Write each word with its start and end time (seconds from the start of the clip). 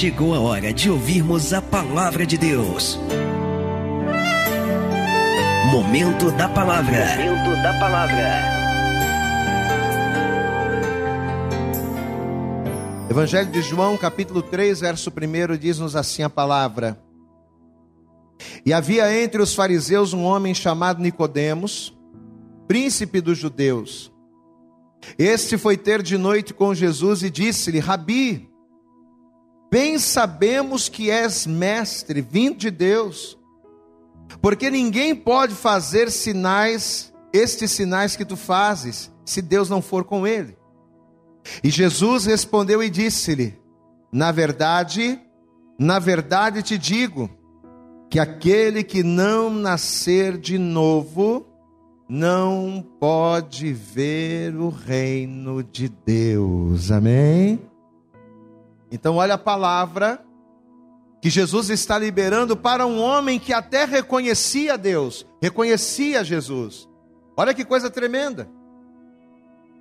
chegou 0.00 0.34
a 0.34 0.40
hora 0.40 0.72
de 0.72 0.90
ouvirmos 0.90 1.52
a 1.52 1.60
palavra 1.60 2.24
de 2.24 2.38
Deus. 2.38 2.98
Momento 5.70 6.30
da 6.30 6.48
palavra. 6.48 7.04
Momento 7.18 7.62
da 7.62 7.78
palavra. 7.78 8.40
Evangelho 13.10 13.50
de 13.50 13.60
João, 13.60 13.98
capítulo 13.98 14.40
3, 14.40 14.80
verso 14.80 15.10
1, 15.10 15.58
diz-nos 15.58 15.94
assim 15.94 16.22
a 16.22 16.30
palavra: 16.30 16.98
E 18.64 18.72
havia 18.72 19.22
entre 19.22 19.42
os 19.42 19.54
fariseus 19.54 20.14
um 20.14 20.24
homem 20.24 20.54
chamado 20.54 21.02
Nicodemos, 21.02 21.94
príncipe 22.66 23.20
dos 23.20 23.36
judeus. 23.36 24.10
Este 25.18 25.58
foi 25.58 25.76
ter 25.76 26.00
de 26.00 26.16
noite 26.16 26.54
com 26.54 26.74
Jesus 26.74 27.22
e 27.22 27.28
disse-lhe: 27.28 27.80
Rabi, 27.80 28.49
bem 29.70 29.98
sabemos 29.98 30.88
que 30.88 31.10
és 31.10 31.46
mestre, 31.46 32.20
vindo 32.20 32.58
de 32.58 32.70
Deus, 32.70 33.38
porque 34.42 34.70
ninguém 34.70 35.14
pode 35.14 35.54
fazer 35.54 36.10
sinais, 36.10 37.12
estes 37.32 37.70
sinais 37.70 38.16
que 38.16 38.24
tu 38.24 38.36
fazes, 38.36 39.10
se 39.24 39.40
Deus 39.40 39.68
não 39.68 39.80
for 39.80 40.04
com 40.04 40.26
ele. 40.26 40.56
E 41.62 41.70
Jesus 41.70 42.26
respondeu 42.26 42.82
e 42.82 42.90
disse-lhe: 42.90 43.58
Na 44.12 44.32
verdade, 44.32 45.20
na 45.78 45.98
verdade 45.98 46.62
te 46.62 46.76
digo, 46.76 47.30
que 48.10 48.18
aquele 48.18 48.82
que 48.82 49.02
não 49.02 49.50
nascer 49.50 50.36
de 50.36 50.58
novo, 50.58 51.46
não 52.08 52.84
pode 52.98 53.72
ver 53.72 54.56
o 54.56 54.68
reino 54.68 55.62
de 55.62 55.88
Deus. 55.88 56.90
Amém? 56.90 57.69
Então, 58.90 59.16
olha 59.16 59.34
a 59.34 59.38
palavra 59.38 60.24
que 61.20 61.28
Jesus 61.28 61.68
está 61.68 61.98
liberando 61.98 62.56
para 62.56 62.86
um 62.86 63.00
homem 63.00 63.38
que 63.38 63.52
até 63.52 63.84
reconhecia 63.84 64.78
Deus, 64.78 65.26
reconhecia 65.40 66.24
Jesus. 66.24 66.88
Olha 67.36 67.54
que 67.54 67.64
coisa 67.64 67.90
tremenda. 67.90 68.48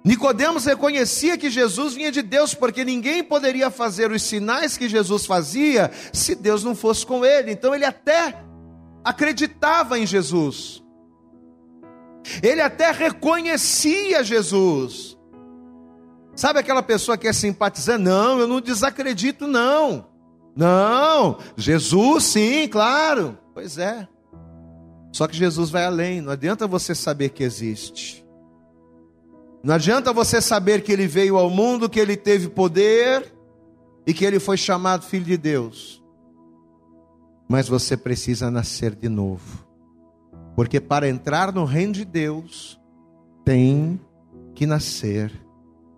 Nicodemos 0.04 0.66
reconhecia 0.66 1.38
que 1.38 1.50
Jesus 1.50 1.94
vinha 1.94 2.12
de 2.12 2.22
Deus, 2.22 2.54
porque 2.54 2.86
ninguém 2.86 3.24
poderia 3.24 3.70
fazer 3.70 4.12
os 4.12 4.22
sinais 4.22 4.78
que 4.78 4.88
Jesus 4.88 5.26
fazia 5.26 5.92
se 6.14 6.36
Deus 6.36 6.64
não 6.64 6.74
fosse 6.74 7.06
com 7.06 7.26
ele. 7.26 7.52
Então 7.52 7.76
ele 7.76 7.86
até 7.86 8.42
acreditava 9.04 10.00
em 10.00 10.06
Jesus. 10.06 10.82
Ele 12.42 12.62
até 12.62 12.92
reconhecia 12.92 14.24
Jesus. 14.24 15.19
Sabe 16.36 16.60
aquela 16.60 16.82
pessoa 16.82 17.18
que 17.18 17.28
é 17.28 17.34
simpatizante? 17.34 18.04
Não, 18.04 18.40
eu 18.40 18.48
não 18.48 18.62
desacredito, 18.62 19.48
não. 19.48 20.08
Não, 20.56 21.38
Jesus 21.56 22.24
sim, 22.26 22.68
claro. 22.68 23.38
Pois 23.54 23.78
é. 23.78 24.08
Só 25.12 25.28
que 25.28 25.36
Jesus 25.36 25.70
vai 25.70 25.86
além. 25.86 26.22
Não 26.22 26.32
adianta 26.32 26.68
você 26.68 26.94
saber 26.94 27.30
que 27.30 27.44
existe. 27.44 28.26
Não 29.64 29.76
adianta 29.76 30.14
você 30.14 30.42
saber 30.42 30.84
que 30.84 30.92
ele 30.92 31.08
veio 31.08 31.38
ao 31.38 31.50
mundo, 31.50 31.90
que 31.90 32.00
ele 32.00 32.16
teve 32.16 32.48
poder 32.48 33.34
e 34.08 34.14
que 34.14 34.24
ele 34.24 34.40
foi 34.40 34.56
chamado 34.56 35.06
filho 35.06 35.26
de 35.26 35.38
Deus. 35.38 36.04
Mas 37.48 37.68
você 37.68 37.98
precisa 37.98 38.50
nascer 38.50 38.96
de 38.96 39.10
novo. 39.10 39.68
Porque 40.56 40.80
para 40.80 41.10
entrar 41.10 41.52
no 41.52 41.66
reino 41.66 41.94
de 41.94 42.06
Deus, 42.06 42.80
tem 43.44 44.00
que 44.54 44.66
nascer 44.66 45.32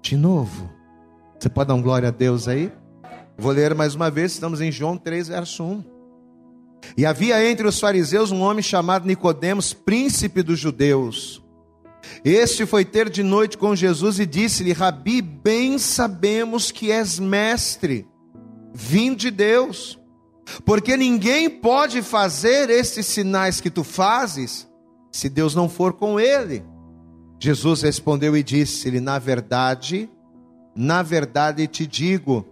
de 0.02 0.16
novo. 0.16 0.70
Você 1.40 1.50
pode 1.50 1.70
dar 1.70 1.76
um 1.76 1.82
glória 1.82 2.10
a 2.10 2.12
Deus 2.12 2.48
aí? 2.48 2.72
Vou 3.38 3.52
ler 3.52 3.74
mais 3.74 3.96
uma 3.96 4.12
vez, 4.12 4.34
estamos 4.34 4.62
em 4.62 4.72
João 4.72 4.98
3, 4.98 5.30
verso 5.30 5.64
1. 5.64 5.84
E 6.98 7.06
havia 7.06 7.44
entre 7.50 7.68
os 7.68 7.80
fariseus 7.80 8.32
um 8.32 8.42
homem 8.42 8.62
chamado 8.62 9.08
Nicodemos, 9.08 9.74
príncipe 9.74 10.44
dos 10.44 10.60
judeus. 10.60 11.44
Este 12.26 12.66
foi 12.66 12.84
ter 12.84 13.10
de 13.10 13.24
noite 13.24 13.58
com 13.58 13.76
Jesus 13.76 14.20
e 14.20 14.26
disse-lhe: 14.26 14.74
Rabi, 14.74 15.22
bem 15.22 15.78
sabemos 15.78 16.72
que 16.72 16.92
és 16.92 17.20
mestre, 17.20 18.08
vindo 18.74 19.18
de 19.18 19.32
Deus 19.32 20.02
porque 20.66 20.98
ninguém 20.98 21.50
pode 21.50 22.02
fazer 22.02 22.70
estes 22.70 23.06
sinais 23.06 23.62
que 23.62 23.70
tu 23.70 23.84
fazes 23.84 24.68
se 25.12 25.30
Deus 25.30 25.56
não 25.56 25.70
for 25.70 25.94
com 25.94 26.20
ele. 26.20 26.64
Jesus 27.42 27.82
respondeu 27.82 28.38
e 28.38 28.44
disse-lhe: 28.44 29.00
Na 29.00 29.18
verdade, 29.18 30.08
na 30.76 31.02
verdade 31.02 31.66
te 31.68 31.88
digo, 31.88 32.46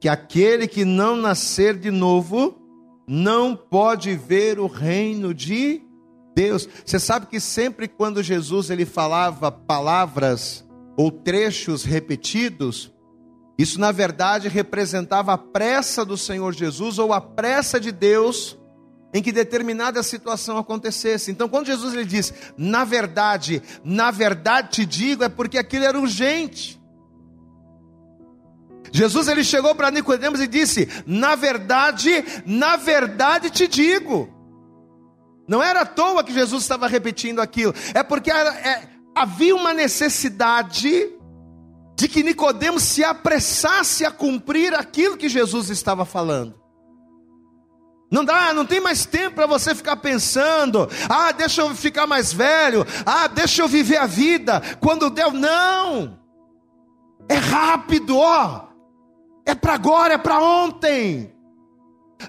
que 0.00 0.08
aquele 0.08 0.66
que 0.66 0.84
não 0.84 1.16
nascer 1.16 1.78
de 1.78 1.92
novo 1.92 2.56
não 3.06 3.54
pode 3.54 4.16
ver 4.16 4.58
o 4.58 4.66
reino 4.66 5.32
de 5.32 5.80
Deus. 6.34 6.68
Você 6.84 6.98
sabe 6.98 7.26
que 7.26 7.38
sempre 7.38 7.86
quando 7.86 8.20
Jesus 8.20 8.68
ele 8.68 8.84
falava 8.84 9.52
palavras 9.52 10.66
ou 10.96 11.10
trechos 11.10 11.84
repetidos, 11.84 12.92
isso, 13.56 13.80
na 13.80 13.92
verdade, 13.92 14.48
representava 14.48 15.34
a 15.34 15.38
pressa 15.38 16.04
do 16.04 16.16
Senhor 16.16 16.52
Jesus 16.52 16.98
ou 16.98 17.12
a 17.12 17.20
pressa 17.20 17.78
de 17.78 17.92
Deus 17.92 18.58
em 19.16 19.22
que 19.22 19.32
determinada 19.32 20.02
situação 20.02 20.58
acontecesse. 20.58 21.30
Então, 21.30 21.48
quando 21.48 21.68
Jesus 21.68 21.94
lhe 21.94 22.04
diz, 22.04 22.34
na 22.54 22.84
verdade, 22.84 23.62
na 23.82 24.10
verdade 24.10 24.68
te 24.72 24.84
digo, 24.84 25.24
é 25.24 25.28
porque 25.30 25.56
aquilo 25.56 25.86
era 25.86 25.98
urgente. 25.98 26.78
Jesus 28.92 29.26
ele 29.26 29.42
chegou 29.42 29.74
para 29.74 29.90
Nicodemos 29.90 30.38
e 30.38 30.46
disse: 30.46 30.86
"Na 31.06 31.34
verdade, 31.34 32.10
na 32.44 32.76
verdade 32.76 33.48
te 33.48 33.66
digo". 33.66 34.28
Não 35.48 35.62
era 35.62 35.80
à 35.80 35.86
toa 35.86 36.22
que 36.22 36.32
Jesus 36.32 36.62
estava 36.62 36.86
repetindo 36.86 37.40
aquilo, 37.40 37.74
é 37.94 38.02
porque 38.02 38.30
era, 38.30 38.54
é, 38.54 38.86
havia 39.14 39.56
uma 39.56 39.72
necessidade 39.72 41.10
de 41.96 42.06
que 42.06 42.22
Nicodemos 42.22 42.82
se 42.82 43.02
apressasse 43.02 44.04
a 44.04 44.10
cumprir 44.10 44.74
aquilo 44.74 45.16
que 45.16 45.28
Jesus 45.28 45.70
estava 45.70 46.04
falando. 46.04 46.65
Não 48.10 48.24
dá, 48.24 48.52
não 48.52 48.64
tem 48.64 48.80
mais 48.80 49.04
tempo 49.04 49.36
para 49.36 49.46
você 49.46 49.74
ficar 49.74 49.96
pensando, 49.96 50.88
ah, 51.08 51.32
deixa 51.32 51.62
eu 51.62 51.74
ficar 51.74 52.06
mais 52.06 52.32
velho, 52.32 52.86
ah, 53.04 53.26
deixa 53.26 53.62
eu 53.62 53.68
viver 53.68 53.96
a 53.96 54.06
vida, 54.06 54.62
quando 54.80 55.10
deu, 55.10 55.32
não. 55.32 56.18
É 57.28 57.34
rápido, 57.34 58.16
ó. 58.16 58.66
É 59.44 59.54
para 59.54 59.74
agora, 59.74 60.14
é 60.14 60.18
para 60.18 60.40
ontem. 60.40 61.34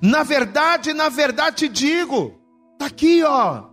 Na 0.02 0.24
verdade, 0.24 0.94
na 0.94 1.10
verdade 1.10 1.58
te 1.58 1.70
digo, 1.70 2.34
tá 2.78 2.88
aqui, 2.88 3.24
ó, 3.24 3.66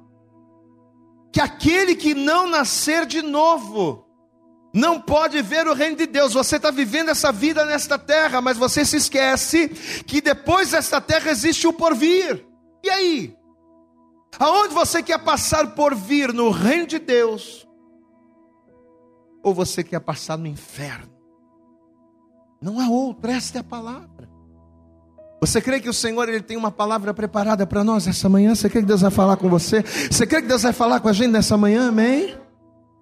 que 1.33 1.41
aquele 1.41 1.97
que 1.97 2.15
não 2.15 2.47
nascer 2.49 3.05
de 3.07 3.21
novo, 3.21 4.04
não 4.75 5.01
pode 5.01 5.41
ver 5.41 5.69
o 5.69 5.73
reino 5.73 5.97
de 5.97 6.05
Deus. 6.05 6.35
Você 6.35 6.57
está 6.57 6.73
vivendo 6.73 7.09
essa 7.09 7.31
vida 7.31 7.65
nesta 7.65 7.97
terra, 7.97 8.41
mas 8.41 8.59
você 8.59 8.85
se 8.85 8.97
esquece 8.97 9.69
que 10.05 10.21
depois 10.21 10.73
desta 10.73 11.01
terra 11.01 11.31
existe 11.31 11.69
o 11.69 11.73
porvir. 11.73 12.45
E 12.83 12.91
aí? 12.91 13.37
Aonde 14.37 14.75
você 14.75 15.01
quer 15.01 15.19
passar 15.21 15.77
por 15.77 15.95
vir 15.95 16.33
no 16.33 16.51
reino 16.51 16.89
de 16.89 16.99
Deus? 16.99 17.65
Ou 19.45 19.55
você 19.55 19.85
quer 19.85 20.01
passar 20.01 20.37
no 20.37 20.49
inferno? 20.49 21.15
Não 22.61 22.81
há 22.81 22.89
outro, 22.89 23.31
esta 23.31 23.59
é 23.59 23.61
a 23.61 23.65
palavra. 23.65 24.29
Você 25.41 25.61
crê 25.61 25.79
que 25.79 25.89
o 25.89 25.93
Senhor 25.93 26.29
ele 26.29 26.41
tem 26.41 26.57
uma 26.57 26.73
palavra 26.73 27.15
preparada 27.15 27.65
para 27.65 27.85
nós 27.85 28.09
essa 28.09 28.29
manhã? 28.29 28.55
Você 28.57 28.69
crê 28.69 28.81
que 28.81 28.89
Deus 28.89 29.03
vai 29.03 29.11
falar 29.11 29.37
com 29.37 29.49
você? 29.49 29.83
Você 29.83 30.27
crê 30.27 30.43
que 30.43 30.49
Deus 30.49 30.63
vai 30.63 30.73
falar 30.73 30.99
com 30.99 31.09
a 31.09 31.13
gente 31.13 31.31
nessa 31.31 31.57
manhã? 31.57 31.91
Amém? 31.91 32.44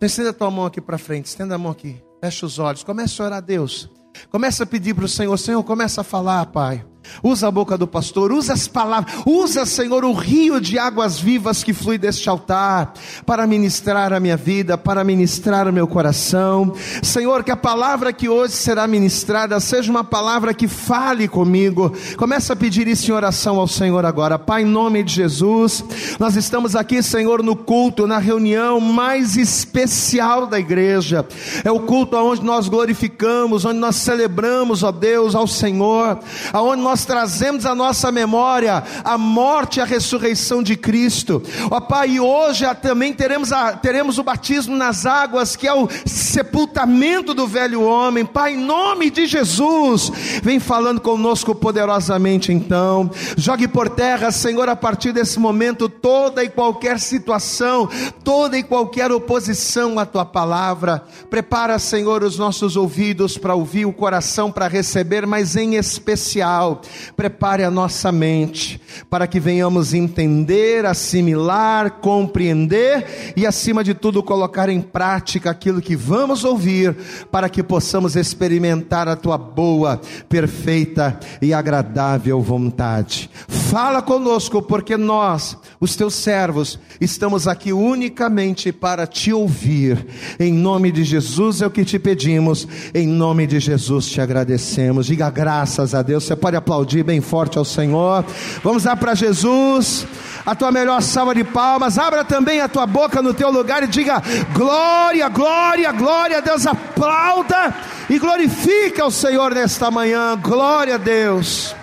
Estenda 0.06 0.30
a 0.30 0.32
tua 0.32 0.50
mão 0.50 0.66
aqui 0.66 0.80
para 0.80 0.98
frente, 0.98 1.26
estenda 1.26 1.54
a 1.54 1.58
mão 1.58 1.70
aqui, 1.70 2.02
fecha 2.20 2.44
os 2.44 2.58
olhos, 2.58 2.82
comece 2.82 3.22
a 3.22 3.24
orar 3.24 3.38
a 3.38 3.40
Deus. 3.40 3.88
Começa 4.30 4.64
a 4.64 4.66
pedir 4.66 4.94
para 4.94 5.04
o 5.04 5.08
Senhor, 5.08 5.37
Senhor, 5.38 5.62
começa 5.62 6.00
a 6.00 6.04
falar, 6.04 6.44
Pai. 6.46 6.84
Usa 7.22 7.49
a 7.49 7.50
boca 7.50 7.76
do 7.76 7.87
pastor, 7.87 8.32
usa 8.32 8.52
as 8.52 8.66
palavras, 8.66 9.14
usa, 9.26 9.66
Senhor, 9.66 10.04
o 10.04 10.12
rio 10.12 10.60
de 10.60 10.78
águas 10.78 11.19
vivas 11.19 11.62
que 11.62 11.72
flui 11.72 11.99
deste 11.99 12.28
altar, 12.28 12.94
para 13.26 13.46
ministrar 13.46 14.12
a 14.12 14.20
minha 14.20 14.37
vida, 14.37 14.76
para 14.78 15.04
ministrar 15.04 15.69
o 15.69 15.72
meu 15.72 15.87
coração. 15.87 16.75
Senhor, 17.02 17.44
que 17.44 17.50
a 17.50 17.56
palavra 17.56 18.12
que 18.12 18.28
hoje 18.28 18.54
será 18.54 18.87
ministrada 18.87 19.58
seja 19.60 19.90
uma 19.90 20.04
palavra 20.04 20.54
que 20.54 20.69
fale 20.69 21.28
comigo. 21.28 21.93
Começa 22.16 22.52
a 22.52 22.56
pedir 22.56 22.87
isso 22.88 23.10
em 23.10 23.14
oração 23.14 23.58
ao 23.58 23.69
Senhor 23.69 24.05
agora. 24.05 24.38
Pai, 24.38 24.62
em 24.62 24.66
nome 24.66 25.02
de 25.02 25.14
Jesus, 25.14 25.84
nós 26.19 26.37
estamos 26.37 26.75
aqui, 26.76 27.02
Senhor, 27.02 27.43
no 27.43 27.56
culto, 27.56 28.06
na 28.06 28.19
reunião 28.19 28.81
mais 28.81 29.37
especial 29.37 30.46
da 30.46 30.58
igreja. 30.58 31.26
É 31.64 31.70
o 31.70 31.81
culto 31.81 32.16
onde 32.16 32.44
nós 32.44 32.69
glorificamos, 32.69 33.64
onde 33.64 33.78
nós 33.78 33.96
celebramos, 33.96 34.82
ó 34.82 34.93
Deus, 34.93 35.34
ao 35.34 35.46
Senhor, 35.46 36.19
aonde 36.52 36.82
nós 36.82 36.92
nós 36.93 37.06
trazemos 37.06 37.65
a 37.65 37.75
nossa 37.75 38.12
memória 38.12 38.85
a 39.03 39.17
morte 39.17 39.79
e 39.79 39.81
a 39.81 39.85
ressurreição 39.85 40.62
de 40.62 40.77
Cristo. 40.77 41.43
Ó 41.71 41.81
Pai, 41.81 42.11
e 42.11 42.21
hoje 42.21 42.67
também 42.83 43.15
teremos, 43.15 43.50
a, 43.50 43.73
teremos 43.73 44.19
o 44.19 44.23
batismo 44.23 44.77
nas 44.77 45.06
águas, 45.06 45.56
que 45.56 45.67
é 45.67 45.73
o 45.73 45.89
sepultamento 46.05 47.33
do 47.33 47.47
velho 47.47 47.83
homem. 47.83 48.27
Pai, 48.27 48.53
em 48.53 48.59
nome 48.59 49.11
de 49.11 49.27
Jesus, 49.27 50.12
vem 50.43 50.61
falando 50.61 51.00
conosco 51.00 51.55
poderosamente 51.55 52.53
então. 52.53 53.11
Jogue 53.39 53.67
por 53.67 53.89
terra, 53.89 54.31
Senhor, 54.31 54.69
a 54.69 54.77
partir 54.77 55.12
desse 55.12 55.39
momento, 55.39 55.89
toda 55.89 56.44
e 56.44 56.50
qualquer 56.50 57.00
situação, 57.00 57.89
toda 58.23 58.59
e 58.59 58.62
qualquer 58.62 59.11
oposição 59.11 59.99
à 59.99 60.05
tua 60.05 60.27
palavra. 60.27 61.05
Prepara, 61.31 61.79
Senhor, 61.79 62.23
os 62.23 62.39
nossos 62.39 62.77
ouvidos 62.77 63.39
para 63.39 63.55
ouvir, 63.55 63.87
o 63.87 63.94
coração 63.94 64.53
para 64.53 64.69
receber, 64.69 65.27
mas 65.27 65.56
em 65.56 65.77
especial, 65.77 66.81
prepare 67.17 67.64
a 67.64 67.70
nossa 67.70 68.11
mente 68.11 68.81
para 69.08 69.26
que 69.26 69.40
venhamos 69.40 69.94
entender, 69.94 70.87
assimilar, 70.87 72.00
compreender 72.00 73.34
e, 73.37 73.46
acima 73.46 73.82
de 73.82 73.94
tudo, 73.94 74.23
colocar 74.23 74.69
em 74.69 74.81
prática 74.81 75.50
aquilo 75.50 75.81
que 75.81 75.96
vamos 75.96 76.44
ouvir, 76.44 76.96
para 77.31 77.49
que 77.49 77.62
possamos 77.62 78.17
experimentar 78.17 79.08
a 79.08 79.17
tua 79.17 79.38
boa, 79.38 80.00
perfeita 80.29 81.19
e 81.40 81.52
agradável 81.52 82.40
vontade. 82.40 83.31
Fala 83.49 84.02
conosco, 84.02 84.61
porque 84.62 84.96
nós, 84.96 85.56
os 85.81 85.96
teus 85.96 86.14
servos, 86.14 86.79
estamos 87.00 87.49
aqui 87.49 87.73
unicamente 87.73 88.73
para 88.73 89.06
te 89.06 89.32
ouvir. 89.32 90.06
Em 90.38 90.52
nome 90.52 90.93
de 90.93 91.05
Jesus 91.05 91.62
é 91.62 91.67
o 91.67 91.70
que 91.70 91.84
te 91.84 91.99
pedimos, 91.99 92.69
em 92.94 93.06
nome 93.06 93.46
de 93.46 93.58
Jesus 93.58 94.06
te 94.06 94.20
agradecemos. 94.20 95.06
Diga 95.06 95.31
graças 95.31 95.94
a 95.94 96.02
Deus. 96.02 96.25
Você 96.25 96.37
pode 96.37 96.56
aplaudir 96.56 96.71
bem 97.04 97.20
forte 97.20 97.58
ao 97.58 97.64
Senhor. 97.64 98.24
Vamos 98.62 98.84
lá 98.84 98.96
para 98.96 99.14
Jesus. 99.14 100.06
A 100.44 100.54
tua 100.54 100.72
melhor 100.72 101.02
salva 101.02 101.34
de 101.34 101.44
palmas. 101.44 101.98
Abra 101.98 102.24
também 102.24 102.60
a 102.60 102.69
tua 102.69 102.86
boca 102.86 103.20
no 103.20 103.34
teu 103.34 103.50
lugar 103.50 103.82
e 103.82 103.86
diga 103.86 104.22
glória, 104.54 105.28
glória, 105.28 105.92
glória 105.92 106.42
Deus. 106.42 106.66
Aplauda 106.66 107.74
e 108.08 108.19
glorifica 108.19 109.04
o 109.04 109.10
Senhor 109.10 109.54
nesta 109.54 109.90
manhã. 109.90 110.36
Glória 110.40 110.94
a 110.94 110.98
Deus. 110.98 111.74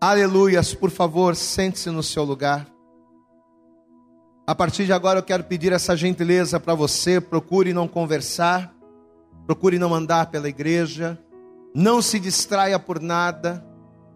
Aleluias, 0.00 0.74
por 0.74 0.90
favor, 0.90 1.34
sente-se 1.34 1.90
no 1.90 2.02
seu 2.02 2.22
lugar. 2.22 2.66
A 4.46 4.54
partir 4.54 4.86
de 4.86 4.92
agora 4.92 5.18
eu 5.18 5.22
quero 5.22 5.44
pedir 5.44 5.72
essa 5.72 5.96
gentileza 5.96 6.60
para 6.60 6.72
você, 6.72 7.20
procure 7.20 7.74
não 7.74 7.88
conversar, 7.88 8.72
procure 9.44 9.78
não 9.78 9.92
andar 9.92 10.30
pela 10.30 10.48
igreja, 10.48 11.18
não 11.74 12.00
se 12.00 12.18
distraia 12.18 12.78
por 12.78 13.00
nada, 13.00 13.62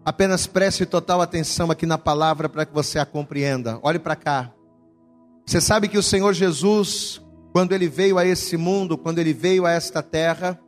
apenas 0.05 0.45
preste 0.45 0.85
total 0.85 1.21
atenção 1.21 1.71
aqui 1.71 1.85
na 1.85 1.97
palavra 1.97 2.49
para 2.49 2.65
que 2.65 2.73
você 2.73 2.99
a 2.99 3.05
compreenda. 3.05 3.79
Olhe 3.81 3.99
para 3.99 4.15
cá. 4.15 4.53
Você 5.45 5.59
sabe 5.59 5.87
que 5.87 5.97
o 5.97 6.03
Senhor 6.03 6.33
Jesus, 6.33 7.21
quando 7.51 7.73
ele 7.73 7.87
veio 7.87 8.17
a 8.17 8.25
esse 8.25 8.57
mundo, 8.57 8.97
quando 8.97 9.19
ele 9.19 9.33
veio 9.33 9.65
a 9.65 9.71
esta 9.71 10.01
terra, 10.01 10.59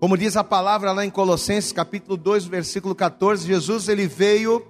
como 0.00 0.16
diz 0.16 0.36
a 0.36 0.44
palavra 0.44 0.92
lá 0.92 1.04
em 1.04 1.10
Colossenses 1.10 1.72
capítulo 1.72 2.16
2, 2.16 2.44
versículo 2.46 2.94
14, 2.94 3.46
Jesus 3.46 3.88
ele 3.88 4.06
veio 4.06 4.66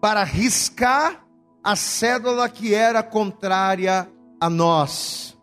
para 0.00 0.24
riscar 0.24 1.24
a 1.62 1.76
cédula 1.76 2.48
que 2.48 2.74
era 2.74 3.02
contrária 3.02 4.08
a 4.40 4.50
nós. 4.50 5.38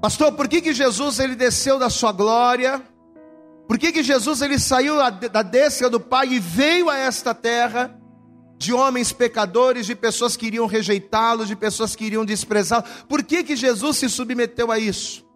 Pastor, 0.00 0.32
por 0.32 0.48
que, 0.48 0.60
que 0.60 0.74
Jesus 0.74 1.20
ele 1.20 1.36
desceu 1.36 1.78
da 1.78 1.88
sua 1.88 2.10
glória? 2.10 2.82
Por 3.72 3.78
que, 3.78 3.90
que 3.90 4.02
Jesus 4.02 4.42
ele 4.42 4.58
saiu 4.58 4.96
da 5.32 5.40
desca 5.40 5.88
do 5.88 5.98
Pai 5.98 6.28
e 6.28 6.38
veio 6.38 6.90
a 6.90 6.98
esta 6.98 7.32
terra 7.34 7.98
de 8.58 8.70
homens 8.70 9.12
pecadores, 9.12 9.86
de 9.86 9.94
pessoas 9.94 10.36
que 10.36 10.44
iriam 10.44 10.66
rejeitá-lo, 10.66 11.46
de 11.46 11.56
pessoas 11.56 11.96
que 11.96 12.04
iriam 12.04 12.22
desprezá-lo? 12.22 12.84
Por 13.08 13.22
que, 13.22 13.42
que 13.42 13.56
Jesus 13.56 13.96
se 13.96 14.10
submeteu 14.10 14.70
a 14.70 14.78
isso? 14.78 15.26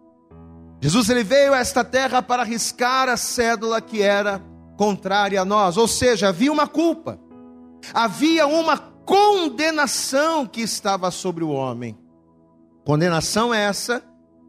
Jesus 0.79 1.09
ele 1.09 1.23
veio 1.23 1.51
a 1.51 1.57
esta 1.57 1.83
terra 1.83 2.21
para 2.21 2.43
riscar 2.43 3.09
a 3.09 3.17
cédula 3.17 3.81
que 3.81 4.03
era 4.03 4.39
contrária 4.77 5.41
a 5.41 5.45
nós, 5.45 5.75
ou 5.75 5.87
seja, 5.87 6.27
havia 6.27 6.51
uma 6.51 6.67
culpa, 6.67 7.19
havia 7.91 8.45
uma 8.45 8.77
condenação 8.77 10.45
que 10.45 10.61
estava 10.61 11.09
sobre 11.09 11.43
o 11.43 11.49
homem. 11.49 11.97
Condenação 12.85 13.51
essa 13.51 14.03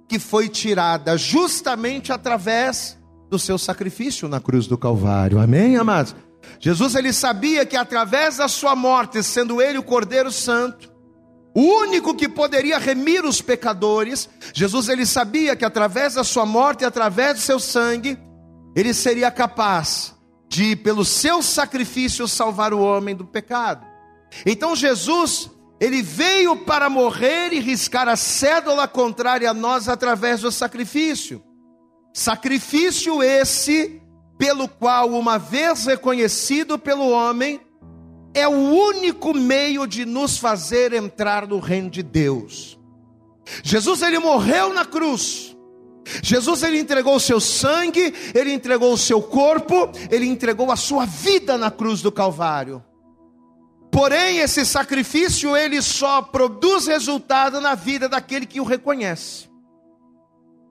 que 0.07 0.19
foi 0.19 0.47
tirada 0.51 1.17
justamente 1.17 2.13
através 2.13 2.98
do 3.29 3.39
seu 3.39 3.59
sacrifício 3.59 4.29
na 4.29 4.41
cruz 4.41 4.67
do 4.67 4.79
Calvário. 4.79 5.39
Amém, 5.39 5.77
amados? 5.77 6.15
Jesus 6.59 6.95
ele 6.95 7.13
sabia 7.13 7.67
que 7.67 7.77
através 7.77 8.39
da 8.39 8.49
sua 8.49 8.75
morte, 8.75 9.23
sendo 9.23 9.61
ele 9.61 9.79
o 9.79 9.83
Cordeiro 9.83 10.33
Santo, 10.33 10.91
o 11.55 11.61
único 11.61 12.15
que 12.15 12.29
poderia 12.29 12.79
remir 12.79 13.25
os 13.25 13.41
pecadores, 13.41 14.29
Jesus 14.55 14.89
ele 14.89 15.05
sabia 15.05 15.57
que 15.57 15.65
através 15.65 16.15
da 16.15 16.25
sua 16.25 16.47
morte 16.47 16.83
e 16.83 16.87
através 16.87 17.35
do 17.35 17.41
seu 17.41 17.59
sangue, 17.59 18.19
ele 18.77 18.95
seria 18.95 19.31
capaz 19.31 20.15
de, 20.49 20.77
pelo 20.77 21.05
seu 21.05 21.43
sacrifício, 21.43 22.29
salvar 22.29 22.73
o 22.73 22.81
homem 22.81 23.15
do 23.15 23.25
pecado. 23.25 23.85
Então 24.47 24.77
Jesus, 24.77 25.51
ele 25.81 26.03
veio 26.03 26.57
para 26.65 26.89
morrer 26.89 27.53
e 27.53 27.61
riscar 27.61 28.09
a 28.09 28.17
cédula 28.17 28.87
contrária 28.87 29.51
a 29.51 29.55
nós 29.55 29.89
através 29.89 30.41
do 30.41 30.53
sacrifício. 30.53 31.43
Sacrifício 32.13 33.23
esse 33.23 34.01
pelo 34.39 34.69
qual, 34.69 35.11
uma 35.11 35.39
vez 35.39 35.87
reconhecido 35.87 36.79
pelo 36.79 37.09
homem, 37.11 37.61
é 38.35 38.47
o 38.47 38.53
único 38.53 39.35
meio 39.35 39.87
de 39.87 40.05
nos 40.05 40.39
fazer 40.39 40.93
entrar 40.93 41.47
no 41.47 41.59
reino 41.59 41.91
de 41.91 42.03
Deus. 42.03 42.79
Jesus 43.63 44.03
ele 44.03 44.19
morreu 44.19 44.73
na 44.73 44.85
cruz. 44.85 45.57
Jesus 46.23 46.63
ele 46.63 46.79
entregou 46.79 47.17
o 47.17 47.21
seu 47.21 47.41
sangue, 47.41 48.15
ele 48.35 48.53
entregou 48.53 48.93
o 48.93 48.99
seu 48.99 49.21
corpo, 49.21 49.91
ele 50.11 50.27
entregou 50.27 50.71
a 50.73 50.77
sua 50.77 51.05
vida 51.05 51.59
na 51.59 51.71
cruz 51.71 52.01
do 52.01 52.11
Calvário. 52.11 52.83
Porém, 53.91 54.39
esse 54.39 54.65
sacrifício 54.65 55.57
ele 55.57 55.83
só 55.83 56.23
produz 56.23 56.87
resultado 56.87 57.61
na 57.61 57.75
vida 57.75 58.09
daquele 58.09 58.47
que 58.47 58.61
o 58.61 58.65
reconhece. 58.65 59.49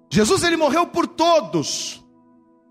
Jesus 0.10 0.44
ele 0.44 0.58
morreu 0.58 0.88
por 0.88 1.06
todos, 1.06 2.04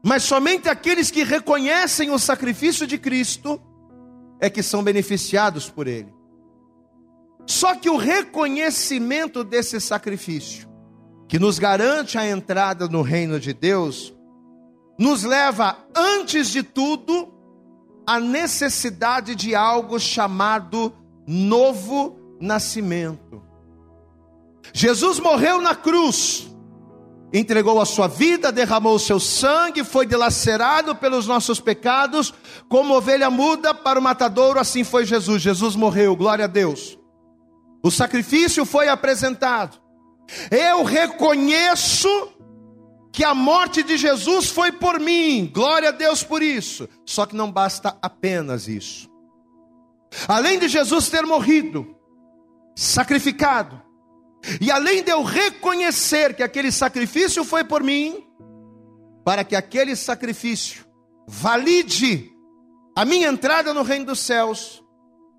mas 0.05 0.23
somente 0.23 0.69
aqueles 0.69 1.11
que 1.11 1.23
reconhecem 1.23 2.11
o 2.11 2.19
sacrifício 2.19 2.87
de 2.87 2.99
Cristo 2.99 3.61
é 4.41 4.49
que 4.49 4.62
são 4.62 4.83
beneficiados 4.83 5.69
por 5.69 5.87
ele. 5.87 6.15
Só 7.47 7.75
que 7.77 7.88
o 7.88 7.97
reconhecimento 7.97 9.44
desse 9.44 9.81
sacrifício, 9.81 10.69
que 11.29 11.38
nos 11.38 11.59
garante 11.59 12.19
a 12.19 12.29
entrada 12.29 12.88
no 12.88 13.03
reino 13.03 13.39
de 13.39 13.53
Deus, 13.53 14.15
nos 14.99 15.23
leva, 15.23 15.79
antes 15.94 16.50
de 16.50 16.62
tudo, 16.62 17.32
à 18.06 18.19
necessidade 18.19 19.34
de 19.34 19.55
algo 19.55 19.99
chamado 19.99 20.93
novo 21.27 22.17
nascimento. 22.41 23.43
Jesus 24.72 25.19
morreu 25.20 25.60
na 25.60 25.75
cruz, 25.75 26.49
entregou 27.33 27.81
a 27.81 27.87
sua 27.87 28.06
vida, 28.06 28.53
derramou 28.53 28.95
o 28.95 29.01
seu 29.01 29.19
sangue, 29.19 29.85
foi 29.85 30.06
dilacerado 30.06 30.95
pelos 30.95 31.27
nossos 31.27 31.61
pecados, 31.61 32.33
como 32.69 32.95
ovelha 32.95 33.31
muda 33.31 33.75
para 33.75 33.99
o 33.99 34.03
matadouro, 34.03 34.59
assim 34.59 34.85
foi 34.85 35.05
Jesus. 35.05 35.43
Jesus 35.43 35.75
morreu, 35.75 36.17
glória 36.17 36.45
a 36.45 36.49
Deus. 36.49 36.99
O 37.83 37.91
sacrifício 37.91 38.65
foi 38.65 38.89
apresentado. 38.89 39.79
Eu 40.51 40.83
reconheço 40.83 42.09
que 43.13 43.25
a 43.25 43.35
morte 43.35 43.83
de 43.83 43.97
Jesus 43.97 44.51
foi 44.51 44.73
por 44.73 45.01
mim, 45.01 45.51
glória 45.53 45.89
a 45.89 45.93
Deus 45.93 46.23
por 46.23 46.43
isso. 46.43 46.89
Só 47.05 47.25
que 47.27 47.37
não 47.37 47.51
basta 47.51 47.97
apenas 48.03 48.69
isso. 48.69 49.09
Além 50.29 50.59
de 50.59 50.69
Jesus 50.69 51.09
ter 51.09 51.25
morrido, 51.25 51.97
sacrificado, 52.75 53.85
e 54.60 54.70
além 54.70 55.03
de 55.03 55.10
eu 55.10 55.22
reconhecer 55.22 56.34
que 56.34 56.43
aquele 56.43 56.70
sacrifício 56.70 57.44
foi 57.44 57.65
por 57.65 57.82
mim, 57.82 58.24
para 59.24 59.44
que 59.44 59.56
aquele 59.56 59.96
sacrifício 59.96 60.84
valide 61.26 62.32
a 62.96 63.05
minha 63.05 63.29
entrada 63.29 63.74
no 63.74 63.82
reino 63.82 64.06
dos 64.06 64.20
céus, 64.20 64.82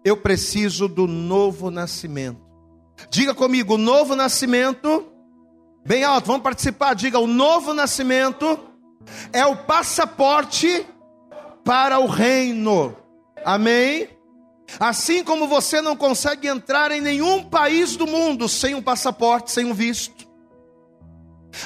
eu 0.04 0.18
preciso 0.18 0.88
do 0.88 1.08
novo 1.08 1.72
nascimento. 1.72 2.46
Diga 3.10 3.34
comigo, 3.34 3.78
novo 3.78 4.16
nascimento, 4.16 5.08
bem 5.86 6.04
alto, 6.04 6.28
vamos 6.28 6.44
participar. 6.44 6.94
Diga, 6.94 7.20
o 7.20 7.28
novo 7.28 7.74
nascimento 7.74 8.60
é 9.32 9.46
o 9.46 9.56
passaporte 9.56 10.86
para 11.64 12.00
o 12.00 12.08
reino. 12.08 12.96
Amém? 13.44 14.17
Assim 14.80 15.24
como 15.24 15.48
você 15.48 15.82
não 15.82 15.96
consegue 15.96 16.48
entrar 16.48 16.92
em 16.92 17.02
nenhum 17.02 17.44
país 17.44 17.96
do 17.96 18.06
mundo 18.06 18.50
sem 18.50 18.76
um 18.76 18.82
passaporte, 18.82 19.52
sem 19.52 19.66
um 19.66 19.74
visto. 19.74 20.28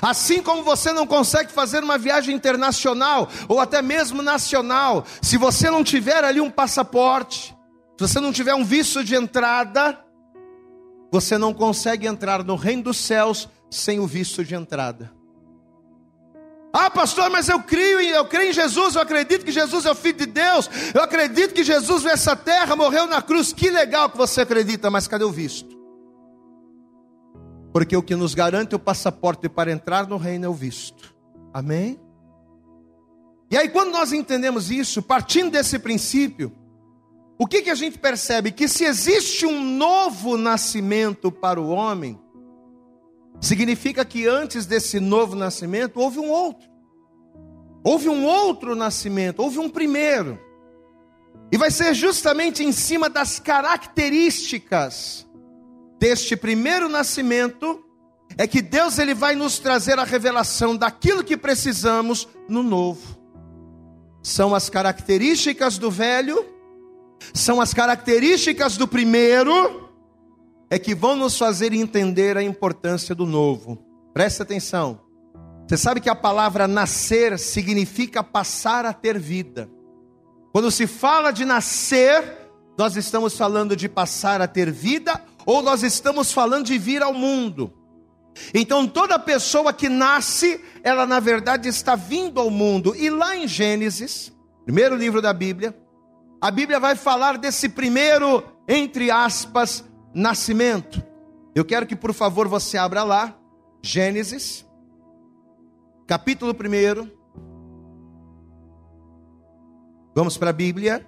Assim 0.02 0.42
como 0.42 0.64
você 0.64 0.94
não 0.94 1.06
consegue 1.06 1.52
fazer 1.52 1.84
uma 1.84 1.98
viagem 1.98 2.36
internacional 2.36 3.28
ou 3.48 3.60
até 3.60 3.82
mesmo 3.82 4.22
nacional, 4.22 5.06
se 5.22 5.38
você 5.38 5.70
não 5.70 5.84
tiver 5.84 6.24
ali 6.24 6.40
um 6.40 6.50
passaporte, 6.50 7.56
se 8.00 8.08
você 8.08 8.20
não 8.20 8.32
tiver 8.32 8.54
um 8.54 8.64
visto 8.64 9.04
de 9.04 9.16
entrada, 9.16 10.00
você 11.12 11.38
não 11.38 11.54
consegue 11.54 12.08
entrar 12.08 12.44
no 12.44 12.56
reino 12.56 12.84
dos 12.84 12.98
céus 12.98 13.50
sem 13.70 14.00
o 14.00 14.08
visto 14.08 14.46
de 14.46 14.56
entrada. 14.56 15.12
Ah, 16.74 16.90
pastor, 16.90 17.30
mas 17.30 17.50
eu 17.50 17.62
creio, 17.62 18.00
em, 18.00 18.10
eu 18.10 18.26
creio 18.26 18.52
em 18.52 18.54
Jesus, 18.54 18.96
eu 18.96 19.02
acredito 19.02 19.44
que 19.44 19.52
Jesus 19.52 19.86
é 19.86 19.92
o 19.92 19.96
Filho 19.96 20.20
de 20.20 20.26
Deus, 20.26 20.70
eu 20.94 21.02
acredito 21.02 21.54
que 21.54 21.64
Jesus 21.64 22.04
veio 22.04 22.14
essa 22.14 22.36
terra, 22.36 22.76
morreu 22.76 23.06
na 23.08 23.22
cruz. 23.22 23.52
Que 23.52 23.70
legal 23.70 24.10
que 24.10 24.18
você 24.18 24.42
acredita, 24.42 24.90
mas 24.90 25.08
cadê 25.08 25.26
o 25.26 25.32
visto? 25.32 25.78
Porque 27.74 27.96
o 27.96 28.04
que 28.04 28.16
nos 28.16 28.34
garante 28.34 28.76
o 28.76 28.80
passaporte 28.80 29.50
para 29.50 29.72
entrar 29.72 30.08
no 30.08 30.18
reino 30.18 30.46
é 30.46 30.50
o 30.50 30.54
visto. 30.54 31.14
Amém? 31.54 32.00
E 33.50 33.58
aí, 33.58 33.68
quando 33.68 33.92
nós 33.92 34.14
entendemos 34.14 34.72
isso, 34.72 35.02
partindo 35.02 35.52
desse 35.52 35.78
princípio, 35.78 36.54
o 37.38 37.48
que, 37.48 37.64
que 37.64 37.70
a 37.70 37.76
gente 37.76 37.98
percebe? 37.98 38.52
Que 38.52 38.68
se 38.68 38.86
existe 38.86 39.46
um 39.46 39.62
novo 39.62 40.38
nascimento 40.38 41.32
para 41.32 41.60
o 41.60 41.70
homem, 41.70 42.21
significa 43.42 44.06
que 44.06 44.28
antes 44.28 44.66
desse 44.66 45.00
novo 45.00 45.36
nascimento 45.36 46.00
houve 46.00 46.20
um 46.20 46.30
outro. 46.30 46.70
Houve 47.84 48.08
um 48.08 48.24
outro 48.26 48.76
nascimento, 48.76 49.40
houve 49.40 49.58
um 49.58 49.68
primeiro. 49.68 50.40
E 51.52 51.58
vai 51.58 51.72
ser 51.72 51.94
justamente 51.94 52.64
em 52.64 52.72
cima 52.72 53.10
das 53.10 53.40
características 53.40 55.28
deste 56.00 56.36
primeiro 56.36 56.88
nascimento 56.88 57.84
é 58.38 58.48
que 58.48 58.62
Deus 58.62 58.98
ele 58.98 59.14
vai 59.14 59.36
nos 59.36 59.60
trazer 59.60 60.00
a 60.00 60.04
revelação 60.04 60.76
daquilo 60.76 61.24
que 61.24 61.36
precisamos 61.36 62.28
no 62.48 62.64
novo. 62.64 63.20
São 64.24 64.56
as 64.56 64.70
características 64.70 65.78
do 65.78 65.92
velho, 65.92 66.46
são 67.34 67.60
as 67.60 67.74
características 67.74 68.78
do 68.78 68.88
primeiro, 68.88 69.91
é 70.72 70.80
que 70.80 70.96
vão 70.96 71.18
nos 71.18 71.38
fazer 71.38 71.74
entender 71.74 72.38
a 72.38 72.42
importância 72.42 73.14
do 73.14 73.26
novo. 73.26 73.78
Presta 74.14 74.44
atenção. 74.44 75.02
Você 75.68 75.76
sabe 75.76 76.00
que 76.00 76.10
a 76.10 76.16
palavra 76.16 76.66
nascer 76.66 77.38
significa 77.38 78.24
passar 78.24 78.86
a 78.86 78.94
ter 78.94 79.20
vida. 79.20 79.70
Quando 80.54 80.72
se 80.72 80.88
fala 80.88 81.32
de 81.32 81.44
nascer, 81.44 82.50
nós 82.78 82.96
estamos 82.96 83.36
falando 83.36 83.76
de 83.76 83.90
passar 83.90 84.40
a 84.40 84.48
ter 84.48 84.72
vida 84.72 85.22
ou 85.46 85.62
nós 85.62 85.84
estamos 85.84 86.32
falando 86.32 86.68
de 86.68 86.78
vir 86.78 87.04
ao 87.04 87.14
mundo. 87.14 87.74
Então 88.54 88.88
toda 88.88 89.20
pessoa 89.20 89.74
que 89.74 89.90
nasce, 89.90 90.64
ela 90.84 91.06
na 91.06 91.20
verdade 91.20 91.68
está 91.68 91.96
vindo 91.96 92.40
ao 92.40 92.50
mundo. 92.50 92.96
E 92.96 93.10
lá 93.10 93.36
em 93.36 93.46
Gênesis, 93.46 94.32
primeiro 94.64 94.96
livro 94.96 95.22
da 95.22 95.34
Bíblia, 95.34 95.78
a 96.40 96.50
Bíblia 96.50 96.80
vai 96.80 96.96
falar 96.96 97.38
desse 97.38 97.68
primeiro, 97.68 98.42
entre 98.70 99.12
aspas, 99.12 99.84
nascimento. 100.14 101.04
Eu 101.54 101.66
quero 101.66 101.86
que 101.86 101.96
por 101.96 102.14
favor 102.14 102.48
você 102.48 102.78
abra 102.78 103.04
lá, 103.04 103.38
Gênesis, 103.82 104.66
capítulo 106.08 106.54
1. 106.54 107.10
Vamos 110.14 110.38
para 110.38 110.50
a 110.50 110.54
Bíblia, 110.54 111.08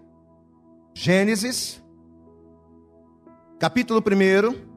Gênesis, 0.93 1.81
capítulo 3.59 3.99
1. 3.99 4.73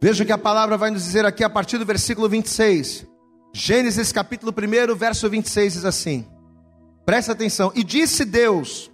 Veja 0.00 0.22
o 0.22 0.26
que 0.26 0.32
a 0.32 0.38
palavra 0.38 0.76
vai 0.76 0.90
nos 0.90 1.04
dizer 1.04 1.24
aqui 1.24 1.42
a 1.42 1.50
partir 1.50 1.78
do 1.78 1.86
versículo 1.86 2.28
26. 2.28 3.06
Gênesis 3.52 4.12
capítulo 4.12 4.52
1, 4.52 4.94
verso 4.94 5.28
26 5.30 5.72
diz 5.72 5.84
assim: 5.84 6.26
Presta 7.06 7.32
atenção. 7.32 7.72
E 7.74 7.82
disse 7.82 8.24
Deus: 8.24 8.90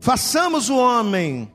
Façamos 0.00 0.68
o 0.68 0.76
homem 0.76 1.52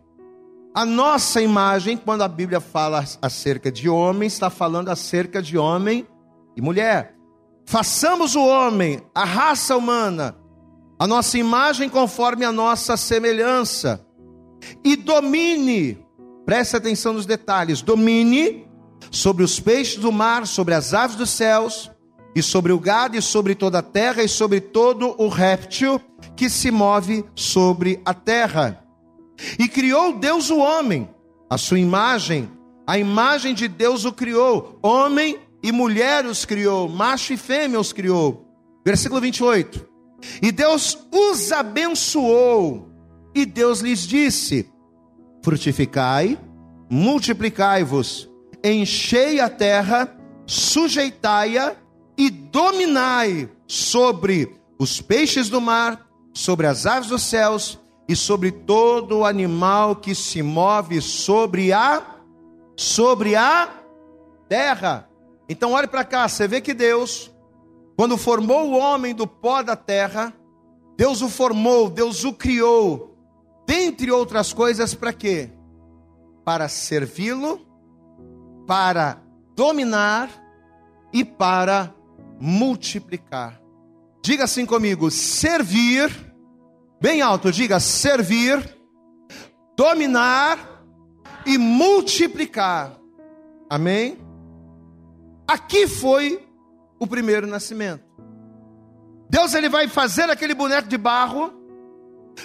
a 0.76 0.86
nossa 0.86 1.42
imagem, 1.42 1.96
quando 1.96 2.22
a 2.22 2.28
Bíblia 2.28 2.60
fala 2.60 3.06
acerca 3.22 3.72
de 3.72 3.88
homem, 3.88 4.28
está 4.28 4.50
falando 4.50 4.90
acerca 4.90 5.42
de 5.42 5.58
homem 5.58 6.06
e 6.54 6.62
mulher. 6.62 7.16
Façamos 7.66 8.36
o 8.36 8.46
homem, 8.46 9.02
a 9.16 9.24
raça 9.24 9.78
humana, 9.78 10.36
a 11.00 11.08
nossa 11.08 11.38
imagem 11.38 11.88
conforme 11.88 12.44
a 12.44 12.52
nossa 12.52 12.98
semelhança 12.98 14.06
e 14.84 14.98
domine, 14.98 16.06
preste 16.46 16.76
atenção 16.76 17.14
nos 17.14 17.26
detalhes, 17.26 17.82
domine 17.82 18.68
sobre 19.10 19.46
os 19.46 19.58
peixes 19.62 19.98
do 19.98 20.12
mar, 20.12 20.46
sobre 20.46 20.74
as 20.74 20.94
aves 20.94 21.16
dos 21.16 21.30
céus, 21.30 21.90
e 22.36 22.44
sobre 22.44 22.74
o 22.74 22.80
gado, 22.80 23.16
e 23.16 23.22
sobre 23.22 23.56
toda 23.56 23.80
a 23.80 23.82
terra, 23.82 24.22
e 24.22 24.28
sobre 24.28 24.60
todo 24.60 25.16
o 25.18 25.30
réptil 25.30 26.02
que 26.36 26.50
se 26.50 26.70
move 26.70 27.24
sobre 27.34 28.02
a 28.04 28.14
terra. 28.14 28.85
E 29.60 29.68
criou 29.68 30.14
Deus 30.14 30.50
o 30.50 30.58
homem, 30.58 31.10
a 31.50 31.58
sua 31.58 31.80
imagem, 31.80 32.50
a 32.88 32.98
imagem 32.98 33.54
de 33.54 33.68
Deus 33.68 34.06
o 34.06 34.12
criou, 34.12 34.80
homem 34.82 35.40
e 35.62 35.72
mulher 35.72 36.26
os 36.26 36.46
criou, 36.46 36.88
macho 36.88 37.34
e 37.34 37.38
fêmea 37.38 37.80
os 37.80 37.92
criou. 37.92 38.46
Versículo 38.86 39.20
28. 39.20 39.88
E 40.42 40.52
Deus 40.52 40.98
os 41.12 41.52
abençoou 41.52 42.90
e 43.34 43.46
Deus 43.46 43.80
lhes 43.80 44.02
disse: 44.08 44.70
Frutificai, 45.44 46.40
multiplicai-vos, 46.90 48.30
enchei 48.64 49.40
a 49.40 49.50
terra, 49.50 50.16
sujeitai-a 50.46 51.76
e 52.18 52.30
dominai 52.30 53.50
sobre 53.68 54.56
os 54.80 55.02
peixes 55.02 55.50
do 55.50 55.60
mar, 55.60 56.08
sobre 56.34 56.68
as 56.68 56.86
aves 56.86 57.10
dos 57.10 57.24
céus 57.24 57.80
e 58.08 58.16
sobre 58.16 58.52
todo 58.52 59.26
animal 59.26 59.96
que 59.96 60.14
se 60.14 60.42
move 60.42 61.02
sobre 61.02 61.74
a 61.74 62.16
sobre 62.78 63.36
a 63.36 63.70
terra. 64.48 65.10
Então 65.48 65.72
olhe 65.72 65.88
para 65.88 66.04
cá, 66.04 66.28
você 66.28 66.48
vê 66.48 66.60
que 66.60 66.74
Deus, 66.74 67.32
quando 67.96 68.18
formou 68.18 68.70
o 68.70 68.78
homem 68.78 69.16
do 69.16 69.26
pó 69.26 69.62
da 69.62 69.76
terra, 69.76 70.34
Deus 70.98 71.22
o 71.22 71.30
formou, 71.30 71.90
Deus 71.90 72.24
o 72.24 72.34
criou 72.34 73.16
dentre 73.66 74.12
outras 74.12 74.54
coisas, 74.54 74.94
para 74.94 75.12
quê? 75.12 75.50
Para 76.44 76.68
servi-lo, 76.68 77.66
para 78.68 79.22
dominar 79.56 80.30
e 81.12 81.24
para 81.24 81.94
multiplicar. 82.40 83.62
Diga 84.22 84.44
assim 84.44 84.66
comigo: 84.66 85.10
servir, 85.10 86.12
bem 87.06 87.22
alto, 87.22 87.52
diga 87.52 87.80
servir, 87.80 88.68
dominar 89.78 90.58
e 91.46 91.56
multiplicar. 91.56 92.98
Amém? 93.70 94.18
Aqui 95.48 95.88
foi 95.88 96.44
o 97.00 97.06
primeiro 97.06 97.46
nascimento. 97.46 98.04
Deus 99.30 99.54
ele 99.54 99.70
vai 99.70 99.88
fazer 99.88 100.32
aquele 100.32 100.56
boneco 100.56 100.88
de 100.88 100.98
barro 100.98 101.54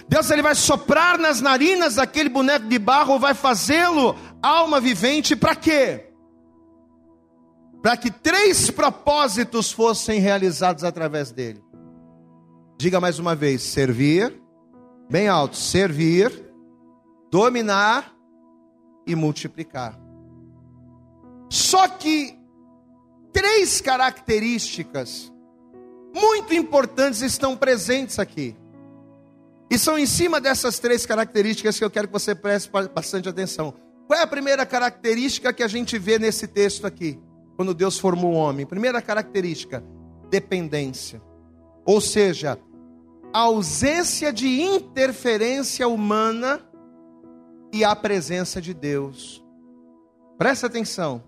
Deus 0.06 0.30
ele 0.30 0.42
vai 0.42 0.54
soprar 0.54 1.18
nas 1.18 1.40
narinas 1.40 1.96
daquele 1.96 2.28
boneco 2.28 2.68
de 2.68 2.78
barro, 2.78 3.18
vai 3.18 3.34
fazê-lo 3.34 4.14
alma 4.40 4.80
vivente, 4.80 5.34
para 5.34 5.56
quê? 5.56 6.12
Para 7.82 7.96
que 7.96 8.08
três 8.08 8.70
propósitos 8.70 9.72
fossem 9.72 10.20
realizados 10.20 10.84
através 10.84 11.32
dele. 11.32 11.60
Diga 12.78 13.00
mais 13.00 13.18
uma 13.18 13.34
vez: 13.34 13.62
servir, 13.62 14.39
bem 15.10 15.26
alto, 15.26 15.56
servir, 15.56 16.30
dominar 17.30 18.14
e 19.06 19.16
multiplicar. 19.16 19.98
Só 21.50 21.88
que 21.88 22.38
três 23.32 23.80
características 23.80 25.32
muito 26.14 26.54
importantes 26.54 27.22
estão 27.22 27.56
presentes 27.56 28.18
aqui. 28.20 28.56
E 29.68 29.78
são 29.78 29.98
em 29.98 30.06
cima 30.06 30.40
dessas 30.40 30.78
três 30.78 31.04
características 31.04 31.78
que 31.78 31.84
eu 31.84 31.90
quero 31.90 32.06
que 32.06 32.12
você 32.12 32.34
preste 32.34 32.70
bastante 32.94 33.28
atenção. 33.28 33.74
Qual 34.06 34.18
é 34.18 34.22
a 34.22 34.26
primeira 34.26 34.66
característica 34.66 35.52
que 35.52 35.62
a 35.62 35.68
gente 35.68 35.98
vê 35.98 36.18
nesse 36.18 36.46
texto 36.48 36.86
aqui? 36.86 37.20
Quando 37.56 37.74
Deus 37.74 37.98
formou 37.98 38.32
o 38.32 38.36
homem. 38.36 38.66
Primeira 38.66 39.00
característica: 39.00 39.84
dependência. 40.28 41.22
Ou 41.84 42.00
seja, 42.00 42.58
ausência 43.32 44.32
de 44.32 44.60
interferência 44.60 45.86
humana 45.86 46.60
e 47.72 47.84
a 47.84 47.94
presença 47.94 48.60
de 48.60 48.74
Deus. 48.74 49.44
Presta 50.36 50.66
atenção. 50.66 51.22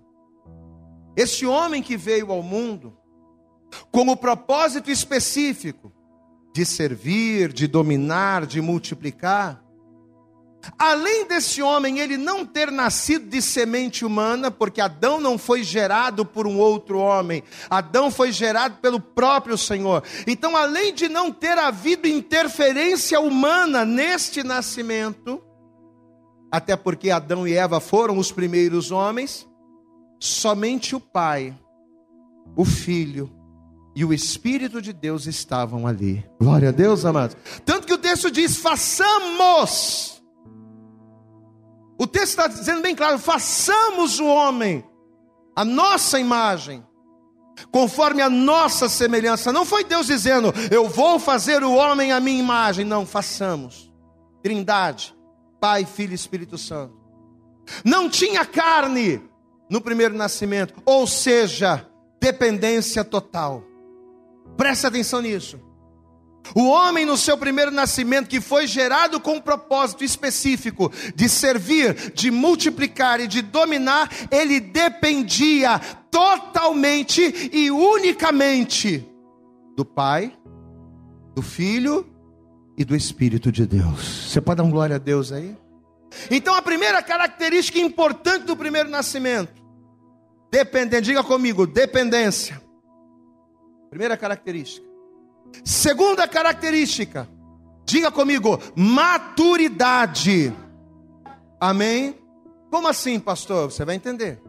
Esse 1.16 1.46
homem 1.46 1.82
que 1.82 1.96
veio 1.96 2.32
ao 2.32 2.42
mundo 2.42 2.96
com 3.90 4.08
o 4.08 4.16
propósito 4.16 4.90
específico 4.90 5.92
de 6.54 6.64
servir, 6.64 7.52
de 7.52 7.66
dominar, 7.66 8.46
de 8.46 8.60
multiplicar, 8.60 9.61
Além 10.78 11.26
desse 11.26 11.60
homem 11.60 11.98
ele 11.98 12.16
não 12.16 12.44
ter 12.44 12.70
nascido 12.70 13.28
de 13.28 13.42
semente 13.42 14.04
humana, 14.04 14.50
porque 14.50 14.80
Adão 14.80 15.20
não 15.20 15.36
foi 15.36 15.62
gerado 15.62 16.24
por 16.24 16.46
um 16.46 16.58
outro 16.58 16.98
homem, 16.98 17.42
Adão 17.68 18.10
foi 18.10 18.32
gerado 18.32 18.76
pelo 18.80 19.00
próprio 19.00 19.58
Senhor. 19.58 20.02
Então, 20.26 20.56
além 20.56 20.94
de 20.94 21.08
não 21.08 21.32
ter 21.32 21.58
havido 21.58 22.06
interferência 22.06 23.20
humana 23.20 23.84
neste 23.84 24.42
nascimento, 24.42 25.42
até 26.50 26.76
porque 26.76 27.10
Adão 27.10 27.46
e 27.46 27.54
Eva 27.54 27.80
foram 27.80 28.18
os 28.18 28.30
primeiros 28.30 28.90
homens, 28.90 29.48
somente 30.20 30.94
o 30.94 31.00
Pai, 31.00 31.56
o 32.56 32.64
Filho 32.64 33.30
e 33.94 34.04
o 34.04 34.12
Espírito 34.12 34.80
de 34.80 34.92
Deus 34.92 35.26
estavam 35.26 35.86
ali. 35.86 36.24
Glória 36.40 36.68
a 36.68 36.72
Deus, 36.72 37.04
amados. 37.04 37.36
Tanto 37.64 37.86
que 37.86 37.94
o 37.94 37.98
texto 37.98 38.30
diz: 38.30 38.56
façamos 38.56 40.21
o 42.02 42.06
texto 42.06 42.30
está 42.30 42.48
dizendo 42.48 42.82
bem 42.82 42.96
claro: 42.96 43.16
façamos 43.16 44.18
o 44.18 44.26
homem 44.26 44.84
a 45.54 45.64
nossa 45.64 46.18
imagem, 46.18 46.84
conforme 47.70 48.20
a 48.20 48.28
nossa 48.28 48.88
semelhança. 48.88 49.52
Não 49.52 49.64
foi 49.64 49.84
Deus 49.84 50.08
dizendo, 50.08 50.52
eu 50.68 50.88
vou 50.88 51.20
fazer 51.20 51.62
o 51.62 51.72
homem 51.74 52.10
a 52.10 52.18
minha 52.18 52.40
imagem. 52.40 52.84
Não, 52.84 53.06
façamos. 53.06 53.92
Trindade, 54.42 55.14
Pai, 55.60 55.84
Filho 55.84 56.10
e 56.10 56.16
Espírito 56.16 56.58
Santo. 56.58 56.96
Não 57.84 58.10
tinha 58.10 58.44
carne 58.44 59.22
no 59.70 59.80
primeiro 59.80 60.16
nascimento, 60.16 60.82
ou 60.84 61.06
seja, 61.06 61.86
dependência 62.20 63.04
total. 63.04 63.62
Preste 64.56 64.88
atenção 64.88 65.22
nisso. 65.22 65.60
O 66.54 66.68
homem, 66.68 67.06
no 67.06 67.16
seu 67.16 67.38
primeiro 67.38 67.70
nascimento, 67.70 68.28
que 68.28 68.40
foi 68.40 68.66
gerado 68.66 69.20
com 69.20 69.34
um 69.34 69.40
propósito 69.40 70.04
específico 70.04 70.92
de 71.14 71.28
servir, 71.28 72.12
de 72.12 72.30
multiplicar 72.30 73.20
e 73.20 73.26
de 73.26 73.40
dominar, 73.40 74.10
ele 74.30 74.60
dependia 74.60 75.78
totalmente 76.10 77.50
e 77.52 77.70
unicamente 77.70 79.08
do 79.76 79.84
Pai, 79.84 80.36
do 81.34 81.40
Filho 81.40 82.06
e 82.76 82.84
do 82.84 82.94
Espírito 82.94 83.50
de 83.50 83.66
Deus. 83.66 84.30
Você 84.30 84.40
pode 84.40 84.58
dar 84.58 84.64
um 84.64 84.70
glória 84.70 84.96
a 84.96 84.98
Deus 84.98 85.32
aí? 85.32 85.56
Então, 86.30 86.54
a 86.54 86.60
primeira 86.60 87.02
característica 87.02 87.78
importante 87.78 88.44
do 88.44 88.54
primeiro 88.54 88.90
nascimento, 88.90 89.62
dependência, 90.50 91.00
diga 91.00 91.24
comigo, 91.24 91.66
dependência. 91.66 92.60
Primeira 93.88 94.16
característica 94.16 94.91
Segunda 95.64 96.26
característica, 96.26 97.28
diga 97.84 98.10
comigo, 98.10 98.58
maturidade. 98.74 100.52
Amém? 101.60 102.16
Como 102.70 102.88
assim, 102.88 103.20
pastor? 103.20 103.70
Você 103.70 103.84
vai 103.84 103.96
entender. 103.96 104.40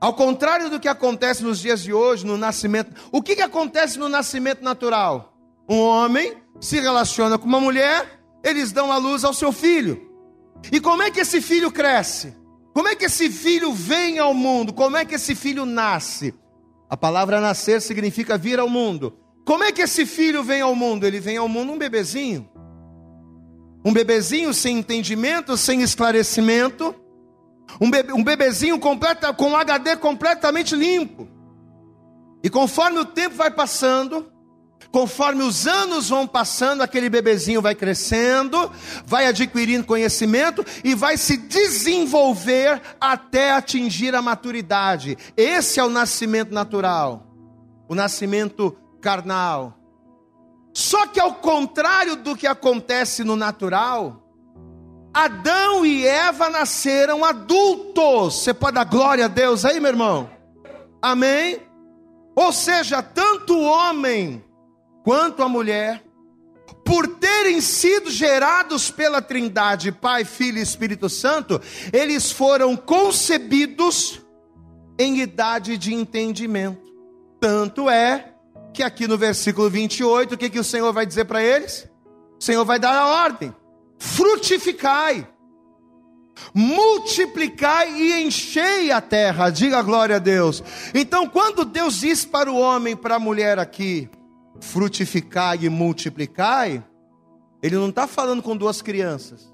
Ao 0.00 0.12
contrário 0.12 0.68
do 0.68 0.80
que 0.80 0.88
acontece 0.88 1.44
nos 1.44 1.60
dias 1.60 1.80
de 1.80 1.92
hoje, 1.92 2.26
no 2.26 2.36
nascimento. 2.36 2.92
O 3.12 3.22
que, 3.22 3.36
que 3.36 3.42
acontece 3.42 3.98
no 3.98 4.08
nascimento 4.08 4.62
natural? 4.62 5.32
Um 5.68 5.78
homem 5.78 6.42
se 6.60 6.80
relaciona 6.80 7.38
com 7.38 7.46
uma 7.46 7.60
mulher, 7.60 8.20
eles 8.42 8.72
dão 8.72 8.90
a 8.90 8.96
luz 8.96 9.22
ao 9.22 9.32
seu 9.32 9.52
filho. 9.52 10.10
E 10.72 10.80
como 10.80 11.02
é 11.02 11.10
que 11.10 11.20
esse 11.20 11.40
filho 11.40 11.70
cresce? 11.70 12.36
Como 12.74 12.88
é 12.88 12.96
que 12.96 13.04
esse 13.04 13.30
filho 13.30 13.72
vem 13.72 14.18
ao 14.18 14.34
mundo? 14.34 14.72
Como 14.72 14.96
é 14.96 15.04
que 15.04 15.14
esse 15.14 15.34
filho 15.34 15.64
nasce? 15.64 16.34
A 16.90 16.96
palavra 16.96 17.40
nascer 17.40 17.80
significa 17.80 18.36
vir 18.36 18.58
ao 18.58 18.68
mundo. 18.68 19.16
Como 19.44 19.64
é 19.64 19.72
que 19.72 19.82
esse 19.82 20.06
filho 20.06 20.42
vem 20.42 20.60
ao 20.60 20.74
mundo? 20.74 21.04
Ele 21.04 21.20
vem 21.20 21.36
ao 21.36 21.48
mundo 21.48 21.72
um 21.72 21.78
bebezinho. 21.78 22.48
Um 23.84 23.92
bebezinho 23.92 24.54
sem 24.54 24.78
entendimento, 24.78 25.56
sem 25.56 25.82
esclarecimento. 25.82 26.94
Um, 27.80 27.90
bebe, 27.90 28.12
um 28.12 28.22
bebezinho 28.22 28.78
completa, 28.78 29.32
com 29.32 29.56
HD 29.56 29.96
completamente 29.96 30.76
limpo. 30.76 31.28
E 32.42 32.50
conforme 32.50 32.98
o 32.98 33.04
tempo 33.04 33.36
vai 33.36 33.50
passando, 33.50 34.30
conforme 34.90 35.42
os 35.42 35.66
anos 35.66 36.08
vão 36.08 36.26
passando, 36.26 36.82
aquele 36.82 37.08
bebezinho 37.08 37.62
vai 37.62 37.74
crescendo, 37.74 38.70
vai 39.04 39.26
adquirindo 39.26 39.84
conhecimento 39.84 40.64
e 40.84 40.94
vai 40.94 41.16
se 41.16 41.36
desenvolver 41.36 42.80
até 43.00 43.52
atingir 43.52 44.14
a 44.14 44.22
maturidade. 44.22 45.16
Esse 45.36 45.80
é 45.80 45.84
o 45.84 45.90
nascimento 45.90 46.52
natural. 46.52 47.26
O 47.88 47.94
nascimento 47.94 48.76
carnal. 49.02 49.76
Só 50.72 51.06
que 51.06 51.20
ao 51.20 51.34
contrário 51.34 52.16
do 52.16 52.34
que 52.34 52.46
acontece 52.46 53.22
no 53.22 53.36
natural, 53.36 54.22
Adão 55.12 55.84
e 55.84 56.06
Eva 56.06 56.48
nasceram 56.48 57.22
adultos. 57.22 58.36
Você 58.36 58.54
pode 58.54 58.76
dar 58.76 58.84
glória 58.84 59.26
a 59.26 59.28
Deus 59.28 59.66
aí, 59.66 59.78
meu 59.78 59.90
irmão? 59.90 60.30
Amém? 61.02 61.60
Ou 62.34 62.50
seja, 62.52 63.02
tanto 63.02 63.54
o 63.54 63.64
homem 63.64 64.42
quanto 65.04 65.42
a 65.42 65.48
mulher, 65.48 66.02
por 66.84 67.06
terem 67.06 67.60
sido 67.60 68.10
gerados 68.10 68.90
pela 68.90 69.20
Trindade, 69.20 69.92
Pai, 69.92 70.24
Filho 70.24 70.58
e 70.58 70.62
Espírito 70.62 71.08
Santo, 71.08 71.60
eles 71.92 72.32
foram 72.32 72.76
concebidos 72.76 74.22
em 74.98 75.20
idade 75.20 75.76
de 75.76 75.92
entendimento. 75.92 76.80
Tanto 77.38 77.90
é 77.90 78.31
que 78.72 78.82
aqui 78.82 79.06
no 79.06 79.18
versículo 79.18 79.68
28, 79.68 80.34
o 80.34 80.38
que, 80.38 80.50
que 80.50 80.58
o 80.58 80.64
Senhor 80.64 80.92
vai 80.92 81.06
dizer 81.06 81.24
para 81.26 81.42
eles? 81.42 81.88
O 82.40 82.44
Senhor 82.44 82.64
vai 82.64 82.78
dar 82.78 82.94
a 82.94 83.06
ordem: 83.24 83.54
frutificai, 83.98 85.26
multiplicai 86.54 87.92
e 87.92 88.22
enchei 88.24 88.90
a 88.90 89.00
terra, 89.00 89.50
diga 89.50 89.82
glória 89.82 90.16
a 90.16 90.18
Deus. 90.18 90.62
Então, 90.94 91.28
quando 91.28 91.64
Deus 91.64 92.00
diz 92.00 92.24
para 92.24 92.50
o 92.50 92.58
homem, 92.58 92.96
para 92.96 93.16
a 93.16 93.20
mulher 93.20 93.58
aqui, 93.58 94.08
frutificai 94.60 95.58
e 95.62 95.68
multiplicai, 95.68 96.82
Ele 97.62 97.76
não 97.76 97.90
está 97.90 98.06
falando 98.06 98.42
com 98.42 98.56
duas 98.56 98.82
crianças, 98.82 99.52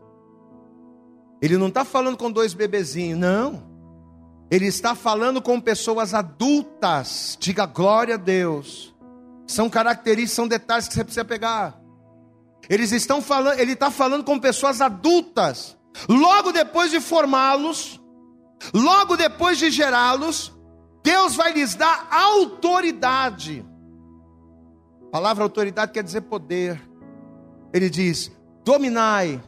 Ele 1.42 1.56
não 1.56 1.68
está 1.68 1.84
falando 1.84 2.16
com 2.16 2.30
dois 2.30 2.54
bebezinhos, 2.54 3.18
não. 3.18 3.68
Ele 4.50 4.66
está 4.66 4.94
falando 4.94 5.42
com 5.42 5.60
pessoas 5.60 6.14
adultas, 6.14 7.36
diga 7.38 7.66
glória 7.66 8.14
a 8.14 8.18
Deus. 8.18 8.94
São 9.48 9.70
características, 9.70 10.36
são 10.36 10.46
detalhes 10.46 10.86
que 10.86 10.94
você 10.94 11.02
precisa 11.02 11.24
pegar. 11.24 11.80
Eles 12.68 12.92
estão 12.92 13.22
falando, 13.22 13.58
ele 13.58 13.72
está 13.72 13.90
falando 13.90 14.22
com 14.22 14.38
pessoas 14.38 14.82
adultas. 14.82 15.76
Logo 16.06 16.52
depois 16.52 16.90
de 16.90 17.00
formá-los, 17.00 17.98
logo 18.74 19.16
depois 19.16 19.58
de 19.58 19.70
gerá-los, 19.70 20.52
Deus 21.02 21.34
vai 21.34 21.54
lhes 21.54 21.74
dar 21.74 22.06
autoridade. 22.10 23.66
A 25.06 25.10
palavra 25.10 25.44
autoridade 25.44 25.92
quer 25.92 26.04
dizer 26.04 26.20
poder. 26.20 26.78
Ele 27.72 27.88
diz: 27.88 28.30
dominai 28.62 29.42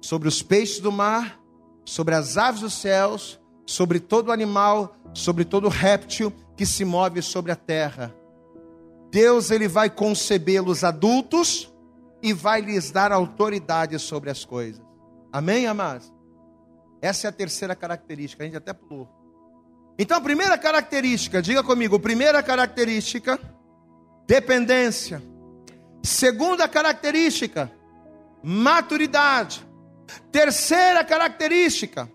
sobre 0.00 0.28
os 0.28 0.42
peixes 0.42 0.80
do 0.80 0.90
mar, 0.90 1.38
sobre 1.84 2.14
as 2.14 2.38
aves 2.38 2.62
dos 2.62 2.72
céus, 2.72 3.38
sobre 3.66 4.00
todo 4.00 4.32
animal, 4.32 4.96
sobre 5.12 5.44
todo 5.44 5.68
réptil 5.68 6.32
que 6.56 6.64
se 6.64 6.86
move 6.86 7.20
sobre 7.20 7.52
a 7.52 7.56
terra. 7.56 8.14
Deus 9.12 9.50
ele 9.50 9.68
vai 9.68 9.90
concebê-los 9.90 10.82
adultos 10.82 11.70
e 12.22 12.32
vai 12.32 12.62
lhes 12.62 12.90
dar 12.90 13.12
autoridade 13.12 13.98
sobre 13.98 14.30
as 14.30 14.42
coisas. 14.42 14.82
Amém, 15.30 15.66
amados? 15.66 16.10
Essa 17.02 17.26
é 17.26 17.28
a 17.28 17.32
terceira 17.32 17.76
característica, 17.76 18.42
a 18.42 18.46
gente 18.46 18.56
até 18.56 18.72
pulou. 18.72 19.06
Então, 19.98 20.16
a 20.16 20.20
primeira 20.20 20.56
característica, 20.56 21.42
diga 21.42 21.62
comigo, 21.62 22.00
primeira 22.00 22.42
característica, 22.42 23.38
dependência. 24.26 25.22
Segunda 26.02 26.66
característica, 26.66 27.70
maturidade. 28.42 29.62
Terceira 30.30 31.04
característica, 31.04 32.10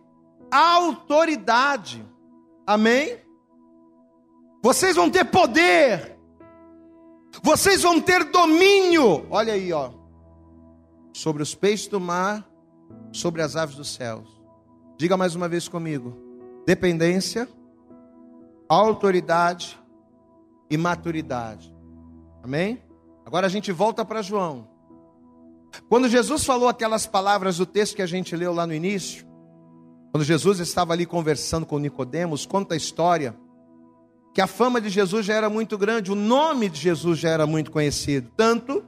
autoridade. 0.50 2.04
Amém? 2.66 3.20
Vocês 4.64 4.96
vão 4.96 5.12
ter 5.12 5.26
poder 5.26 6.17
vocês 7.42 7.82
vão 7.82 8.02
ter 8.02 8.24
domínio, 8.26 9.26
olha 9.30 9.54
aí, 9.54 9.72
ó, 9.72 9.92
sobre 11.14 11.44
os 11.44 11.56
peixes 11.56 11.88
do 11.88 12.00
mar, 12.00 12.48
sobre 13.12 13.42
as 13.42 13.56
aves 13.56 13.76
dos 13.76 13.94
céus. 13.94 14.28
Diga 14.98 15.18
mais 15.18 15.36
uma 15.36 15.48
vez 15.48 15.68
comigo: 15.68 16.16
dependência, 16.66 17.48
autoridade 18.68 19.80
e 20.70 20.78
maturidade. 20.78 21.74
Amém? 22.44 22.82
Agora 23.26 23.48
a 23.48 23.50
gente 23.50 23.72
volta 23.72 24.06
para 24.06 24.22
João. 24.22 24.68
Quando 25.90 26.08
Jesus 26.08 26.44
falou 26.44 26.68
aquelas 26.68 27.06
palavras 27.06 27.58
do 27.58 27.66
texto 27.66 27.96
que 27.96 28.02
a 28.02 28.08
gente 28.08 28.36
leu 28.36 28.54
lá 28.54 28.66
no 28.66 28.74
início, 28.74 29.28
quando 30.12 30.24
Jesus 30.24 30.60
estava 30.60 30.94
ali 30.94 31.06
conversando 31.06 31.66
com 31.66 31.78
Nicodemos, 31.78 32.46
conta 32.46 32.74
a 32.74 32.78
história 32.78 33.36
que 34.38 34.42
a 34.42 34.46
fama 34.46 34.80
de 34.80 34.88
Jesus 34.88 35.26
já 35.26 35.34
era 35.34 35.50
muito 35.50 35.80
grande, 35.80 36.12
o 36.12 36.16
nome 36.16 36.70
de 36.70 36.80
Jesus 36.80 37.18
já 37.18 37.30
era 37.30 37.48
muito 37.48 37.72
conhecido, 37.72 38.32
tanto 38.38 38.86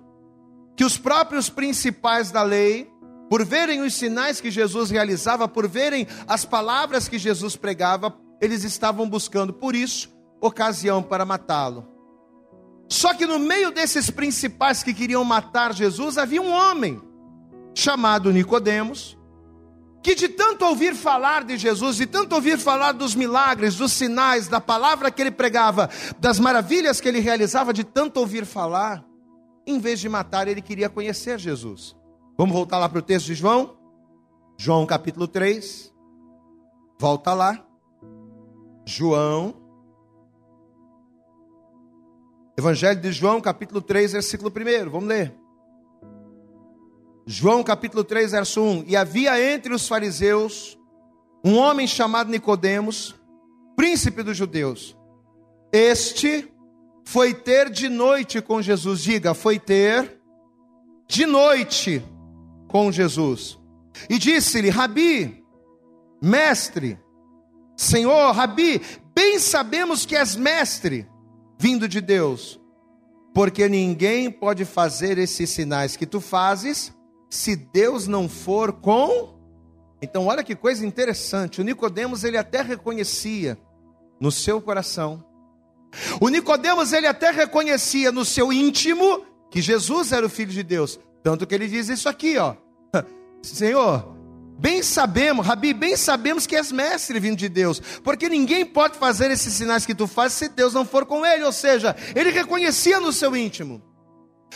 que 0.76 0.86
os 0.86 0.96
próprios 0.96 1.50
principais 1.50 2.30
da 2.30 2.44
lei 2.44 2.88
por 3.28 3.44
verem 3.44 3.82
os 3.82 3.96
sinais 3.96 4.40
que 4.40 4.52
Jesus 4.52 4.92
realizava, 4.92 5.48
por 5.48 5.68
verem 5.68 6.06
as 6.28 6.46
palavras 6.46 7.08
que 7.10 7.18
Jesus 7.18 7.56
pregava, 7.56 8.16
eles 8.40 8.64
estavam 8.64 9.10
buscando, 9.10 9.52
por 9.52 9.74
isso, 9.76 10.16
ocasião 10.40 11.02
para 11.02 11.26
matá-lo. 11.26 11.88
Só 12.88 13.16
que 13.16 13.26
no 13.26 13.40
meio 13.40 13.72
desses 13.72 14.12
principais 14.12 14.84
que 14.84 14.94
queriam 14.94 15.24
matar 15.24 15.74
Jesus, 15.74 16.20
havia 16.20 16.44
um 16.44 16.52
homem 16.52 17.02
chamado 17.74 18.32
Nicodemos, 18.32 19.18
que 20.02 20.16
de 20.16 20.30
tanto 20.30 20.66
ouvir 20.66 20.96
falar 20.96 21.44
de 21.44 21.58
Jesus, 21.58 21.98
de 21.98 22.06
tanto 22.06 22.34
ouvir 22.36 22.58
falar 22.58 22.94
dos 22.94 23.16
milagres, 23.16 23.76
dos 23.76 23.92
sinais, 23.92 24.48
da 24.48 24.62
palavra 24.62 25.12
que 25.12 25.22
ele 25.22 25.32
pregava, 25.32 25.90
das 26.20 26.40
maravilhas 26.40 27.02
que 27.02 27.08
ele 27.08 27.20
realizava, 27.20 27.74
de 27.74 27.84
tanto 27.84 28.20
ouvir 28.20 28.46
falar, 28.46 29.04
em 29.68 29.80
vez 29.80 30.00
de 30.00 30.08
matar, 30.08 30.48
ele 30.48 30.62
queria 30.62 30.90
conhecer 30.90 31.38
Jesus. 31.38 31.96
Vamos 32.38 32.56
voltar 32.56 32.78
lá 32.78 32.88
para 32.88 33.00
o 33.00 33.02
texto 33.02 33.28
de 33.28 33.36
João? 33.36 33.78
João 34.58 34.86
capítulo 34.86 35.28
3. 35.28 35.94
Volta 36.98 37.34
lá. 37.34 37.66
João. 38.86 39.56
Evangelho 42.58 43.00
de 43.00 43.12
João, 43.12 43.40
capítulo 43.40 43.82
3, 43.82 44.14
versículo 44.14 44.52
1. 44.52 44.90
Vamos 44.90 45.08
ler. 45.08 45.34
João 47.32 47.64
capítulo 47.64 48.04
3, 48.04 48.32
verso 48.32 48.60
1. 48.60 48.86
E 48.88 48.98
havia 48.98 49.40
entre 49.54 49.72
os 49.72 49.88
fariseus 49.88 50.80
um 51.46 51.58
homem 51.58 51.86
chamado 51.86 52.32
Nicodemos, 52.32 53.16
príncipe 53.76 54.24
dos 54.24 54.36
judeus. 54.36 54.98
Este 55.72 56.52
foi 57.06 57.36
ter 57.36 57.70
de 57.70 57.88
noite 57.88 58.42
com 58.42 58.60
Jesus. 58.64 59.04
Diga, 59.04 59.36
foi 59.36 59.60
ter 59.60 60.20
de 61.08 61.28
noite 61.28 62.04
com 62.68 62.92
Jesus. 62.92 63.60
E 64.10 64.18
disse-lhe: 64.18 64.72
Rabi, 64.72 65.46
mestre, 66.20 66.98
Senhor, 67.78 68.32
Rabi, 68.32 68.82
bem 69.14 69.38
sabemos 69.38 70.04
que 70.04 70.16
és 70.16 70.36
mestre, 70.36 71.08
vindo 71.60 71.88
de 71.88 72.02
Deus, 72.02 72.60
porque 73.36 73.70
ninguém 73.70 74.32
pode 74.32 74.66
fazer 74.66 75.20
esses 75.20 75.52
sinais 75.52 75.96
que 75.96 76.08
tu 76.08 76.20
fazes 76.20 76.98
se 77.30 77.56
Deus 77.56 78.08
não 78.08 78.28
for 78.28 78.74
com. 78.74 79.38
Então, 80.02 80.28
olha 80.28 80.44
que 80.44 80.56
coisa 80.56 80.86
interessante. 80.86 81.62
O 81.62 81.64
Nicodemos 81.64 82.24
ele 82.24 82.38
até 82.38 82.62
reconhecia 82.62 83.58
no 84.20 84.32
seu 84.32 84.62
coração. 84.62 85.24
O 86.20 86.30
Nicodemos 86.30 86.94
ele 86.94 87.08
até 87.08 87.32
reconhecia 87.32 88.12
no 88.12 88.26
seu 88.26 88.52
íntimo 88.52 89.26
que 89.50 89.62
Jesus 89.62 90.12
era 90.12 90.26
o 90.26 90.30
filho 90.30 90.52
de 90.52 90.64
Deus. 90.64 91.00
Tanto 91.24 91.46
que 91.46 91.54
ele 91.54 91.68
diz 91.68 91.90
isso 91.90 92.08
aqui, 92.08 92.38
ó. 92.38 92.56
Senhor, 93.42 94.16
bem 94.58 94.82
sabemos, 94.84 95.46
Rabi, 95.46 95.74
bem 95.74 95.96
sabemos 95.96 96.46
que 96.46 96.56
és 96.56 96.72
mestre 96.72 97.20
vindo 97.20 97.38
de 97.38 97.50
Deus, 97.50 97.82
porque 98.04 98.30
ninguém 98.30 98.66
pode 98.66 98.98
fazer 98.98 99.32
esses 99.32 99.54
sinais 99.54 99.86
que 99.86 99.96
tu 99.96 100.08
fazes 100.08 100.38
se 100.38 100.50
Deus 100.50 100.74
não 100.74 100.86
for 100.86 101.06
com 101.06 101.26
ele. 101.26 101.44
Ou 101.44 101.52
seja, 101.52 101.96
ele 102.16 102.32
reconhecia 102.32 103.00
no 103.00 103.12
seu 103.12 103.36
íntimo. 103.36 103.82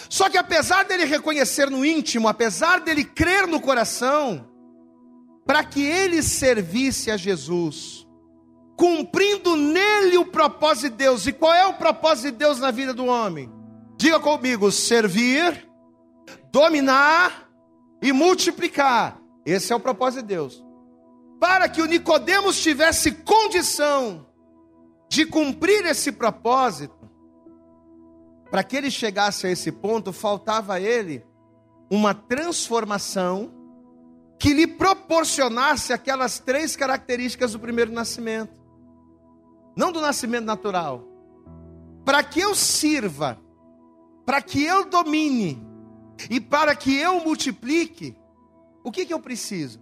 Só 0.09 0.29
que 0.29 0.37
apesar 0.37 0.83
dele 0.85 1.05
reconhecer 1.05 1.69
no 1.69 1.85
íntimo, 1.85 2.27
apesar 2.27 2.81
dele 2.81 3.03
crer 3.03 3.47
no 3.47 3.59
coração, 3.59 4.49
para 5.45 5.63
que 5.63 5.83
ele 5.83 6.23
servisse 6.23 7.11
a 7.11 7.17
Jesus, 7.17 8.07
cumprindo 8.75 9.55
nele 9.55 10.17
o 10.17 10.25
propósito 10.25 10.91
de 10.91 10.97
Deus. 10.97 11.27
E 11.27 11.33
qual 11.33 11.53
é 11.53 11.65
o 11.65 11.73
propósito 11.73 12.31
de 12.31 12.37
Deus 12.37 12.59
na 12.59 12.71
vida 12.71 12.93
do 12.93 13.05
homem? 13.05 13.51
Diga 13.97 14.19
comigo: 14.19 14.71
servir, 14.71 15.69
dominar 16.51 17.49
e 18.01 18.11
multiplicar. 18.11 19.19
Esse 19.45 19.73
é 19.73 19.75
o 19.75 19.79
propósito 19.79 20.21
de 20.21 20.27
Deus. 20.27 20.63
Para 21.39 21.67
que 21.67 21.81
o 21.81 21.85
Nicodemos 21.85 22.61
tivesse 22.61 23.11
condição 23.11 24.25
de 25.09 25.25
cumprir 25.25 25.85
esse 25.85 26.11
propósito, 26.11 27.02
para 28.53 28.63
que 28.63 28.77
ele 28.77 28.91
chegasse 28.91 29.47
a 29.47 29.49
esse 29.49 29.71
ponto, 29.71 30.13
faltava 30.13 30.75
a 30.75 30.79
ele 30.79 31.25
uma 31.89 32.13
transformação 32.13 33.51
que 34.37 34.53
lhe 34.53 34.67
proporcionasse 34.67 35.91
aquelas 35.91 36.37
três 36.37 36.75
características 36.75 37.53
do 37.53 37.59
primeiro 37.59 37.91
nascimento. 37.91 38.61
Não 39.75 39.91
do 39.91 39.99
nascimento 39.99 40.45
natural. 40.45 41.03
Para 42.05 42.23
que 42.23 42.41
eu 42.41 42.53
sirva, 42.53 43.41
para 44.23 44.39
que 44.39 44.63
eu 44.63 44.87
domine 44.87 45.59
e 46.29 46.39
para 46.39 46.75
que 46.75 46.95
eu 46.95 47.25
multiplique, 47.25 48.15
o 48.83 48.91
que, 48.91 49.03
que 49.03 49.13
eu 49.15 49.19
preciso? 49.19 49.81